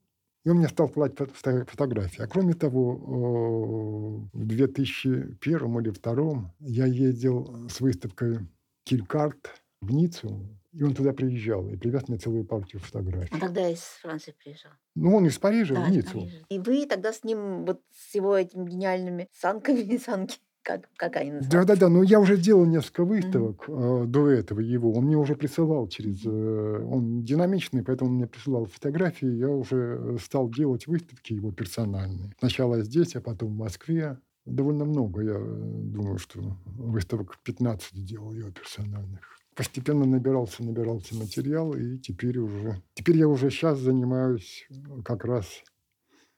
И 0.45 0.49
он 0.49 0.57
мне 0.57 0.69
стал 0.69 0.89
платить 0.89 1.31
фотографии. 1.33 2.23
А 2.23 2.27
кроме 2.27 2.55
того, 2.55 4.29
в 4.33 4.47
2001 4.47 5.79
или 5.79 5.91
2002 5.91 6.55
я 6.61 6.87
ездил 6.87 7.69
с 7.69 7.81
выставкой 7.81 8.49
Килькарт 8.85 9.63
в 9.83 9.93
Ниццу, 9.93 10.49
и 10.73 10.83
он 10.83 10.95
туда 10.95 11.13
приезжал 11.13 11.69
и 11.69 11.77
привез 11.77 12.09
мне 12.09 12.17
целую 12.17 12.45
партию 12.45 12.81
фотографий. 12.81 13.35
Он 13.35 13.41
тогда 13.41 13.69
из 13.69 13.81
Франции 13.81 14.35
приезжал. 14.43 14.73
Ну, 14.95 15.17
он 15.17 15.27
из 15.27 15.37
Парижа 15.39 15.75
да, 15.75 15.85
в 15.85 15.91
Ниццу. 15.91 16.29
И 16.49 16.59
вы 16.59 16.87
тогда 16.87 17.13
с 17.13 17.25
ним, 17.25 17.65
вот 17.67 17.83
с 17.93 18.15
его 18.15 18.37
этими 18.37 18.69
гениальными 18.69 19.29
санками 19.33 19.81
и 19.81 19.99
санки, 20.07 20.39
как, 20.71 20.89
как 20.97 21.17
они 21.17 21.33
называются? 21.33 21.59
Да-да-да, 21.59 21.89
но 21.89 22.03
я 22.03 22.21
уже 22.21 22.37
делал 22.37 22.65
несколько 22.65 23.05
выставок 23.05 23.65
mm-hmm. 23.67 24.05
э, 24.05 24.07
до 24.07 24.31
этого 24.31 24.61
его. 24.61 24.93
Он 24.93 25.07
мне 25.07 25.17
уже 25.17 25.35
присылал 25.35 25.89
через... 25.89 26.25
Э, 26.25 26.85
он 26.85 27.25
динамичный, 27.25 27.83
поэтому 27.83 28.11
он 28.11 28.17
мне 28.17 28.27
присылал 28.27 28.67
фотографии. 28.67 29.27
Я 29.27 29.49
уже 29.49 30.17
стал 30.23 30.49
делать 30.49 30.87
выставки 30.87 31.33
его 31.33 31.51
персональные. 31.51 32.35
Сначала 32.39 32.83
здесь, 32.83 33.17
а 33.17 33.21
потом 33.21 33.51
в 33.51 33.59
Москве. 33.59 34.19
Довольно 34.47 34.85
много, 34.85 35.23
я 35.23 35.39
думаю, 35.39 36.19
что 36.19 36.41
выставок 36.65 37.39
15 37.43 38.05
делал 38.05 38.33
его 38.33 38.51
персональных. 38.51 39.21
Постепенно 39.55 40.07
набирался, 40.07 40.65
набирался 40.65 41.15
материал, 41.15 41.75
и 41.75 41.99
теперь 41.99 42.39
уже... 42.39 42.81
Теперь 42.95 43.19
я 43.19 43.29
уже 43.29 43.51
сейчас 43.51 43.79
занимаюсь 43.79 44.67
как 45.05 45.25
раз... 45.25 45.47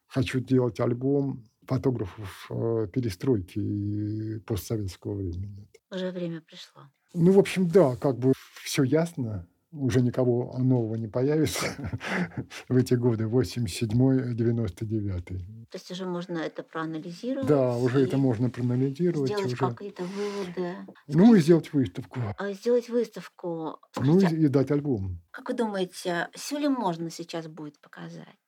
Хочу 0.08 0.40
делать 0.40 0.78
альбом 0.78 1.42
фотографов 1.66 2.46
э, 2.50 2.88
перестройки 2.92 3.58
и 3.58 4.38
постсоветского 4.40 5.14
времени. 5.14 5.68
Уже 5.90 6.10
время 6.10 6.40
пришло. 6.40 6.82
Ну, 7.14 7.32
в 7.32 7.38
общем, 7.38 7.68
да, 7.68 7.96
как 7.96 8.18
бы 8.18 8.32
все 8.62 8.82
ясно. 8.82 9.46
Уже 9.72 10.02
никого 10.02 10.58
нового 10.58 10.96
не 10.96 11.08
появится 11.08 11.64
в 12.68 12.76
эти 12.76 12.92
годы, 12.92 13.24
87-99. 13.24 15.22
То 15.70 15.78
есть 15.78 15.90
уже 15.90 16.04
можно 16.04 16.36
это 16.38 16.62
проанализировать? 16.62 17.48
Да, 17.48 17.78
уже 17.78 18.02
это 18.02 18.18
можно 18.18 18.50
проанализировать. 18.50 19.30
Сделать 19.30 19.46
уже. 19.46 19.56
какие-то 19.56 20.04
выводы. 20.04 20.74
Ну 21.08 21.34
и 21.34 21.40
сделать 21.40 21.72
выставку. 21.72 22.20
А 22.36 22.52
сделать 22.52 22.90
выставку. 22.90 23.78
Ну 23.98 24.20
и, 24.20 24.26
и 24.44 24.48
дать 24.48 24.70
альбом. 24.70 25.22
Как 25.30 25.48
вы 25.48 25.54
думаете, 25.54 26.28
все 26.34 26.58
ли 26.58 26.68
можно 26.68 27.08
сейчас 27.08 27.48
будет 27.48 27.80
показать? 27.80 28.41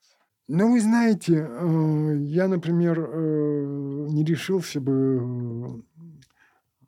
Ну, 0.47 0.73
вы 0.73 0.81
знаете, 0.81 1.49
э, 1.49 2.17
я, 2.21 2.49
например, 2.49 3.01
э, 3.01 4.07
не 4.11 4.25
решился 4.25 4.79
бы 4.79 5.83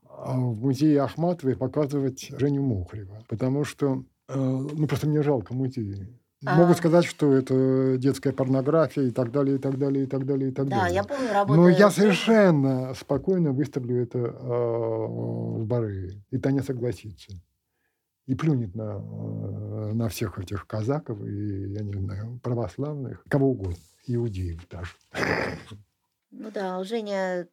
а, 0.05 0.39
в 0.39 0.61
музее 0.61 1.01
Ахматовой 1.03 1.57
показывать 1.57 2.33
Женю 2.39 2.63
Мохрева, 2.63 3.25
потому 3.29 3.65
что, 3.65 4.05
э, 4.29 4.39
ну, 4.39 4.87
просто 4.87 5.09
мне 5.09 5.23
жалко 5.23 5.55
музея. 5.55 6.07
А. 6.45 6.55
Могут 6.55 6.77
сказать, 6.77 7.07
что 7.07 7.33
это 7.33 7.97
детская 7.97 8.33
порнография 8.33 9.05
и 9.05 9.11
так 9.11 9.33
далее, 9.33 9.57
и 9.57 9.59
так 9.59 9.79
далее, 9.79 10.05
и 10.05 10.07
так 10.07 10.27
далее, 10.27 10.51
и 10.51 10.53
так 10.53 10.69
да, 10.69 10.77
далее. 10.77 11.03
Да, 11.03 11.11
я 11.13 11.17
помню 11.17 11.33
работу. 11.33 11.61
Но 11.61 11.69
я 11.71 11.91
совершенно 11.91 12.93
спокойно 12.93 13.53
выставлю 13.53 14.03
это 14.03 14.19
в 14.19 15.65
Барее, 15.65 16.23
и 16.31 16.37
та 16.37 16.51
не 16.51 16.61
согласится 16.61 17.33
и 18.27 18.35
плюнет 18.35 18.75
на, 18.75 19.01
э, 19.01 19.93
на 19.93 20.09
всех 20.09 20.39
этих 20.39 20.67
казаков 20.67 21.21
и, 21.25 21.73
я 21.73 21.83
не 21.83 21.95
знаю, 21.95 22.41
православных, 22.43 23.25
кого 23.29 23.51
угодно, 23.51 23.77
иудеев 24.07 24.69
даже. 24.69 24.93
Ну 26.31 26.51
да, 26.51 26.79
у 26.79 26.85
Женя 26.85 27.49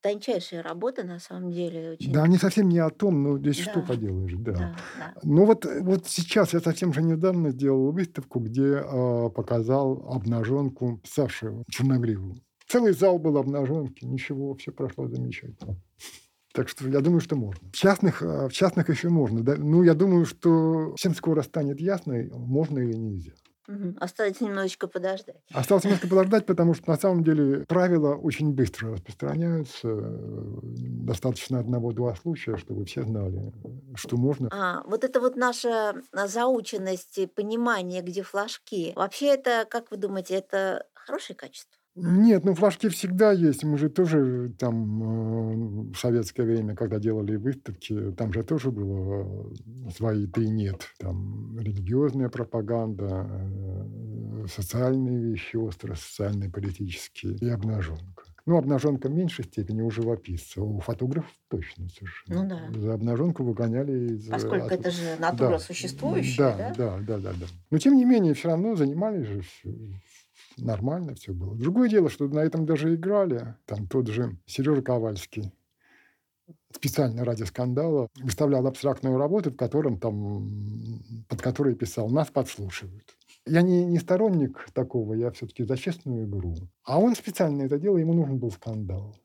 тончайшая 0.00 0.62
работа, 0.62 1.02
на 1.02 1.18
самом 1.18 1.50
деле. 1.50 1.92
Очень... 1.92 2.12
Да, 2.12 2.22
они 2.22 2.38
совсем 2.38 2.68
не 2.68 2.78
о 2.78 2.90
том, 2.90 3.22
но 3.22 3.38
здесь 3.38 3.64
да. 3.64 3.70
что 3.72 3.82
поделаешь, 3.82 4.34
да. 4.38 4.52
да, 4.52 4.76
да. 4.98 5.14
Ну 5.24 5.44
вот, 5.44 5.66
вот 5.80 6.06
сейчас 6.06 6.52
я 6.52 6.60
совсем 6.60 6.92
же 6.92 7.02
недавно 7.02 7.50
сделал 7.50 7.90
выставку, 7.90 8.38
где 8.38 8.76
э, 8.76 9.30
показал 9.30 10.08
обнаженку 10.08 11.00
Саши 11.04 11.52
Черногриву. 11.68 12.36
Целый 12.68 12.92
зал 12.92 13.18
был 13.18 13.36
обнаженки, 13.36 14.04
ничего, 14.04 14.54
все 14.54 14.70
прошло 14.70 15.08
замечательно. 15.08 15.76
Так 16.56 16.70
что 16.70 16.88
я 16.88 17.00
думаю, 17.00 17.20
что 17.20 17.36
можно. 17.36 17.68
В 17.70 17.76
частных, 17.76 18.22
э, 18.22 18.48
в 18.48 18.52
частных 18.52 18.88
еще 18.88 19.10
можно. 19.10 19.42
Да? 19.42 19.56
Ну, 19.58 19.82
я 19.82 19.92
думаю, 19.92 20.24
что 20.24 20.94
всем 20.96 21.14
скоро 21.14 21.42
станет 21.42 21.78
ясно, 21.80 22.14
можно 22.32 22.78
или 22.78 22.94
нельзя. 22.94 23.32
Угу. 23.68 23.96
Осталось 24.00 24.40
немножечко 24.40 24.86
подождать. 24.86 25.36
Осталось 25.52 25.84
немножко 25.84 26.08
подождать, 26.08 26.46
потому 26.46 26.72
что 26.72 26.88
на 26.88 26.96
самом 26.96 27.24
деле 27.24 27.66
правила 27.66 28.14
очень 28.14 28.54
быстро 28.54 28.92
распространяются. 28.92 29.88
Достаточно 29.92 31.58
одного-два 31.58 32.14
случая, 32.16 32.56
чтобы 32.56 32.86
все 32.86 33.02
знали, 33.02 33.52
что 33.94 34.16
можно. 34.16 34.48
А, 34.50 34.82
вот 34.86 35.04
это 35.04 35.20
вот 35.20 35.36
наша 35.36 36.00
заученность, 36.12 37.18
понимание, 37.34 38.00
где 38.00 38.22
флажки. 38.22 38.94
Вообще 38.96 39.34
это, 39.34 39.66
как 39.68 39.90
вы 39.90 39.98
думаете, 39.98 40.36
это 40.36 40.86
хорошее 40.94 41.36
качество? 41.36 41.76
Нет, 41.96 42.44
ну 42.44 42.54
флажки 42.54 42.88
всегда 42.90 43.32
есть. 43.32 43.64
Мы 43.64 43.78
же 43.78 43.88
тоже 43.88 44.52
там 44.58 45.02
э, 45.02 45.92
в 45.92 45.96
советское 45.96 46.42
время, 46.42 46.76
когда 46.76 46.98
делали 46.98 47.36
выставки, 47.36 48.12
там 48.12 48.34
же 48.34 48.42
тоже 48.42 48.70
было 48.70 49.50
э, 49.86 49.90
свои 49.96 50.26
«ты» 50.26 50.46
нет. 50.46 50.88
Там 50.98 51.58
религиозная 51.58 52.28
пропаганда, 52.28 53.26
э, 53.30 54.46
социальные 54.46 55.22
вещи, 55.22 55.56
остро 55.56 55.94
социальные, 55.94 56.50
политические 56.50 57.34
и 57.36 57.48
обнаженка. 57.48 58.24
Ну, 58.44 58.58
обнаженка 58.58 59.08
в 59.08 59.12
меньшей 59.12 59.46
степени 59.46 59.80
у 59.80 59.90
живописца, 59.90 60.62
у 60.62 60.78
фотографов 60.80 61.32
точно 61.48 61.88
совершенно. 61.88 62.42
Ну 62.42 62.48
да. 62.48 62.80
За 62.80 62.94
обнаженку 62.94 63.42
выгоняли 63.42 64.16
из... 64.16 64.28
Поскольку 64.28 64.66
от... 64.66 64.72
это 64.72 64.90
же 64.90 65.16
натура 65.18 65.52
да. 65.52 65.58
существующая, 65.58 66.54
да? 66.56 66.74
Да, 66.76 66.98
да, 66.98 67.00
да, 67.00 67.18
да, 67.18 67.32
да. 67.40 67.46
Но 67.70 67.78
тем 67.78 67.96
не 67.96 68.04
менее, 68.04 68.34
все 68.34 68.48
равно 68.48 68.76
занимались 68.76 69.26
же 69.26 69.42
нормально 70.56 71.14
все 71.14 71.32
было. 71.32 71.56
Другое 71.56 71.88
дело, 71.88 72.08
что 72.08 72.28
на 72.28 72.40
этом 72.40 72.66
даже 72.66 72.94
играли. 72.94 73.54
Там 73.66 73.86
тот 73.86 74.08
же 74.08 74.36
Сережа 74.46 74.82
Ковальский 74.82 75.52
специально 76.72 77.24
ради 77.24 77.44
скандала 77.44 78.08
выставлял 78.22 78.66
абстрактную 78.66 79.18
работу, 79.18 79.50
в 79.50 79.56
котором 79.56 79.98
там, 79.98 80.48
под 81.28 81.40
которой 81.40 81.74
писал 81.74 82.08
«Нас 82.08 82.28
подслушивают». 82.28 83.16
Я 83.46 83.62
не, 83.62 83.84
не 83.84 83.98
сторонник 83.98 84.66
такого, 84.72 85.14
я 85.14 85.30
все-таки 85.30 85.64
за 85.64 85.76
честную 85.76 86.26
игру. 86.26 86.56
А 86.84 86.98
он 86.98 87.14
специально 87.14 87.62
это 87.62 87.78
делал, 87.78 87.96
ему 87.96 88.12
нужен 88.12 88.38
был 88.38 88.50
скандал. 88.50 89.16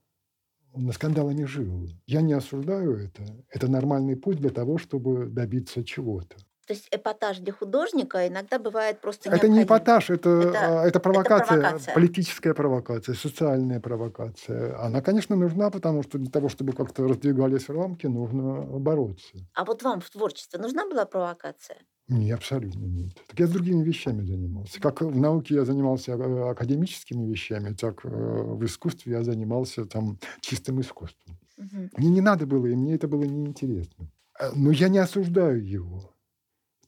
Он 0.73 0.85
на 0.85 0.93
скандала 0.93 1.31
не 1.31 1.45
жил. 1.45 1.89
Я 2.05 2.21
не 2.21 2.33
осуждаю 2.33 2.95
это. 2.95 3.23
Это 3.49 3.69
нормальный 3.69 4.15
путь 4.15 4.37
для 4.37 4.51
того, 4.51 4.77
чтобы 4.77 5.25
добиться 5.25 5.83
чего-то. 5.83 6.37
То 6.71 6.75
есть 6.75 6.87
эпатаж 6.89 7.39
для 7.39 7.51
художника 7.51 8.25
иногда 8.29 8.57
бывает 8.57 9.01
просто 9.01 9.29
Это 9.29 9.49
не 9.49 9.63
эпатаж, 9.63 10.09
это, 10.09 10.29
это, 10.29 10.83
это, 10.87 10.99
провокация, 11.01 11.57
это 11.57 11.61
провокация, 11.61 11.93
политическая 11.93 12.53
провокация, 12.53 13.13
социальная 13.13 13.81
провокация. 13.81 14.79
Она, 14.79 15.01
конечно, 15.01 15.35
нужна, 15.35 15.69
потому 15.69 16.01
что 16.01 16.17
для 16.17 16.31
того, 16.31 16.47
чтобы 16.47 16.71
как-то 16.71 17.09
раздвигались 17.09 17.67
рамки, 17.67 18.07
нужно 18.07 18.61
бороться. 18.79 19.33
А 19.53 19.65
вот 19.65 19.83
вам 19.83 19.99
в 19.99 20.09
творчестве 20.09 20.61
нужна 20.61 20.87
была 20.87 21.03
провокация? 21.05 21.75
Нет, 22.07 22.37
абсолютно 22.37 22.85
нет. 22.85 23.15
Так 23.27 23.37
я 23.37 23.47
с 23.47 23.51
другими 23.51 23.83
вещами 23.83 24.23
занимался. 24.23 24.79
Как 24.79 25.01
в 25.01 25.19
науке 25.19 25.55
я 25.55 25.65
занимался 25.65 26.13
э, 26.13 26.51
академическими 26.51 27.29
вещами, 27.29 27.73
так 27.73 28.05
э, 28.05 28.07
в 28.07 28.63
искусстве 28.63 29.11
я 29.11 29.23
занимался 29.23 29.83
там 29.83 30.19
чистым 30.39 30.79
искусством. 30.79 31.37
Угу. 31.57 31.89
Мне 31.97 32.09
не 32.11 32.21
надо 32.21 32.45
было, 32.45 32.65
и 32.67 32.75
мне 32.75 32.95
это 32.95 33.09
было 33.09 33.23
неинтересно. 33.23 34.09
Э, 34.39 34.51
но 34.55 34.71
я 34.71 34.89
не 34.89 34.99
осуждаю 34.99 35.65
его. 35.65 36.10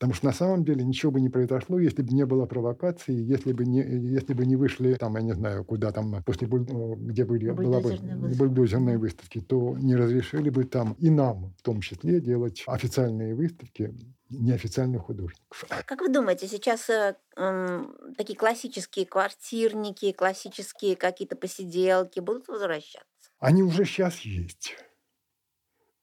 Потому 0.03 0.15
что 0.15 0.25
на 0.25 0.33
самом 0.33 0.65
деле 0.65 0.83
ничего 0.83 1.13
бы 1.13 1.21
не 1.21 1.29
произошло, 1.29 1.79
если 1.79 2.01
бы 2.01 2.13
не 2.13 2.25
было 2.25 2.45
провокации, 2.45 3.13
если 3.13 3.53
бы 3.53 3.63
не, 3.63 3.79
если 3.79 4.33
бы 4.33 4.45
не 4.45 4.57
вышли, 4.57 4.95
там, 4.95 5.15
я 5.15 5.21
не 5.21 5.31
знаю, 5.31 5.63
куда 5.63 5.93
там, 5.93 6.21
после, 6.25 6.45
где 6.45 7.23
были, 7.23 7.51
была 7.51 7.79
бы 7.79 7.97
бульдозерные 8.37 8.97
выставки, 8.97 9.39
то 9.39 9.77
не 9.77 9.95
разрешили 9.95 10.49
бы 10.49 10.65
там 10.65 10.97
и 10.99 11.09
нам, 11.09 11.53
в 11.57 11.61
том 11.61 11.79
числе, 11.79 12.19
делать 12.19 12.65
официальные 12.67 13.33
выставки 13.33 13.95
неофициальных 14.29 15.03
художников. 15.03 15.63
Как 15.85 16.01
вы 16.01 16.09
думаете, 16.09 16.49
сейчас 16.49 16.89
э, 16.89 17.15
э, 17.37 17.85
такие 18.17 18.37
классические 18.37 19.05
квартирники, 19.05 20.11
классические 20.11 20.97
какие-то 20.97 21.37
посиделки 21.37 22.19
будут 22.19 22.49
возвращаться? 22.49 23.29
Они 23.39 23.63
уже 23.63 23.85
сейчас 23.85 24.19
есть. 24.19 24.75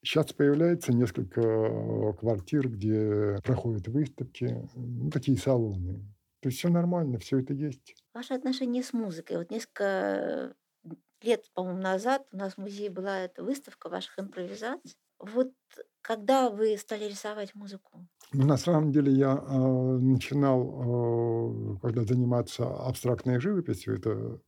Сейчас 0.03 0.33
появляется 0.33 0.93
несколько 0.93 2.15
квартир, 2.19 2.69
где 2.69 3.39
проходят 3.45 3.87
выставки, 3.89 4.69
ну, 4.75 5.11
такие 5.11 5.37
салоны. 5.37 6.01
То 6.41 6.49
есть 6.49 6.59
все 6.59 6.71
нормально, 6.71 7.19
все 7.19 7.39
это 7.39 7.53
есть. 7.53 7.95
Ваше 8.15 8.33
отношение 8.33 8.83
с 8.83 8.95
музыкой. 8.95 9.37
Вот 9.37 9.51
несколько 9.51 10.55
лет, 11.23 11.45
по-моему, 11.53 11.81
назад 11.81 12.27
у 12.33 12.37
нас 12.39 12.55
в 12.55 12.59
музее 12.59 12.89
была 12.89 13.21
эта 13.21 13.43
выставка 13.43 13.91
ваших 13.91 14.19
импровизаций. 14.19 14.97
Вот 15.19 15.53
когда 16.01 16.49
вы 16.49 16.79
стали 16.79 17.05
рисовать 17.05 17.55
музыку? 17.55 18.07
Ну, 18.33 18.47
на 18.47 18.57
самом 18.57 18.91
деле 18.91 19.13
я 19.13 19.35
э, 19.35 19.59
начинал, 19.99 21.75
э, 21.75 21.79
когда 21.83 22.05
заниматься 22.05 22.65
абстрактной 22.65 23.39
живописью, 23.39 23.99
это 23.99 24.41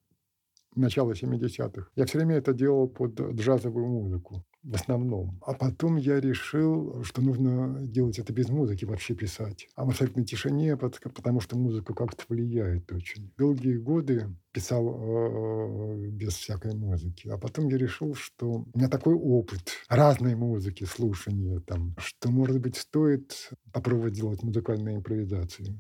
начало 0.75 1.13
70-х. 1.13 1.89
Я 1.95 2.07
все 2.07 2.17
время 2.17 2.37
это 2.37 2.55
делал 2.55 2.89
под 2.89 3.21
джазовую 3.21 3.87
музыку 3.87 4.47
в 4.63 4.75
основном. 4.75 5.39
А 5.45 5.55
потом 5.55 5.97
я 5.97 6.21
решил, 6.21 7.03
что 7.03 7.21
нужно 7.21 7.81
делать 7.87 8.19
это 8.19 8.33
без 8.33 8.49
музыки, 8.49 8.85
вообще 8.85 9.15
писать. 9.15 9.69
А 9.75 9.85
в 9.85 9.91
абсолютной 9.91 10.25
тишине, 10.25 10.77
потому 10.77 11.41
что 11.41 11.57
музыка 11.57 11.95
как-то 11.95 12.25
влияет 12.29 12.91
очень. 12.93 13.33
Долгие 13.37 13.77
годы 13.77 14.37
писал 14.53 14.87
э, 14.87 16.07
без 16.09 16.35
всякой 16.35 16.75
музыки. 16.75 17.29
А 17.29 17.39
потом 17.39 17.69
я 17.69 17.77
решил, 17.77 18.15
что 18.15 18.65
у 18.73 18.79
меня 18.79 18.89
такой 18.89 19.15
опыт 19.15 19.73
разной 19.89 20.37
музыки, 20.37 20.85
слушания 20.85 21.61
там, 21.61 21.97
что, 21.99 22.31
может 22.31 22.61
быть, 22.61 22.77
стоит 22.77 23.51
попробовать 23.73 24.15
делать 24.15 24.43
музыкальные 24.43 24.97
импровизации. 24.97 25.79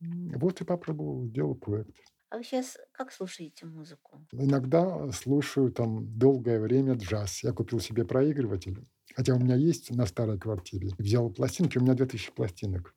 Вот 0.00 0.60
и 0.60 0.64
попробовал, 0.64 1.26
сделал 1.26 1.54
проект. 1.54 1.94
А 2.34 2.36
вы 2.36 2.42
сейчас 2.42 2.78
как 2.90 3.12
слушаете 3.12 3.64
музыку? 3.64 4.26
Иногда 4.32 5.08
слушаю 5.12 5.70
там 5.70 6.18
долгое 6.18 6.58
время 6.58 6.94
джаз. 6.94 7.44
Я 7.44 7.52
купил 7.52 7.78
себе 7.78 8.04
проигрыватель. 8.04 8.84
Хотя 9.14 9.34
у 9.34 9.38
меня 9.38 9.54
есть 9.54 9.94
на 9.94 10.04
старой 10.04 10.36
квартире. 10.36 10.90
Взял 10.98 11.30
пластинки, 11.30 11.78
у 11.78 11.82
меня 11.82 11.94
2000 11.94 12.32
пластинок. 12.32 12.92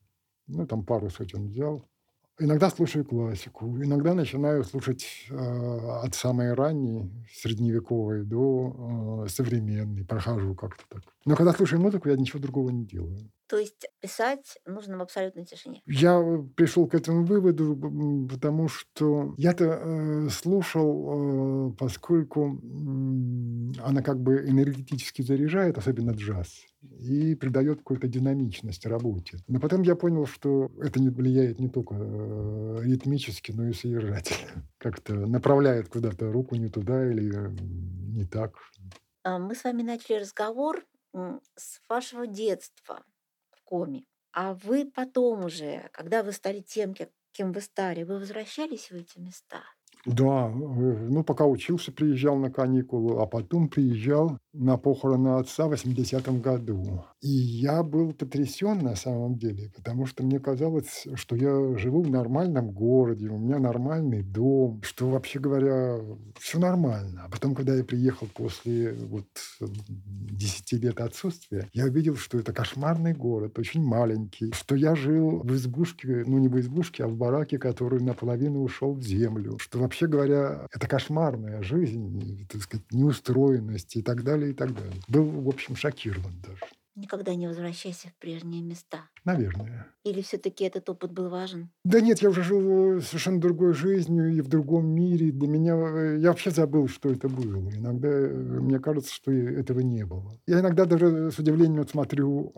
Ну, 0.48 0.66
там 0.66 0.84
пару 0.84 1.08
сотен 1.08 1.50
взял. 1.50 1.88
Иногда 2.40 2.68
слушаю 2.68 3.04
классику, 3.04 3.66
иногда 3.80 4.12
начинаю 4.14 4.64
слушать 4.64 5.06
э, 5.30 5.34
от 5.34 6.16
самой 6.16 6.54
ранней, 6.54 7.08
средневековой, 7.32 8.24
до 8.24 9.24
э, 9.24 9.28
современной, 9.28 10.04
прохожу 10.04 10.56
как-то 10.56 10.82
так. 10.88 11.02
Но 11.24 11.36
когда 11.36 11.52
слушаю 11.52 11.80
музыку, 11.80 12.08
я 12.08 12.16
ничего 12.16 12.40
другого 12.40 12.70
не 12.70 12.84
делаю. 12.84 13.30
То 13.48 13.56
есть 13.56 13.88
писать 14.00 14.58
нужно 14.66 14.98
в 14.98 15.00
абсолютной 15.00 15.46
тишине? 15.46 15.80
Я 15.86 16.22
пришел 16.54 16.86
к 16.86 16.94
этому 16.94 17.24
выводу, 17.24 17.76
потому 18.30 18.68
что 18.68 19.34
я-то 19.38 19.64
э, 19.64 20.28
слушал, 20.28 21.70
э, 21.70 21.72
поскольку 21.78 22.56
э, 22.56 23.80
она 23.82 24.02
как 24.02 24.20
бы 24.20 24.46
энергетически 24.46 25.22
заряжает, 25.22 25.78
особенно 25.78 26.10
джаз, 26.10 26.66
и 26.82 27.34
придает 27.36 27.78
какую-то 27.78 28.06
динамичность 28.06 28.84
работе. 28.84 29.38
Но 29.48 29.60
потом 29.60 29.80
я 29.80 29.96
понял, 29.96 30.26
что 30.26 30.70
это 30.82 31.00
не 31.00 31.08
влияет 31.08 31.58
не 31.58 31.70
только 31.70 31.94
э, 31.98 32.80
ритмически, 32.82 33.52
но 33.52 33.66
и 33.66 33.72
содержательно. 33.72 34.68
Как-то 34.78 35.14
направляет 35.14 35.88
куда-то 35.88 36.30
руку 36.30 36.54
не 36.56 36.68
туда 36.68 37.10
или 37.10 37.34
э, 37.34 37.50
не 38.14 38.26
так. 38.26 38.56
А, 39.22 39.38
мы 39.38 39.54
с 39.54 39.64
вами 39.64 39.80
начали 39.80 40.18
разговор 40.18 40.84
с 41.56 41.80
вашего 41.88 42.26
детства 42.26 43.02
коме. 43.68 44.04
А 44.32 44.54
вы 44.54 44.84
потом 44.84 45.44
уже, 45.44 45.90
когда 45.92 46.22
вы 46.22 46.32
стали 46.32 46.60
тем, 46.60 46.94
кем 47.32 47.52
вы 47.52 47.60
стали, 47.60 48.02
вы 48.02 48.18
возвращались 48.18 48.90
в 48.90 48.94
эти 48.94 49.18
места? 49.18 49.62
Да, 50.06 50.48
э, 50.48 51.08
ну, 51.10 51.24
пока 51.24 51.44
учился, 51.44 51.92
приезжал 51.92 52.36
на 52.36 52.50
каникулы, 52.50 53.20
а 53.20 53.26
потом 53.26 53.68
приезжал 53.68 54.38
на 54.52 54.78
похороны 54.78 55.38
отца 55.38 55.66
в 55.66 55.72
80-м 55.72 56.40
году. 56.40 57.04
И 57.20 57.28
я 57.28 57.82
был 57.82 58.12
потрясен 58.12 58.78
на 58.78 58.94
самом 58.94 59.38
деле, 59.38 59.72
потому 59.74 60.06
что 60.06 60.22
мне 60.22 60.38
казалось, 60.38 61.06
что 61.14 61.34
я 61.34 61.76
живу 61.76 62.02
в 62.02 62.10
нормальном 62.10 62.70
городе, 62.70 63.28
у 63.28 63.38
меня 63.38 63.58
нормальный 63.58 64.22
дом, 64.22 64.80
что, 64.84 65.10
вообще 65.10 65.40
говоря, 65.40 65.98
все 66.38 66.60
нормально. 66.60 67.24
А 67.24 67.28
потом, 67.28 67.56
когда 67.56 67.74
я 67.74 67.82
приехал 67.82 68.28
после 68.32 68.92
вот 68.92 69.26
10 69.60 70.72
лет 70.74 71.00
отсутствия, 71.00 71.68
я 71.72 71.86
увидел, 71.86 72.14
что 72.14 72.38
это 72.38 72.52
кошмарный 72.52 73.14
город, 73.14 73.58
очень 73.58 73.82
маленький, 73.82 74.52
что 74.52 74.76
я 74.76 74.94
жил 74.94 75.40
в 75.42 75.52
избушке, 75.54 76.22
ну, 76.24 76.38
не 76.38 76.46
в 76.48 76.58
избушке, 76.60 77.02
а 77.02 77.08
в 77.08 77.16
бараке, 77.16 77.58
который 77.58 78.00
наполовину 78.00 78.62
ушел 78.62 78.94
в 78.94 79.02
землю, 79.02 79.58
что 79.58 79.80
вообще 79.80 80.06
говоря, 80.06 80.68
это 80.72 80.86
кошмарная 80.86 81.62
жизнь, 81.62 82.46
так 82.48 82.62
сказать, 82.62 82.86
неустроенность 82.92 83.96
и 83.96 84.02
так 84.02 84.22
далее, 84.22 84.50
и 84.52 84.54
так 84.54 84.72
далее. 84.72 85.02
Был, 85.08 85.24
в 85.24 85.48
общем, 85.48 85.74
шокирован 85.74 86.40
даже. 86.46 86.60
Никогда 86.98 87.36
не 87.36 87.46
возвращайся 87.46 88.08
в 88.08 88.14
прежние 88.16 88.60
места. 88.60 89.04
Наверное. 89.24 89.86
Или 90.02 90.20
все-таки 90.20 90.64
этот 90.64 90.88
опыт 90.88 91.12
был 91.12 91.28
важен? 91.28 91.70
Да 91.84 92.00
нет, 92.00 92.20
я 92.22 92.30
уже 92.30 92.42
жил 92.42 93.00
совершенно 93.00 93.40
другой 93.40 93.72
жизнью 93.72 94.32
и 94.32 94.40
в 94.40 94.48
другом 94.48 94.86
мире. 94.86 95.30
Для 95.30 95.46
меня... 95.46 95.74
Э, 95.74 96.18
я 96.18 96.30
вообще 96.30 96.50
забыл, 96.50 96.88
что 96.88 97.10
это 97.10 97.28
было. 97.28 97.70
Иногда 97.70 98.08
э, 98.08 98.28
мне 98.28 98.80
кажется, 98.80 99.14
что 99.14 99.30
этого 99.30 99.78
не 99.78 100.04
было. 100.04 100.40
Я 100.48 100.58
иногда 100.58 100.86
даже 100.86 101.30
с 101.30 101.38
удивлением 101.38 101.86
смотрю 101.86 102.52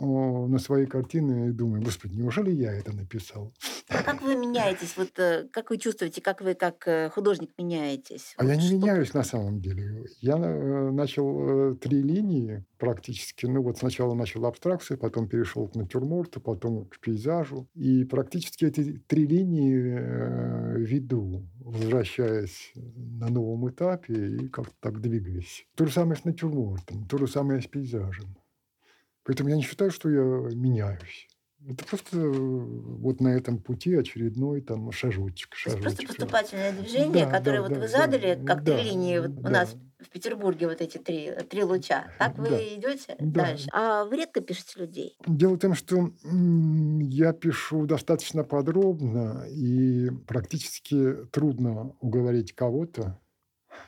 на 0.49 0.59
свои 0.59 0.87
картины 0.87 1.49
и 1.49 1.53
думаю, 1.53 1.83
господи, 1.83 2.15
неужели 2.15 2.51
я 2.51 2.73
это 2.73 2.97
написал? 2.97 3.53
А 3.89 4.03
как 4.03 4.23
вы 4.23 4.37
меняетесь? 4.37 4.97
Вот 4.97 5.19
э, 5.19 5.49
как 5.53 5.69
вы 5.69 5.77
чувствуете, 5.77 6.23
как 6.23 6.41
вы 6.41 6.55
как 6.55 6.89
художник 7.13 7.51
меняетесь? 7.59 8.35
А 8.39 8.45
вот 8.45 8.49
я 8.49 8.57
не 8.57 8.69
что... 8.69 8.75
меняюсь 8.75 9.13
на 9.13 9.25
самом 9.25 9.61
деле. 9.61 10.07
Я 10.21 10.37
начал 10.37 11.75
три 11.77 12.01
линии 12.01 12.65
практически. 12.79 13.47
Ну 13.47 13.63
вот 13.63 13.79
сначала 13.79 14.15
начал 14.15 14.30
абстракции, 14.37 14.97
потом 14.97 15.29
перешел 15.29 15.69
к 15.69 15.75
натюрморту, 15.75 16.41
потом 16.41 16.87
к 16.87 16.99
пейзажу. 16.99 17.69
И 17.75 18.05
практически 18.05 18.65
эти 18.65 18.99
три 19.07 19.27
линии 19.27 19.77
э, 19.77 20.77
веду, 20.79 21.49
возвращаясь 21.61 22.73
на 22.75 23.29
новом 23.29 23.69
этапе 23.71 24.15
и 24.15 24.49
как-то 24.49 24.75
так 24.81 25.01
двигаясь. 25.01 25.67
То 25.75 25.87
же 25.87 25.93
самое 25.93 26.17
с 26.17 26.25
натюрмортом, 26.25 27.07
то 27.07 27.19
же 27.19 27.27
самое 27.27 27.61
с 27.61 27.67
пейзажем. 27.67 28.37
Поэтому 29.25 29.51
я 29.51 29.57
не 29.57 29.63
считаю, 29.63 29.91
что 29.91 30.11
я 30.11 30.23
меняюсь. 30.55 31.29
Это 31.69 31.85
просто 31.85 32.17
э, 32.17 32.31
вот 32.31 33.21
на 33.21 33.29
этом 33.29 33.59
пути 33.59 33.95
очередной 33.95 34.63
там 34.63 34.91
шажочек. 34.93 35.55
шажочек. 35.55 35.83
просто 35.83 36.07
поступательное 36.07 36.73
движение, 36.73 37.27
да, 37.27 37.31
которое 37.31 37.57
да, 37.57 37.63
вот 37.63 37.73
да, 37.75 37.81
вы 37.81 37.89
задали, 37.89 38.35
да, 38.35 38.47
как 38.47 38.65
да, 38.65 38.77
три 38.77 38.91
линии 38.91 39.19
вот 39.19 39.35
да. 39.35 39.49
у 39.49 39.53
нас 39.53 39.77
в 40.01 40.09
Петербурге 40.09 40.67
вот 40.69 40.81
эти 40.81 40.99
три, 40.99 41.33
три 41.49 41.65
луча. 41.65 42.11
Так 42.19 42.39
вы 42.39 42.51
да, 42.51 42.63
идете 42.63 43.17
да. 43.19 43.45
дальше. 43.45 43.69
А 43.73 44.05
вы 44.05 44.17
редко 44.17 44.41
пишете 44.41 44.81
людей? 44.81 45.17
Дело 45.27 45.57
в 45.57 45.59
том, 45.59 45.75
что 45.75 46.13
я 46.23 47.33
пишу 47.33 47.87
достаточно 47.87 48.45
подробно, 48.45 49.47
и 49.49 50.11
практически 50.27 51.27
трудно 51.33 51.95
уговорить 52.01 52.55
кого-то 52.55 53.19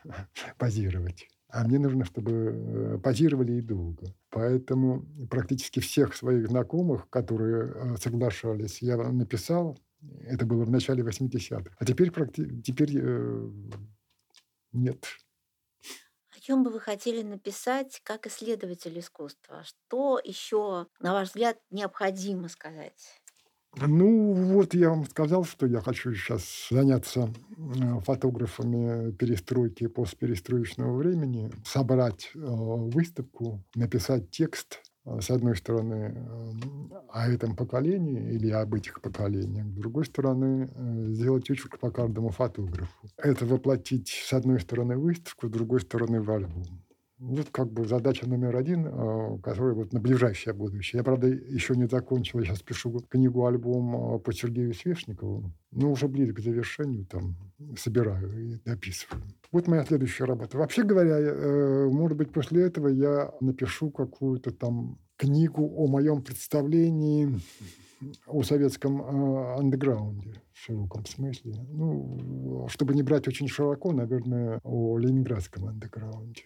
позировать. 0.58 1.28
А 1.48 1.64
мне 1.64 1.78
нужно, 1.78 2.06
чтобы 2.06 2.32
э, 2.32 2.98
позировали 2.98 3.52
и 3.52 3.60
долго. 3.60 4.14
Поэтому 4.30 5.04
практически 5.28 5.80
всех 5.80 6.16
своих 6.16 6.48
знакомых, 6.48 7.10
которые 7.10 7.72
э, 7.74 7.96
соглашались, 7.98 8.80
я 8.80 8.96
написал. 8.96 9.78
Это 10.22 10.46
было 10.46 10.64
в 10.64 10.70
начале 10.70 11.02
80-х. 11.02 11.76
А 11.78 11.84
теперь, 11.84 12.10
теперь 12.62 12.98
э, 12.98 13.50
нет. 14.72 15.04
Чем 16.42 16.64
бы 16.64 16.72
вы 16.72 16.80
хотели 16.80 17.22
написать 17.22 18.00
как 18.02 18.26
исследователь 18.26 18.98
искусства? 18.98 19.62
Что 19.62 20.20
еще, 20.24 20.88
на 20.98 21.12
ваш 21.12 21.28
взгляд, 21.28 21.56
необходимо 21.70 22.48
сказать? 22.48 23.22
Ну, 23.76 24.32
вот 24.32 24.74
я 24.74 24.90
вам 24.90 25.04
сказал, 25.04 25.44
что 25.44 25.66
я 25.66 25.80
хочу 25.80 26.12
сейчас 26.14 26.66
заняться 26.68 27.32
э, 27.56 28.00
фотографами 28.00 29.12
перестройки 29.12 29.84
и 29.84 29.86
постперестроечного 29.86 30.96
времени, 30.96 31.52
собрать 31.64 32.32
э, 32.34 32.38
выставку, 32.40 33.62
написать 33.76 34.32
текст, 34.32 34.82
с 35.04 35.30
одной 35.30 35.56
стороны, 35.56 36.14
о 37.08 37.28
этом 37.28 37.56
поколении 37.56 38.32
или 38.34 38.50
об 38.50 38.74
этих 38.74 39.00
поколениях, 39.00 39.66
с 39.66 39.74
другой 39.74 40.04
стороны, 40.04 40.68
сделать 41.14 41.50
очерк 41.50 41.78
по 41.78 41.90
каждому 41.90 42.30
фотографу. 42.30 43.08
Это 43.16 43.44
воплотить, 43.46 44.08
с 44.08 44.32
одной 44.32 44.60
стороны, 44.60 44.96
выставку, 44.96 45.48
с 45.48 45.50
другой 45.50 45.80
стороны, 45.80 46.20
в 46.20 46.30
альбом. 46.30 46.81
Вот 47.24 47.50
как 47.50 47.72
бы 47.72 47.86
задача 47.86 48.28
номер 48.28 48.56
один, 48.56 48.84
а, 48.84 49.38
которая 49.38 49.74
вот 49.74 49.92
на 49.92 50.00
ближайшее 50.00 50.54
будущее. 50.54 50.98
Я, 50.98 51.04
правда, 51.04 51.28
еще 51.28 51.76
не 51.76 51.86
закончил, 51.86 52.40
я 52.40 52.46
сейчас 52.46 52.62
пишу 52.62 52.90
книгу-альбом 53.08 53.96
а, 54.14 54.18
по 54.18 54.32
Сергею 54.32 54.74
Свешникову, 54.74 55.52
но 55.70 55.92
уже 55.92 56.08
ближе 56.08 56.32
к 56.32 56.40
завершению, 56.40 57.06
там, 57.06 57.36
собираю 57.78 58.32
и 58.36 58.56
дописываю. 58.64 59.22
Вот 59.52 59.68
моя 59.68 59.84
следующая 59.84 60.24
работа. 60.24 60.58
Вообще 60.58 60.82
говоря, 60.82 61.16
э, 61.16 61.88
может 61.90 62.18
быть, 62.18 62.32
после 62.32 62.64
этого 62.64 62.88
я 62.88 63.32
напишу 63.40 63.92
какую-то 63.92 64.50
там 64.50 64.98
книгу 65.16 65.62
о 65.76 65.86
моем 65.86 66.22
представлении 66.22 67.40
о 68.26 68.42
советском 68.42 69.00
э, 69.00 69.58
андеграунде 69.60 70.42
в 70.52 70.58
широком 70.58 71.06
смысле. 71.06 71.54
Ну, 71.68 72.66
чтобы 72.68 72.94
не 72.94 73.04
брать 73.04 73.28
очень 73.28 73.46
широко, 73.46 73.92
наверное, 73.92 74.58
о 74.64 74.98
ленинградском 74.98 75.66
андеграунде. 75.66 76.42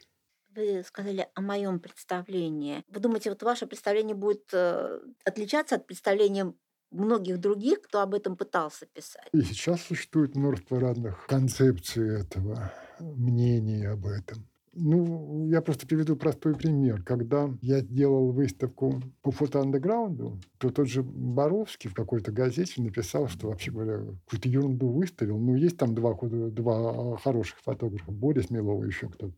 Вы 0.56 0.82
сказали 0.84 1.28
о 1.34 1.42
моем 1.42 1.78
представлении. 1.78 2.82
Вы 2.88 3.00
думаете, 3.00 3.28
вот 3.28 3.42
ваше 3.42 3.66
представление 3.66 4.16
будет 4.16 4.48
э, 4.54 5.00
отличаться 5.24 5.74
от 5.74 5.86
представления 5.86 6.54
многих 6.90 7.38
других, 7.38 7.82
кто 7.82 8.00
об 8.00 8.14
этом 8.14 8.36
пытался 8.36 8.86
писать? 8.86 9.28
И 9.32 9.42
сейчас 9.42 9.82
существует 9.82 10.34
множество 10.34 10.80
разных 10.80 11.26
концепций 11.26 12.20
этого, 12.20 12.72
мнений 13.00 13.84
об 13.84 14.06
этом. 14.06 14.48
Ну, 14.72 15.48
я 15.48 15.60
просто 15.62 15.86
приведу 15.86 16.16
простой 16.16 16.54
пример. 16.54 17.02
Когда 17.02 17.50
я 17.60 17.80
делал 17.82 18.32
выставку 18.32 19.02
по 19.22 19.30
фотоандеграунду, 19.30 20.38
то 20.58 20.70
тот 20.70 20.88
же 20.88 21.02
Боровский 21.02 21.90
в 21.90 21.94
какой-то 21.94 22.32
газете 22.32 22.82
написал, 22.82 23.28
что, 23.28 23.48
вообще 23.48 23.70
говоря, 23.70 23.98
какую-то 24.24 24.48
ерунду 24.48 24.88
выставил. 24.88 25.38
Ну, 25.38 25.54
есть 25.54 25.78
там 25.78 25.94
два, 25.94 26.14
два 26.22 27.16
хороших 27.18 27.58
фотографа, 27.60 28.10
Боря 28.10 28.42
Смелова, 28.42 28.84
еще 28.84 29.08
кто-то. 29.08 29.34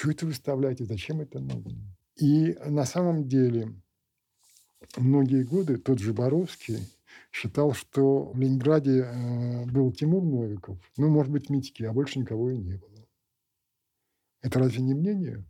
Чего 0.00 0.12
это 0.12 0.24
выставляете? 0.24 0.86
Зачем 0.86 1.20
это 1.20 1.40
нужно? 1.40 1.76
И 2.16 2.56
на 2.64 2.86
самом 2.86 3.28
деле 3.28 3.74
многие 4.96 5.42
годы 5.42 5.76
тот 5.76 5.98
же 5.98 6.14
Боровский 6.14 6.78
считал, 7.30 7.74
что 7.74 8.30
в 8.30 8.38
Ленинграде 8.38 9.02
э, 9.02 9.66
был 9.66 9.92
Тимур 9.92 10.24
Новиков, 10.24 10.78
ну, 10.96 11.10
может 11.10 11.30
быть, 11.30 11.50
Митьки, 11.50 11.82
а 11.84 11.92
больше 11.92 12.18
никого 12.18 12.50
и 12.50 12.56
не 12.56 12.76
было. 12.76 13.06
Это 14.40 14.58
разве 14.58 14.80
не 14.80 14.94
мнение? 14.94 15.44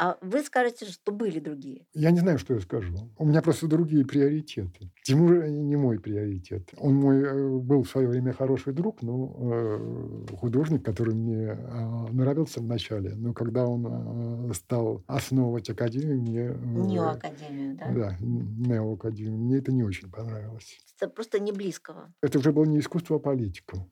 А 0.00 0.16
вы 0.20 0.44
скажете, 0.44 0.86
что 0.86 1.10
были 1.10 1.40
другие? 1.40 1.84
Я 1.92 2.12
не 2.12 2.20
знаю, 2.20 2.38
что 2.38 2.54
я 2.54 2.60
скажу. 2.60 2.94
У 3.18 3.26
меня 3.26 3.42
просто 3.42 3.66
другие 3.66 4.04
приоритеты. 4.06 4.92
Тимур 5.02 5.48
не 5.48 5.74
мой 5.74 5.98
приоритет. 5.98 6.70
Он 6.76 6.94
мой 6.94 7.20
э, 7.20 7.58
был 7.58 7.82
в 7.82 7.88
свое 7.88 8.06
время 8.06 8.32
хороший 8.32 8.72
друг, 8.72 8.98
э, 9.02 10.26
художник, 10.36 10.84
который 10.84 11.14
мне 11.14 11.46
э, 11.46 12.12
нравился 12.12 12.60
вначале. 12.60 13.16
Но 13.16 13.34
когда 13.34 13.66
он 13.66 14.54
стал 14.54 15.02
основывать 15.08 15.68
академию, 15.68 16.20
мне... 16.20 16.94
Неоакадемию, 16.94 17.76
да? 17.76 17.92
Да, 17.92 18.16
неоакадемию. 18.20 19.36
Мне 19.36 19.58
это 19.58 19.72
не 19.72 19.82
очень 19.82 20.08
понравилось. 20.12 20.78
Это 20.96 21.10
просто 21.10 21.40
не 21.40 21.50
близкого. 21.50 22.14
Это 22.22 22.38
уже 22.38 22.52
было 22.52 22.66
не 22.66 22.78
искусство, 22.78 23.16
а 23.16 23.18
политика. 23.18 23.84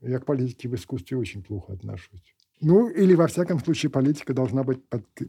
Я 0.00 0.20
к 0.20 0.24
политике 0.24 0.68
в 0.68 0.74
искусстве 0.74 1.18
очень 1.18 1.42
плохо 1.42 1.74
отношусь. 1.74 2.34
Ну, 2.60 2.88
или, 2.88 3.14
во 3.14 3.26
всяком 3.26 3.60
случае, 3.60 3.90
политика 3.90 4.34
должна 4.34 4.64
быть 4.64 4.80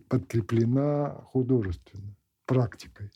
подкреплена 0.08 1.22
художественно, 1.26 2.16
практикой. 2.46 3.12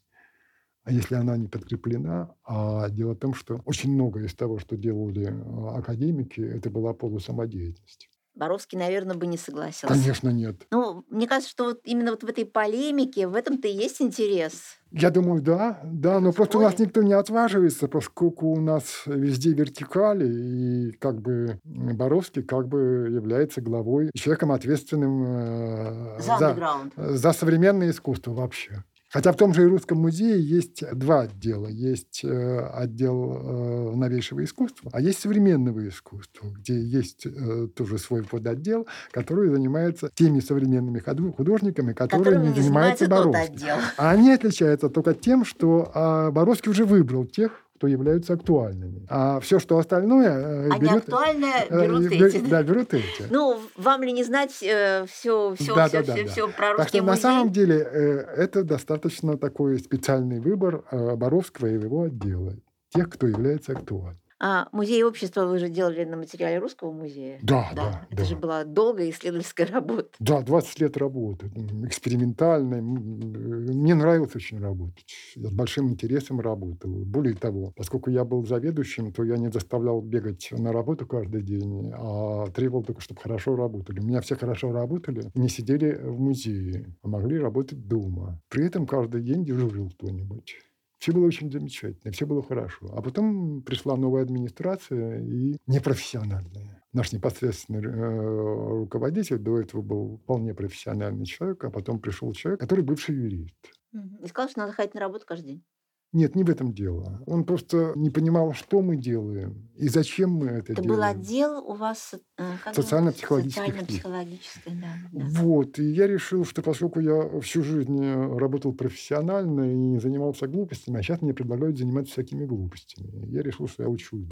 А 0.83 0.91
если 0.91 1.15
она 1.15 1.37
не 1.37 1.47
подкреплена, 1.47 2.35
а 2.43 2.89
дело 2.89 3.13
в 3.13 3.19
том, 3.19 3.33
что 3.33 3.61
очень 3.65 3.93
многое 3.93 4.25
из 4.25 4.33
того, 4.33 4.59
что 4.59 4.75
делали 4.75 5.25
а, 5.25 5.77
академики, 5.77 6.41
это 6.41 6.69
была 6.69 6.93
полусамодеятельность. 6.93 8.09
Боровский, 8.35 8.77
наверное, 8.77 9.15
бы 9.15 9.27
не 9.27 9.37
согласился. 9.37 9.87
Конечно, 9.87 10.29
нет. 10.29 10.55
Ну, 10.71 11.05
мне 11.09 11.27
кажется, 11.27 11.51
что 11.51 11.65
вот 11.65 11.81
именно 11.83 12.11
вот 12.11 12.23
в 12.23 12.27
этой 12.27 12.45
полемике, 12.45 13.27
в 13.27 13.35
этом-то 13.35 13.67
и 13.67 13.71
есть 13.71 14.01
интерес. 14.01 14.79
Я 14.91 15.09
думаю, 15.09 15.41
да, 15.41 15.79
да, 15.83 16.19
но 16.19 16.31
просто 16.31 16.59
у 16.59 16.61
нас 16.61 16.77
никто 16.77 17.01
не 17.01 17.13
отваживается, 17.13 17.87
поскольку 17.87 18.47
у 18.49 18.59
нас 18.59 19.03
везде 19.05 19.53
вертикали, 19.53 20.27
и 20.27 20.91
как 20.93 21.19
бы 21.19 21.59
Боровский 21.63 22.43
как 22.43 22.67
бы 22.67 23.09
является 23.11 23.61
главой, 23.61 24.11
человеком 24.15 24.51
ответственным 24.51 25.23
э, 25.25 26.19
за, 26.19 26.89
за 26.95 27.33
современное 27.33 27.89
искусство 27.89 28.33
вообще. 28.33 28.83
Хотя 29.13 29.31
в 29.31 29.37
том 29.37 29.53
же 29.53 29.61
и 29.61 29.65
Русском 29.65 29.99
музее 29.99 30.41
есть 30.41 30.83
два 30.91 31.21
отдела. 31.21 31.67
Есть 31.67 32.21
э, 32.23 32.59
отдел 32.73 33.91
э, 33.93 33.95
новейшего 33.95 34.43
искусства, 34.43 34.89
а 34.91 34.99
есть 34.99 35.19
современного 35.19 35.87
искусства, 35.87 36.47
где 36.47 36.81
есть 36.81 37.27
э, 37.27 37.67
тоже 37.75 37.99
свой 37.99 38.23
подотдел, 38.23 38.87
который 39.11 39.51
занимается 39.51 40.09
теми 40.15 40.39
современными 40.39 40.99
художниками, 41.31 41.93
которые 41.93 42.39
не 42.39 42.59
занимаются 42.59 43.07
Боровским. 43.07 43.67
А 43.97 44.09
они 44.09 44.31
отличаются 44.31 44.89
только 44.89 45.13
тем, 45.13 45.45
что 45.45 45.91
а, 45.93 46.31
Боровский 46.31 46.71
уже 46.71 46.85
выбрал 46.85 47.25
тех, 47.25 47.63
что 47.83 47.87
являются 47.87 48.33
актуальными. 48.33 49.05
А 49.09 49.41
все, 49.41 49.59
что 49.59 49.77
остальное... 49.77 50.71
А 50.71 50.79
берут, 50.79 50.93
неактуальное 50.93 51.65
э, 51.69 51.81
берут 51.81 52.11
эти. 52.11 52.37
Да, 52.49 52.63
берут 52.63 52.93
эти. 52.93 53.25
Ну, 53.29 53.59
вам 53.75 54.03
ли 54.03 54.13
не 54.13 54.23
знать 54.23 54.51
все, 54.51 55.05
все, 55.05 55.53
да, 55.75 55.89
все, 55.89 56.01
да, 56.01 56.13
все, 56.13 56.23
да, 56.23 56.31
все 56.31 56.47
про 56.47 56.73
русский 56.73 56.77
так 56.77 56.87
что 56.87 56.97
музей? 56.99 57.09
на 57.09 57.17
самом 57.17 57.51
деле 57.51 57.75
это 57.77 58.63
достаточно 58.63 59.37
такой 59.37 59.79
специальный 59.79 60.39
выбор 60.39 60.85
Боровского 60.91 61.67
и 61.67 61.73
его 61.73 62.03
отдела. 62.03 62.55
Тех, 62.93 63.09
кто 63.09 63.27
является 63.27 63.73
актуальным. 63.73 64.17
А 64.45 64.67
музей 64.73 65.01
общества 65.03 65.45
вы 65.45 65.57
же 65.57 65.69
делали 65.69 66.03
на 66.03 66.17
материале 66.17 66.59
русского 66.59 66.91
музея? 66.91 67.39
Да, 67.41 67.69
да. 67.73 67.83
да 67.91 68.07
Это 68.09 68.23
да. 68.23 68.25
же 68.25 68.35
была 68.35 68.65
долгая 68.65 69.09
исследовательская 69.09 69.65
работа. 69.67 70.09
Да, 70.19 70.41
20 70.41 70.81
лет 70.81 70.97
работы. 70.97 71.49
Экспериментальной. 71.85 72.81
Мне 72.81 73.95
нравилось 73.95 74.35
очень 74.35 74.59
работать. 74.59 75.05
Я 75.37 75.47
с 75.47 75.51
большим 75.53 75.91
интересом 75.91 76.41
работал. 76.41 76.91
Более 76.91 77.35
того, 77.35 77.71
поскольку 77.73 78.09
я 78.09 78.25
был 78.25 78.45
заведующим, 78.45 79.13
то 79.13 79.23
я 79.23 79.37
не 79.37 79.49
заставлял 79.49 80.01
бегать 80.01 80.49
на 80.51 80.73
работу 80.73 81.07
каждый 81.07 81.41
день, 81.41 81.93
а 81.95 82.47
требовал 82.47 82.83
только, 82.83 82.99
чтобы 82.99 83.21
хорошо 83.21 83.55
работали. 83.55 84.01
У 84.01 84.03
меня 84.03 84.19
все 84.19 84.35
хорошо 84.35 84.73
работали, 84.73 85.31
не 85.35 85.47
сидели 85.47 85.93
в 85.93 86.19
музее, 86.19 86.93
а 87.01 87.07
могли 87.07 87.39
работать 87.39 87.87
дома. 87.87 88.41
При 88.49 88.65
этом 88.65 88.87
каждый 88.87 89.21
день 89.21 89.45
дежурил 89.45 89.89
кто-нибудь. 89.91 90.57
Все 91.03 91.11
было 91.11 91.25
очень 91.25 91.51
замечательно, 91.51 92.13
все 92.13 92.25
было 92.25 92.41
хорошо. 92.41 92.89
А 92.95 93.01
потом 93.01 93.61
пришла 93.61 93.97
новая 93.97 94.21
администрация 94.21 95.19
и 95.19 95.57
непрофессиональная. 95.67 96.81
Наш 96.93 97.11
непосредственный 97.11 97.83
э, 97.83 98.79
руководитель 98.79 99.37
до 99.37 99.59
этого 99.59 99.81
был 99.81 100.21
вполне 100.23 100.53
профессиональный 100.53 101.25
человек, 101.25 101.61
а 101.65 101.71
потом 101.71 101.99
пришел 101.99 102.31
человек, 102.31 102.61
который 102.61 102.85
бывший 102.85 103.15
юрист. 103.15 103.53
И 103.91 104.27
сказал, 104.27 104.49
что 104.49 104.61
надо 104.61 104.71
ходить 104.71 104.93
на 104.93 105.01
работу 105.01 105.25
каждый 105.27 105.47
день. 105.47 105.65
Нет, 106.13 106.35
не 106.35 106.43
в 106.43 106.49
этом 106.49 106.73
дело. 106.73 107.21
Он 107.25 107.43
просто 107.43 107.93
не 107.95 108.11
понимал, 108.11 108.53
что 108.53 108.81
мы 108.81 108.97
делаем 108.97 109.67
и 109.75 109.87
зачем 109.89 110.29
мы 110.29 110.47
это, 110.47 110.73
это 110.73 110.83
делаем. 110.83 111.01
был 111.01 111.03
отдел 111.03 111.57
у 111.65 111.73
вас 111.73 112.13
э, 112.37 112.43
социально-психологических 112.71 113.65
социально-психологический, 113.65 114.71
да, 114.79 114.93
да. 115.11 115.25
Вот. 115.41 115.79
И 115.79 115.83
я 115.83 116.05
решил, 116.05 116.45
что 116.45 116.61
поскольку 116.61 116.99
я 116.99 117.39
всю 117.41 117.63
жизнь 117.63 117.99
э, 117.99 118.37
работал 118.37 118.73
профессионально 118.73 119.71
и 119.71 119.75
не 119.75 119.99
занимался 119.99 120.47
глупостями, 120.47 120.99
а 120.99 121.01
сейчас 121.01 121.23
мне 121.23 121.33
предлагают 121.33 121.79
заниматься 121.79 122.13
всякими 122.13 122.45
глупостями. 122.45 123.25
Я 123.31 123.41
решил, 123.41 123.67
что 123.67 123.81
я 123.81 123.89
учу 123.89 124.27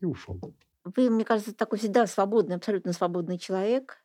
и 0.00 0.04
ушел. 0.04 0.40
Вы, 0.84 1.10
мне 1.10 1.24
кажется, 1.24 1.52
такой 1.52 1.80
всегда 1.80 2.06
свободный, 2.06 2.54
абсолютно 2.54 2.92
свободный 2.92 3.38
человек. 3.38 3.98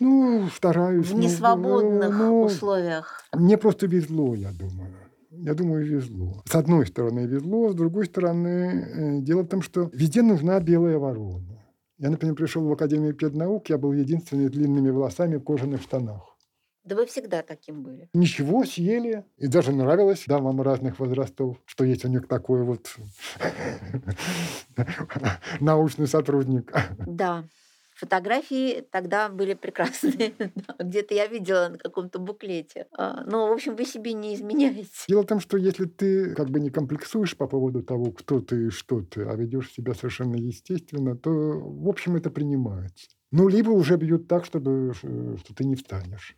Ну, 0.00 0.48
стараюсь. 0.48 1.08
В 1.08 1.14
несвободных 1.14 2.16
ну, 2.16 2.42
условиях. 2.44 3.24
Мне 3.34 3.58
просто 3.58 3.86
везло, 3.86 4.34
я 4.34 4.50
думаю 4.52 5.01
я 5.32 5.54
думаю, 5.54 5.84
везло. 5.84 6.42
С 6.44 6.54
одной 6.54 6.86
стороны 6.86 7.20
везло, 7.20 7.70
с 7.70 7.74
другой 7.74 8.04
стороны 8.06 8.48
э, 8.48 9.20
дело 9.20 9.42
в 9.42 9.48
том, 9.48 9.62
что 9.62 9.90
везде 9.92 10.22
нужна 10.22 10.60
белая 10.60 10.98
ворона. 10.98 11.58
Я, 11.98 12.10
например, 12.10 12.34
пришел 12.34 12.66
в 12.66 12.72
Академию 12.72 13.14
педнаук, 13.14 13.68
я 13.70 13.78
был 13.78 13.92
единственный 13.92 14.48
с 14.48 14.50
длинными 14.50 14.90
волосами 14.90 15.36
в 15.36 15.44
кожаных 15.44 15.82
штанах. 15.82 16.36
Да 16.84 16.96
вы 16.96 17.06
всегда 17.06 17.42
таким 17.42 17.84
были. 17.84 18.08
Ничего, 18.12 18.64
съели. 18.64 19.24
И 19.36 19.46
даже 19.46 19.70
нравилось 19.70 20.24
дамам 20.26 20.60
разных 20.60 20.98
возрастов, 20.98 21.58
что 21.64 21.84
есть 21.84 22.04
у 22.04 22.08
них 22.08 22.26
такой 22.26 22.64
вот 22.64 22.96
научный 25.60 26.08
сотрудник. 26.08 26.72
Да. 27.06 27.44
Фотографии 28.02 28.80
тогда 28.90 29.28
были 29.28 29.54
прекрасные. 29.54 30.34
Где-то 30.80 31.14
я 31.14 31.28
видела 31.28 31.68
на 31.68 31.78
каком-то 31.78 32.18
буклете. 32.18 32.88
А, 32.98 33.22
но, 33.26 33.46
в 33.46 33.52
общем, 33.52 33.76
вы 33.76 33.84
себе 33.84 34.12
не 34.12 34.34
изменяете. 34.34 34.90
Дело 35.06 35.22
в 35.22 35.26
том, 35.26 35.38
что 35.38 35.56
если 35.56 35.84
ты 35.84 36.34
как 36.34 36.50
бы 36.50 36.58
не 36.58 36.70
комплексуешь 36.70 37.36
по 37.36 37.46
поводу 37.46 37.80
того, 37.80 38.10
кто 38.10 38.40
ты 38.40 38.66
и 38.66 38.70
что 38.70 39.02
ты, 39.02 39.22
а 39.22 39.36
ведешь 39.36 39.70
себя 39.70 39.94
совершенно 39.94 40.34
естественно, 40.34 41.16
то, 41.16 41.30
в 41.30 41.88
общем, 41.88 42.16
это 42.16 42.28
принимается. 42.30 43.06
Ну, 43.30 43.46
либо 43.46 43.70
уже 43.70 43.96
бьют 43.96 44.26
так, 44.26 44.46
чтобы, 44.46 44.94
что 44.94 45.54
ты 45.54 45.64
не 45.64 45.76
встанешь. 45.76 46.34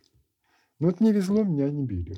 Но 0.77 0.89
это 0.89 1.03
не 1.03 1.11
везло, 1.11 1.43
меня 1.43 1.67
не 1.71 1.83
били. 1.83 2.15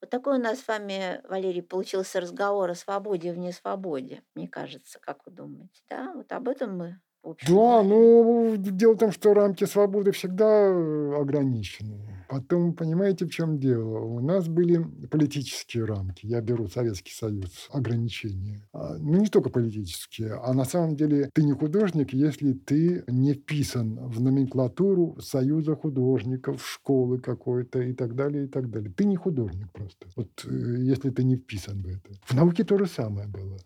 Вот 0.00 0.10
такой 0.10 0.38
у 0.38 0.42
нас 0.42 0.58
с 0.58 0.66
вами, 0.66 1.20
Валерий, 1.28 1.62
получился 1.62 2.20
разговор 2.20 2.68
о 2.68 2.74
свободе 2.74 3.32
вне 3.32 3.52
свободе, 3.52 4.24
мне 4.34 4.48
кажется, 4.48 4.98
как 5.00 5.24
вы 5.24 5.30
думаете, 5.30 5.84
да? 5.88 6.12
Вот 6.16 6.32
об 6.32 6.48
этом 6.48 6.76
мы 6.76 7.00
общем. 7.30 7.54
Да, 7.54 7.82
ну, 7.82 8.56
дело 8.56 8.94
в 8.94 8.98
том, 8.98 9.12
что 9.12 9.34
рамки 9.34 9.64
свободы 9.64 10.12
всегда 10.12 10.46
э, 10.46 11.20
ограничены. 11.20 12.16
Потом, 12.28 12.74
понимаете, 12.74 13.24
в 13.24 13.30
чем 13.30 13.58
дело? 13.58 13.98
У 14.00 14.20
нас 14.20 14.48
были 14.48 14.82
политические 15.06 15.84
рамки. 15.84 16.26
Я 16.26 16.40
беру 16.40 16.66
Советский 16.66 17.12
Союз, 17.12 17.68
ограничения. 17.70 18.66
А, 18.72 18.96
ну, 18.98 19.20
не 19.20 19.28
только 19.28 19.48
политические, 19.48 20.34
а 20.34 20.52
на 20.52 20.64
самом 20.64 20.96
деле 20.96 21.30
ты 21.32 21.44
не 21.44 21.52
художник, 21.52 22.12
если 22.12 22.52
ты 22.52 23.04
не 23.06 23.34
вписан 23.34 24.08
в 24.08 24.20
номенклатуру 24.20 25.16
Союза 25.20 25.76
художников, 25.76 26.66
школы 26.66 27.18
какой-то 27.20 27.80
и 27.80 27.92
так 27.92 28.16
далее, 28.16 28.46
и 28.46 28.48
так 28.48 28.70
далее. 28.70 28.92
Ты 28.92 29.04
не 29.04 29.16
художник 29.16 29.70
просто. 29.72 30.06
Вот 30.16 30.44
э, 30.44 30.76
если 30.80 31.10
ты 31.10 31.22
не 31.22 31.36
вписан 31.36 31.80
в 31.82 31.86
это. 31.86 32.18
В 32.24 32.34
науке 32.34 32.64
то 32.64 32.76
же 32.76 32.86
самое 32.86 33.28
было. 33.28 33.58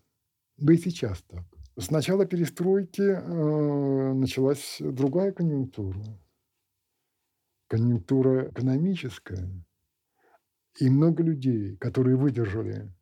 Да 0.57 0.73
и 0.73 0.77
сейчас 0.77 1.23
так. 1.27 1.45
С 1.81 1.89
начала 1.89 2.27
перестройки 2.27 3.01
э, 3.01 4.13
началась 4.13 4.77
другая 4.79 5.31
конъюнктура. 5.31 5.97
конъюнктура 7.67 8.51
экономическая 8.51 9.49
и 10.79 10.89
много 10.91 11.23
людей, 11.23 11.77
которые 11.77 12.17
выдержали 12.17 12.93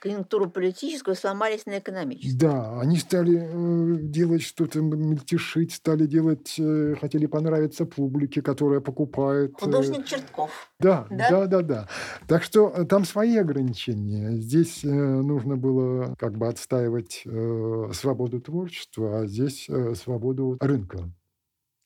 конъюнктуру 0.00 0.50
политическую 0.50 1.14
сломались 1.14 1.66
на 1.66 1.78
экономическую. 1.78 2.38
Да, 2.38 2.80
они 2.80 2.96
стали 2.96 3.38
э, 3.38 3.96
делать 4.00 4.42
что-то, 4.42 4.80
мельтешить, 4.80 5.72
стали 5.72 6.06
делать, 6.06 6.54
э, 6.58 6.96
хотели 7.00 7.26
понравиться 7.26 7.84
публике, 7.84 8.42
которая 8.42 8.80
покупает. 8.80 9.52
Э, 9.52 9.64
Художник 9.64 10.06
Чертков. 10.06 10.50
Да, 10.80 11.06
да, 11.10 11.30
да, 11.30 11.46
да, 11.46 11.62
да. 11.62 11.88
Так 12.26 12.42
что 12.42 12.72
э, 12.74 12.84
там 12.84 13.04
свои 13.04 13.36
ограничения. 13.36 14.32
Здесь 14.38 14.84
э, 14.84 14.88
нужно 14.88 15.56
было 15.56 16.14
как 16.18 16.36
бы 16.36 16.48
отстаивать 16.48 17.22
э, 17.26 17.90
свободу 17.92 18.40
творчества, 18.40 19.20
а 19.20 19.26
здесь 19.26 19.68
э, 19.68 19.94
свободу 19.94 20.56
рынка. 20.60 21.10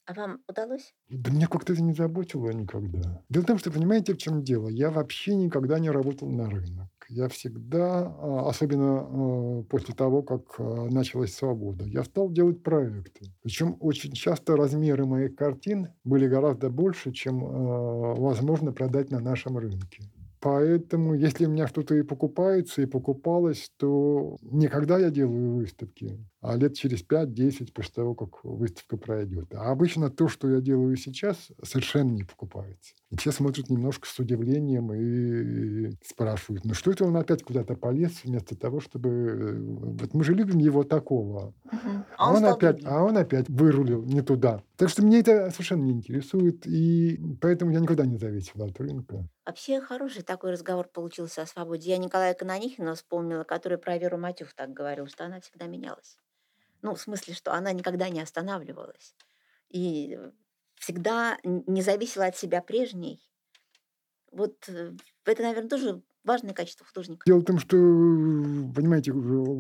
А 0.06 0.12
вам 0.12 0.40
удалось? 0.46 0.94
Да 1.08 1.30
меня 1.30 1.46
как-то 1.46 1.72
это 1.72 1.80
не 1.80 1.94
заботило 1.94 2.50
никогда. 2.50 3.22
Дело 3.30 3.42
в 3.42 3.46
том, 3.46 3.58
что, 3.58 3.70
понимаете, 3.70 4.12
в 4.12 4.18
чем 4.18 4.44
дело? 4.44 4.68
Я 4.68 4.90
вообще 4.90 5.34
никогда 5.34 5.78
не 5.78 5.88
работал 5.88 6.28
на 6.28 6.50
рынок. 6.50 6.88
Я 7.08 7.28
всегда, 7.28 8.06
а, 8.06 8.48
особенно 8.48 9.00
а, 9.00 9.62
после 9.64 9.94
того, 9.94 10.22
как 10.22 10.58
а, 10.58 10.86
началась 10.90 11.34
свобода, 11.34 11.84
я 11.84 12.02
стал 12.04 12.30
делать 12.30 12.62
проекты. 12.62 13.26
Причем 13.42 13.76
очень 13.80 14.12
часто 14.12 14.56
размеры 14.56 15.06
моих 15.06 15.36
картин 15.36 15.88
были 16.04 16.26
гораздо 16.26 16.70
больше, 16.70 17.12
чем 17.12 17.40
возможно 17.40 18.72
продать 18.72 19.10
на 19.10 19.20
нашем 19.20 19.58
рынке. 19.58 20.10
Поэтому, 20.40 21.14
если 21.14 21.46
у 21.46 21.50
меня 21.50 21.66
что-то 21.68 21.94
и 21.94 22.02
покупается, 22.02 22.82
и 22.82 22.86
покупалось, 22.86 23.70
то 23.78 24.36
никогда 24.42 24.98
я 24.98 25.08
делаю 25.08 25.54
выставки, 25.54 26.18
а 26.44 26.56
лет 26.56 26.76
через 26.76 27.02
5-10 27.02 27.72
после 27.72 27.92
того, 27.94 28.14
как 28.14 28.44
выставка 28.44 28.98
пройдет. 28.98 29.54
А 29.54 29.70
обычно 29.70 30.10
то, 30.10 30.28
что 30.28 30.50
я 30.50 30.60
делаю 30.60 30.94
сейчас, 30.96 31.48
совершенно 31.62 32.10
не 32.10 32.22
покупается. 32.22 32.92
И 33.10 33.16
все 33.16 33.32
смотрят 33.32 33.70
немножко 33.70 34.06
с 34.06 34.18
удивлением 34.18 34.92
и 34.92 35.96
спрашивают, 36.04 36.66
ну 36.66 36.74
что 36.74 36.90
это 36.90 37.06
он 37.06 37.16
опять 37.16 37.42
куда-то 37.42 37.76
полез, 37.76 38.24
вместо 38.24 38.56
того, 38.56 38.80
чтобы... 38.80 39.08
Э, 39.08 39.58
вот 39.58 40.12
мы 40.12 40.22
же 40.22 40.34
любим 40.34 40.58
его 40.58 40.84
такого. 40.84 41.54
Угу. 41.64 42.04
А, 42.18 42.30
он, 42.30 42.36
он 42.36 42.44
опять, 42.44 42.84
а 42.84 43.02
он 43.02 43.16
опять 43.16 43.48
вырулил 43.48 44.02
не 44.04 44.20
туда. 44.20 44.62
Так 44.76 44.90
что 44.90 45.02
меня 45.02 45.20
это 45.20 45.50
совершенно 45.50 45.84
не 45.84 45.92
интересует, 45.92 46.66
и 46.66 47.18
поэтому 47.40 47.70
я 47.70 47.80
никогда 47.80 48.04
не 48.04 48.18
зависел 48.18 48.62
от 48.62 48.78
рынка. 48.78 49.26
Вообще 49.46 49.80
хороший 49.80 50.22
такой 50.22 50.52
разговор 50.52 50.88
получился 50.88 51.40
о 51.40 51.46
свободе. 51.46 51.90
Я 51.90 51.96
Николая 51.96 52.34
Канонихина 52.34 52.94
вспомнила, 52.96 53.44
который 53.44 53.78
про 53.78 53.96
Веру 53.96 54.18
Матюх 54.18 54.52
так 54.52 54.74
говорил, 54.74 55.06
что 55.06 55.24
она 55.24 55.40
всегда 55.40 55.66
менялась. 55.66 56.18
Ну, 56.84 56.94
в 56.94 57.00
смысле, 57.00 57.32
что 57.32 57.54
она 57.54 57.72
никогда 57.72 58.10
не 58.10 58.20
останавливалась. 58.20 59.14
И 59.70 60.18
всегда 60.74 61.38
не 61.42 61.80
зависела 61.80 62.26
от 62.26 62.36
себя 62.36 62.60
прежней. 62.60 63.22
Вот 64.30 64.68
э, 64.68 64.92
это, 65.24 65.42
наверное, 65.42 65.70
тоже 65.70 66.02
важное 66.24 66.52
качество 66.52 66.84
художника. 66.84 67.22
Дело 67.24 67.38
в 67.38 67.44
том, 67.46 67.58
что, 67.58 67.76
понимаете, 67.76 69.14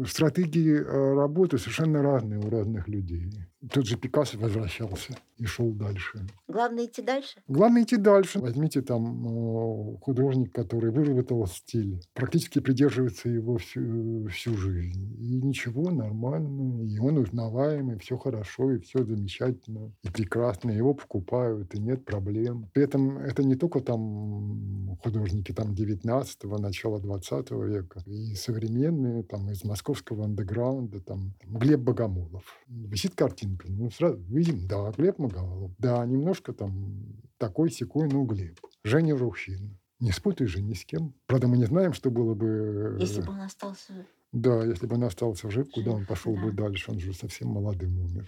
стратегии 0.06 0.76
э, 0.76 1.14
работы 1.14 1.56
совершенно 1.56 2.02
разные 2.02 2.40
у 2.40 2.50
разных 2.50 2.88
людей. 2.88 3.32
Тот 3.72 3.86
же 3.86 3.96
Пикассо 3.96 4.38
возвращался 4.38 5.16
и 5.38 5.44
шел 5.46 5.72
дальше. 5.72 6.26
Главное 6.48 6.86
идти 6.86 7.02
дальше? 7.02 7.42
Главное 7.48 7.82
идти 7.82 7.96
дальше. 7.96 8.38
Возьмите 8.38 8.82
там 8.82 9.26
э, 9.26 9.96
художник, 10.00 10.52
который 10.52 10.90
выработал 10.90 11.46
стиль, 11.46 12.00
практически 12.12 12.60
придерживается 12.60 13.28
его 13.28 13.58
всю, 13.58 14.26
всю 14.28 14.56
жизнь. 14.56 15.16
И 15.18 15.40
ничего, 15.42 15.90
нормально, 15.90 16.82
и 16.84 16.98
он 16.98 17.18
узнаваемый, 17.18 17.98
все 17.98 18.16
хорошо, 18.16 18.72
и 18.72 18.80
все 18.80 19.04
замечательно, 19.04 19.92
и 20.02 20.10
прекрасно, 20.10 20.70
его 20.70 20.94
покупают, 20.94 21.74
и 21.74 21.80
нет 21.80 22.04
проблем. 22.04 22.70
При 22.72 22.84
этом 22.84 23.18
это 23.18 23.42
не 23.42 23.54
только 23.54 23.80
там 23.80 24.96
художники 25.02 25.52
там 25.52 25.74
19 25.74 26.44
го 26.44 26.58
начала 26.58 27.00
20 27.00 27.50
века, 27.50 28.02
и 28.06 28.34
современные, 28.34 29.22
там, 29.22 29.50
из 29.50 29.64
московского 29.64 30.24
андеграунда, 30.24 31.00
там, 31.00 31.34
Глеб 31.44 31.80
Богомолов. 31.80 32.44
Висит 32.68 33.14
картинка, 33.56 33.82
ну, 33.82 33.90
сразу 33.90 34.18
видим, 34.28 34.66
да, 34.66 34.90
Глеб 34.92 35.18
Богомолов, 35.18 35.72
да, 35.78 36.04
немножко 36.04 36.52
там 36.52 37.16
такой 37.38 37.70
секой, 37.70 38.08
ну, 38.10 38.24
Глеб. 38.24 38.58
Женя 38.84 39.16
Рухин. 39.16 39.78
Не 40.00 40.12
спутай 40.12 40.46
же 40.46 40.60
ни 40.60 40.74
с 40.74 40.84
кем. 40.84 41.14
Правда, 41.26 41.46
мы 41.46 41.56
не 41.56 41.64
знаем, 41.64 41.92
что 41.92 42.10
было 42.10 42.34
бы... 42.34 42.96
Э, 42.98 43.00
если 43.00 43.22
бы 43.22 43.32
он 43.32 43.40
остался... 43.40 44.06
Да, 44.32 44.64
если 44.64 44.86
бы 44.86 44.96
он 44.96 45.04
остался 45.04 45.48
жив, 45.50 45.70
куда 45.70 45.92
он 45.92 46.04
пошел 46.04 46.34
да. 46.34 46.42
бы 46.42 46.52
дальше? 46.52 46.90
Он 46.90 46.98
же 46.98 47.14
совсем 47.14 47.48
молодым 47.48 47.98
умер. 48.00 48.26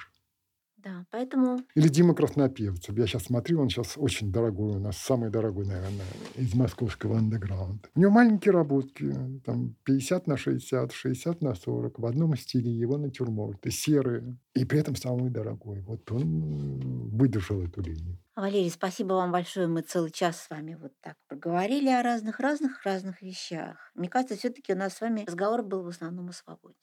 Да, 0.86 1.04
поэтому... 1.10 1.58
Или 1.74 1.88
Дима 1.88 2.14
Краснопевцев. 2.14 2.96
Я 2.96 3.08
сейчас 3.08 3.24
смотрю, 3.24 3.60
он 3.60 3.68
сейчас 3.68 3.94
очень 3.96 4.30
дорогой 4.30 4.76
у 4.76 4.78
нас, 4.78 4.96
самый 4.96 5.30
дорогой, 5.30 5.66
наверное, 5.66 6.06
из 6.36 6.54
московского 6.54 7.18
андеграунда. 7.18 7.88
У 7.96 8.00
него 8.00 8.12
маленькие 8.12 8.52
работки, 8.52 9.12
там 9.44 9.74
50 9.82 10.28
на 10.28 10.36
60, 10.36 10.92
60 10.92 11.42
на 11.42 11.56
40, 11.56 11.98
в 11.98 12.06
одном 12.06 12.36
стиле 12.36 12.70
его 12.70 12.98
натюрморты, 12.98 13.72
серые, 13.72 14.38
и 14.54 14.64
при 14.64 14.78
этом 14.78 14.94
самый 14.94 15.28
дорогой. 15.28 15.80
Вот 15.80 16.08
он 16.12 17.08
выдержал 17.08 17.62
эту 17.62 17.82
линию. 17.82 18.20
Валерий, 18.36 18.70
спасибо 18.70 19.14
вам 19.14 19.32
большое. 19.32 19.66
Мы 19.66 19.80
целый 19.80 20.12
час 20.12 20.40
с 20.40 20.50
вами 20.50 20.78
вот 20.80 20.92
так 21.00 21.16
поговорили 21.26 21.88
о 21.88 22.04
разных-разных-разных 22.04 23.22
вещах. 23.22 23.90
Мне 23.96 24.08
кажется, 24.08 24.36
все-таки 24.36 24.72
у 24.72 24.76
нас 24.76 24.94
с 24.94 25.00
вами 25.00 25.24
разговор 25.26 25.64
был 25.64 25.82
в 25.82 25.88
основном 25.88 26.28
о 26.28 26.32
свободе 26.32 26.76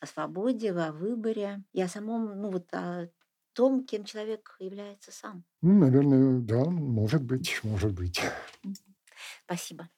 о 0.00 0.06
свободе, 0.06 0.72
о 0.72 0.92
выборе 0.92 1.64
и 1.72 1.80
о 1.82 1.88
самом, 1.88 2.40
ну 2.40 2.50
вот 2.50 2.72
о 2.72 3.08
том, 3.52 3.84
кем 3.84 4.04
человек 4.04 4.56
является 4.58 5.12
сам. 5.12 5.44
Ну, 5.62 5.78
наверное, 5.78 6.40
да, 6.40 6.64
может 6.64 7.22
быть, 7.22 7.60
может 7.62 7.92
быть. 7.92 8.20
Спасибо. 9.44 9.88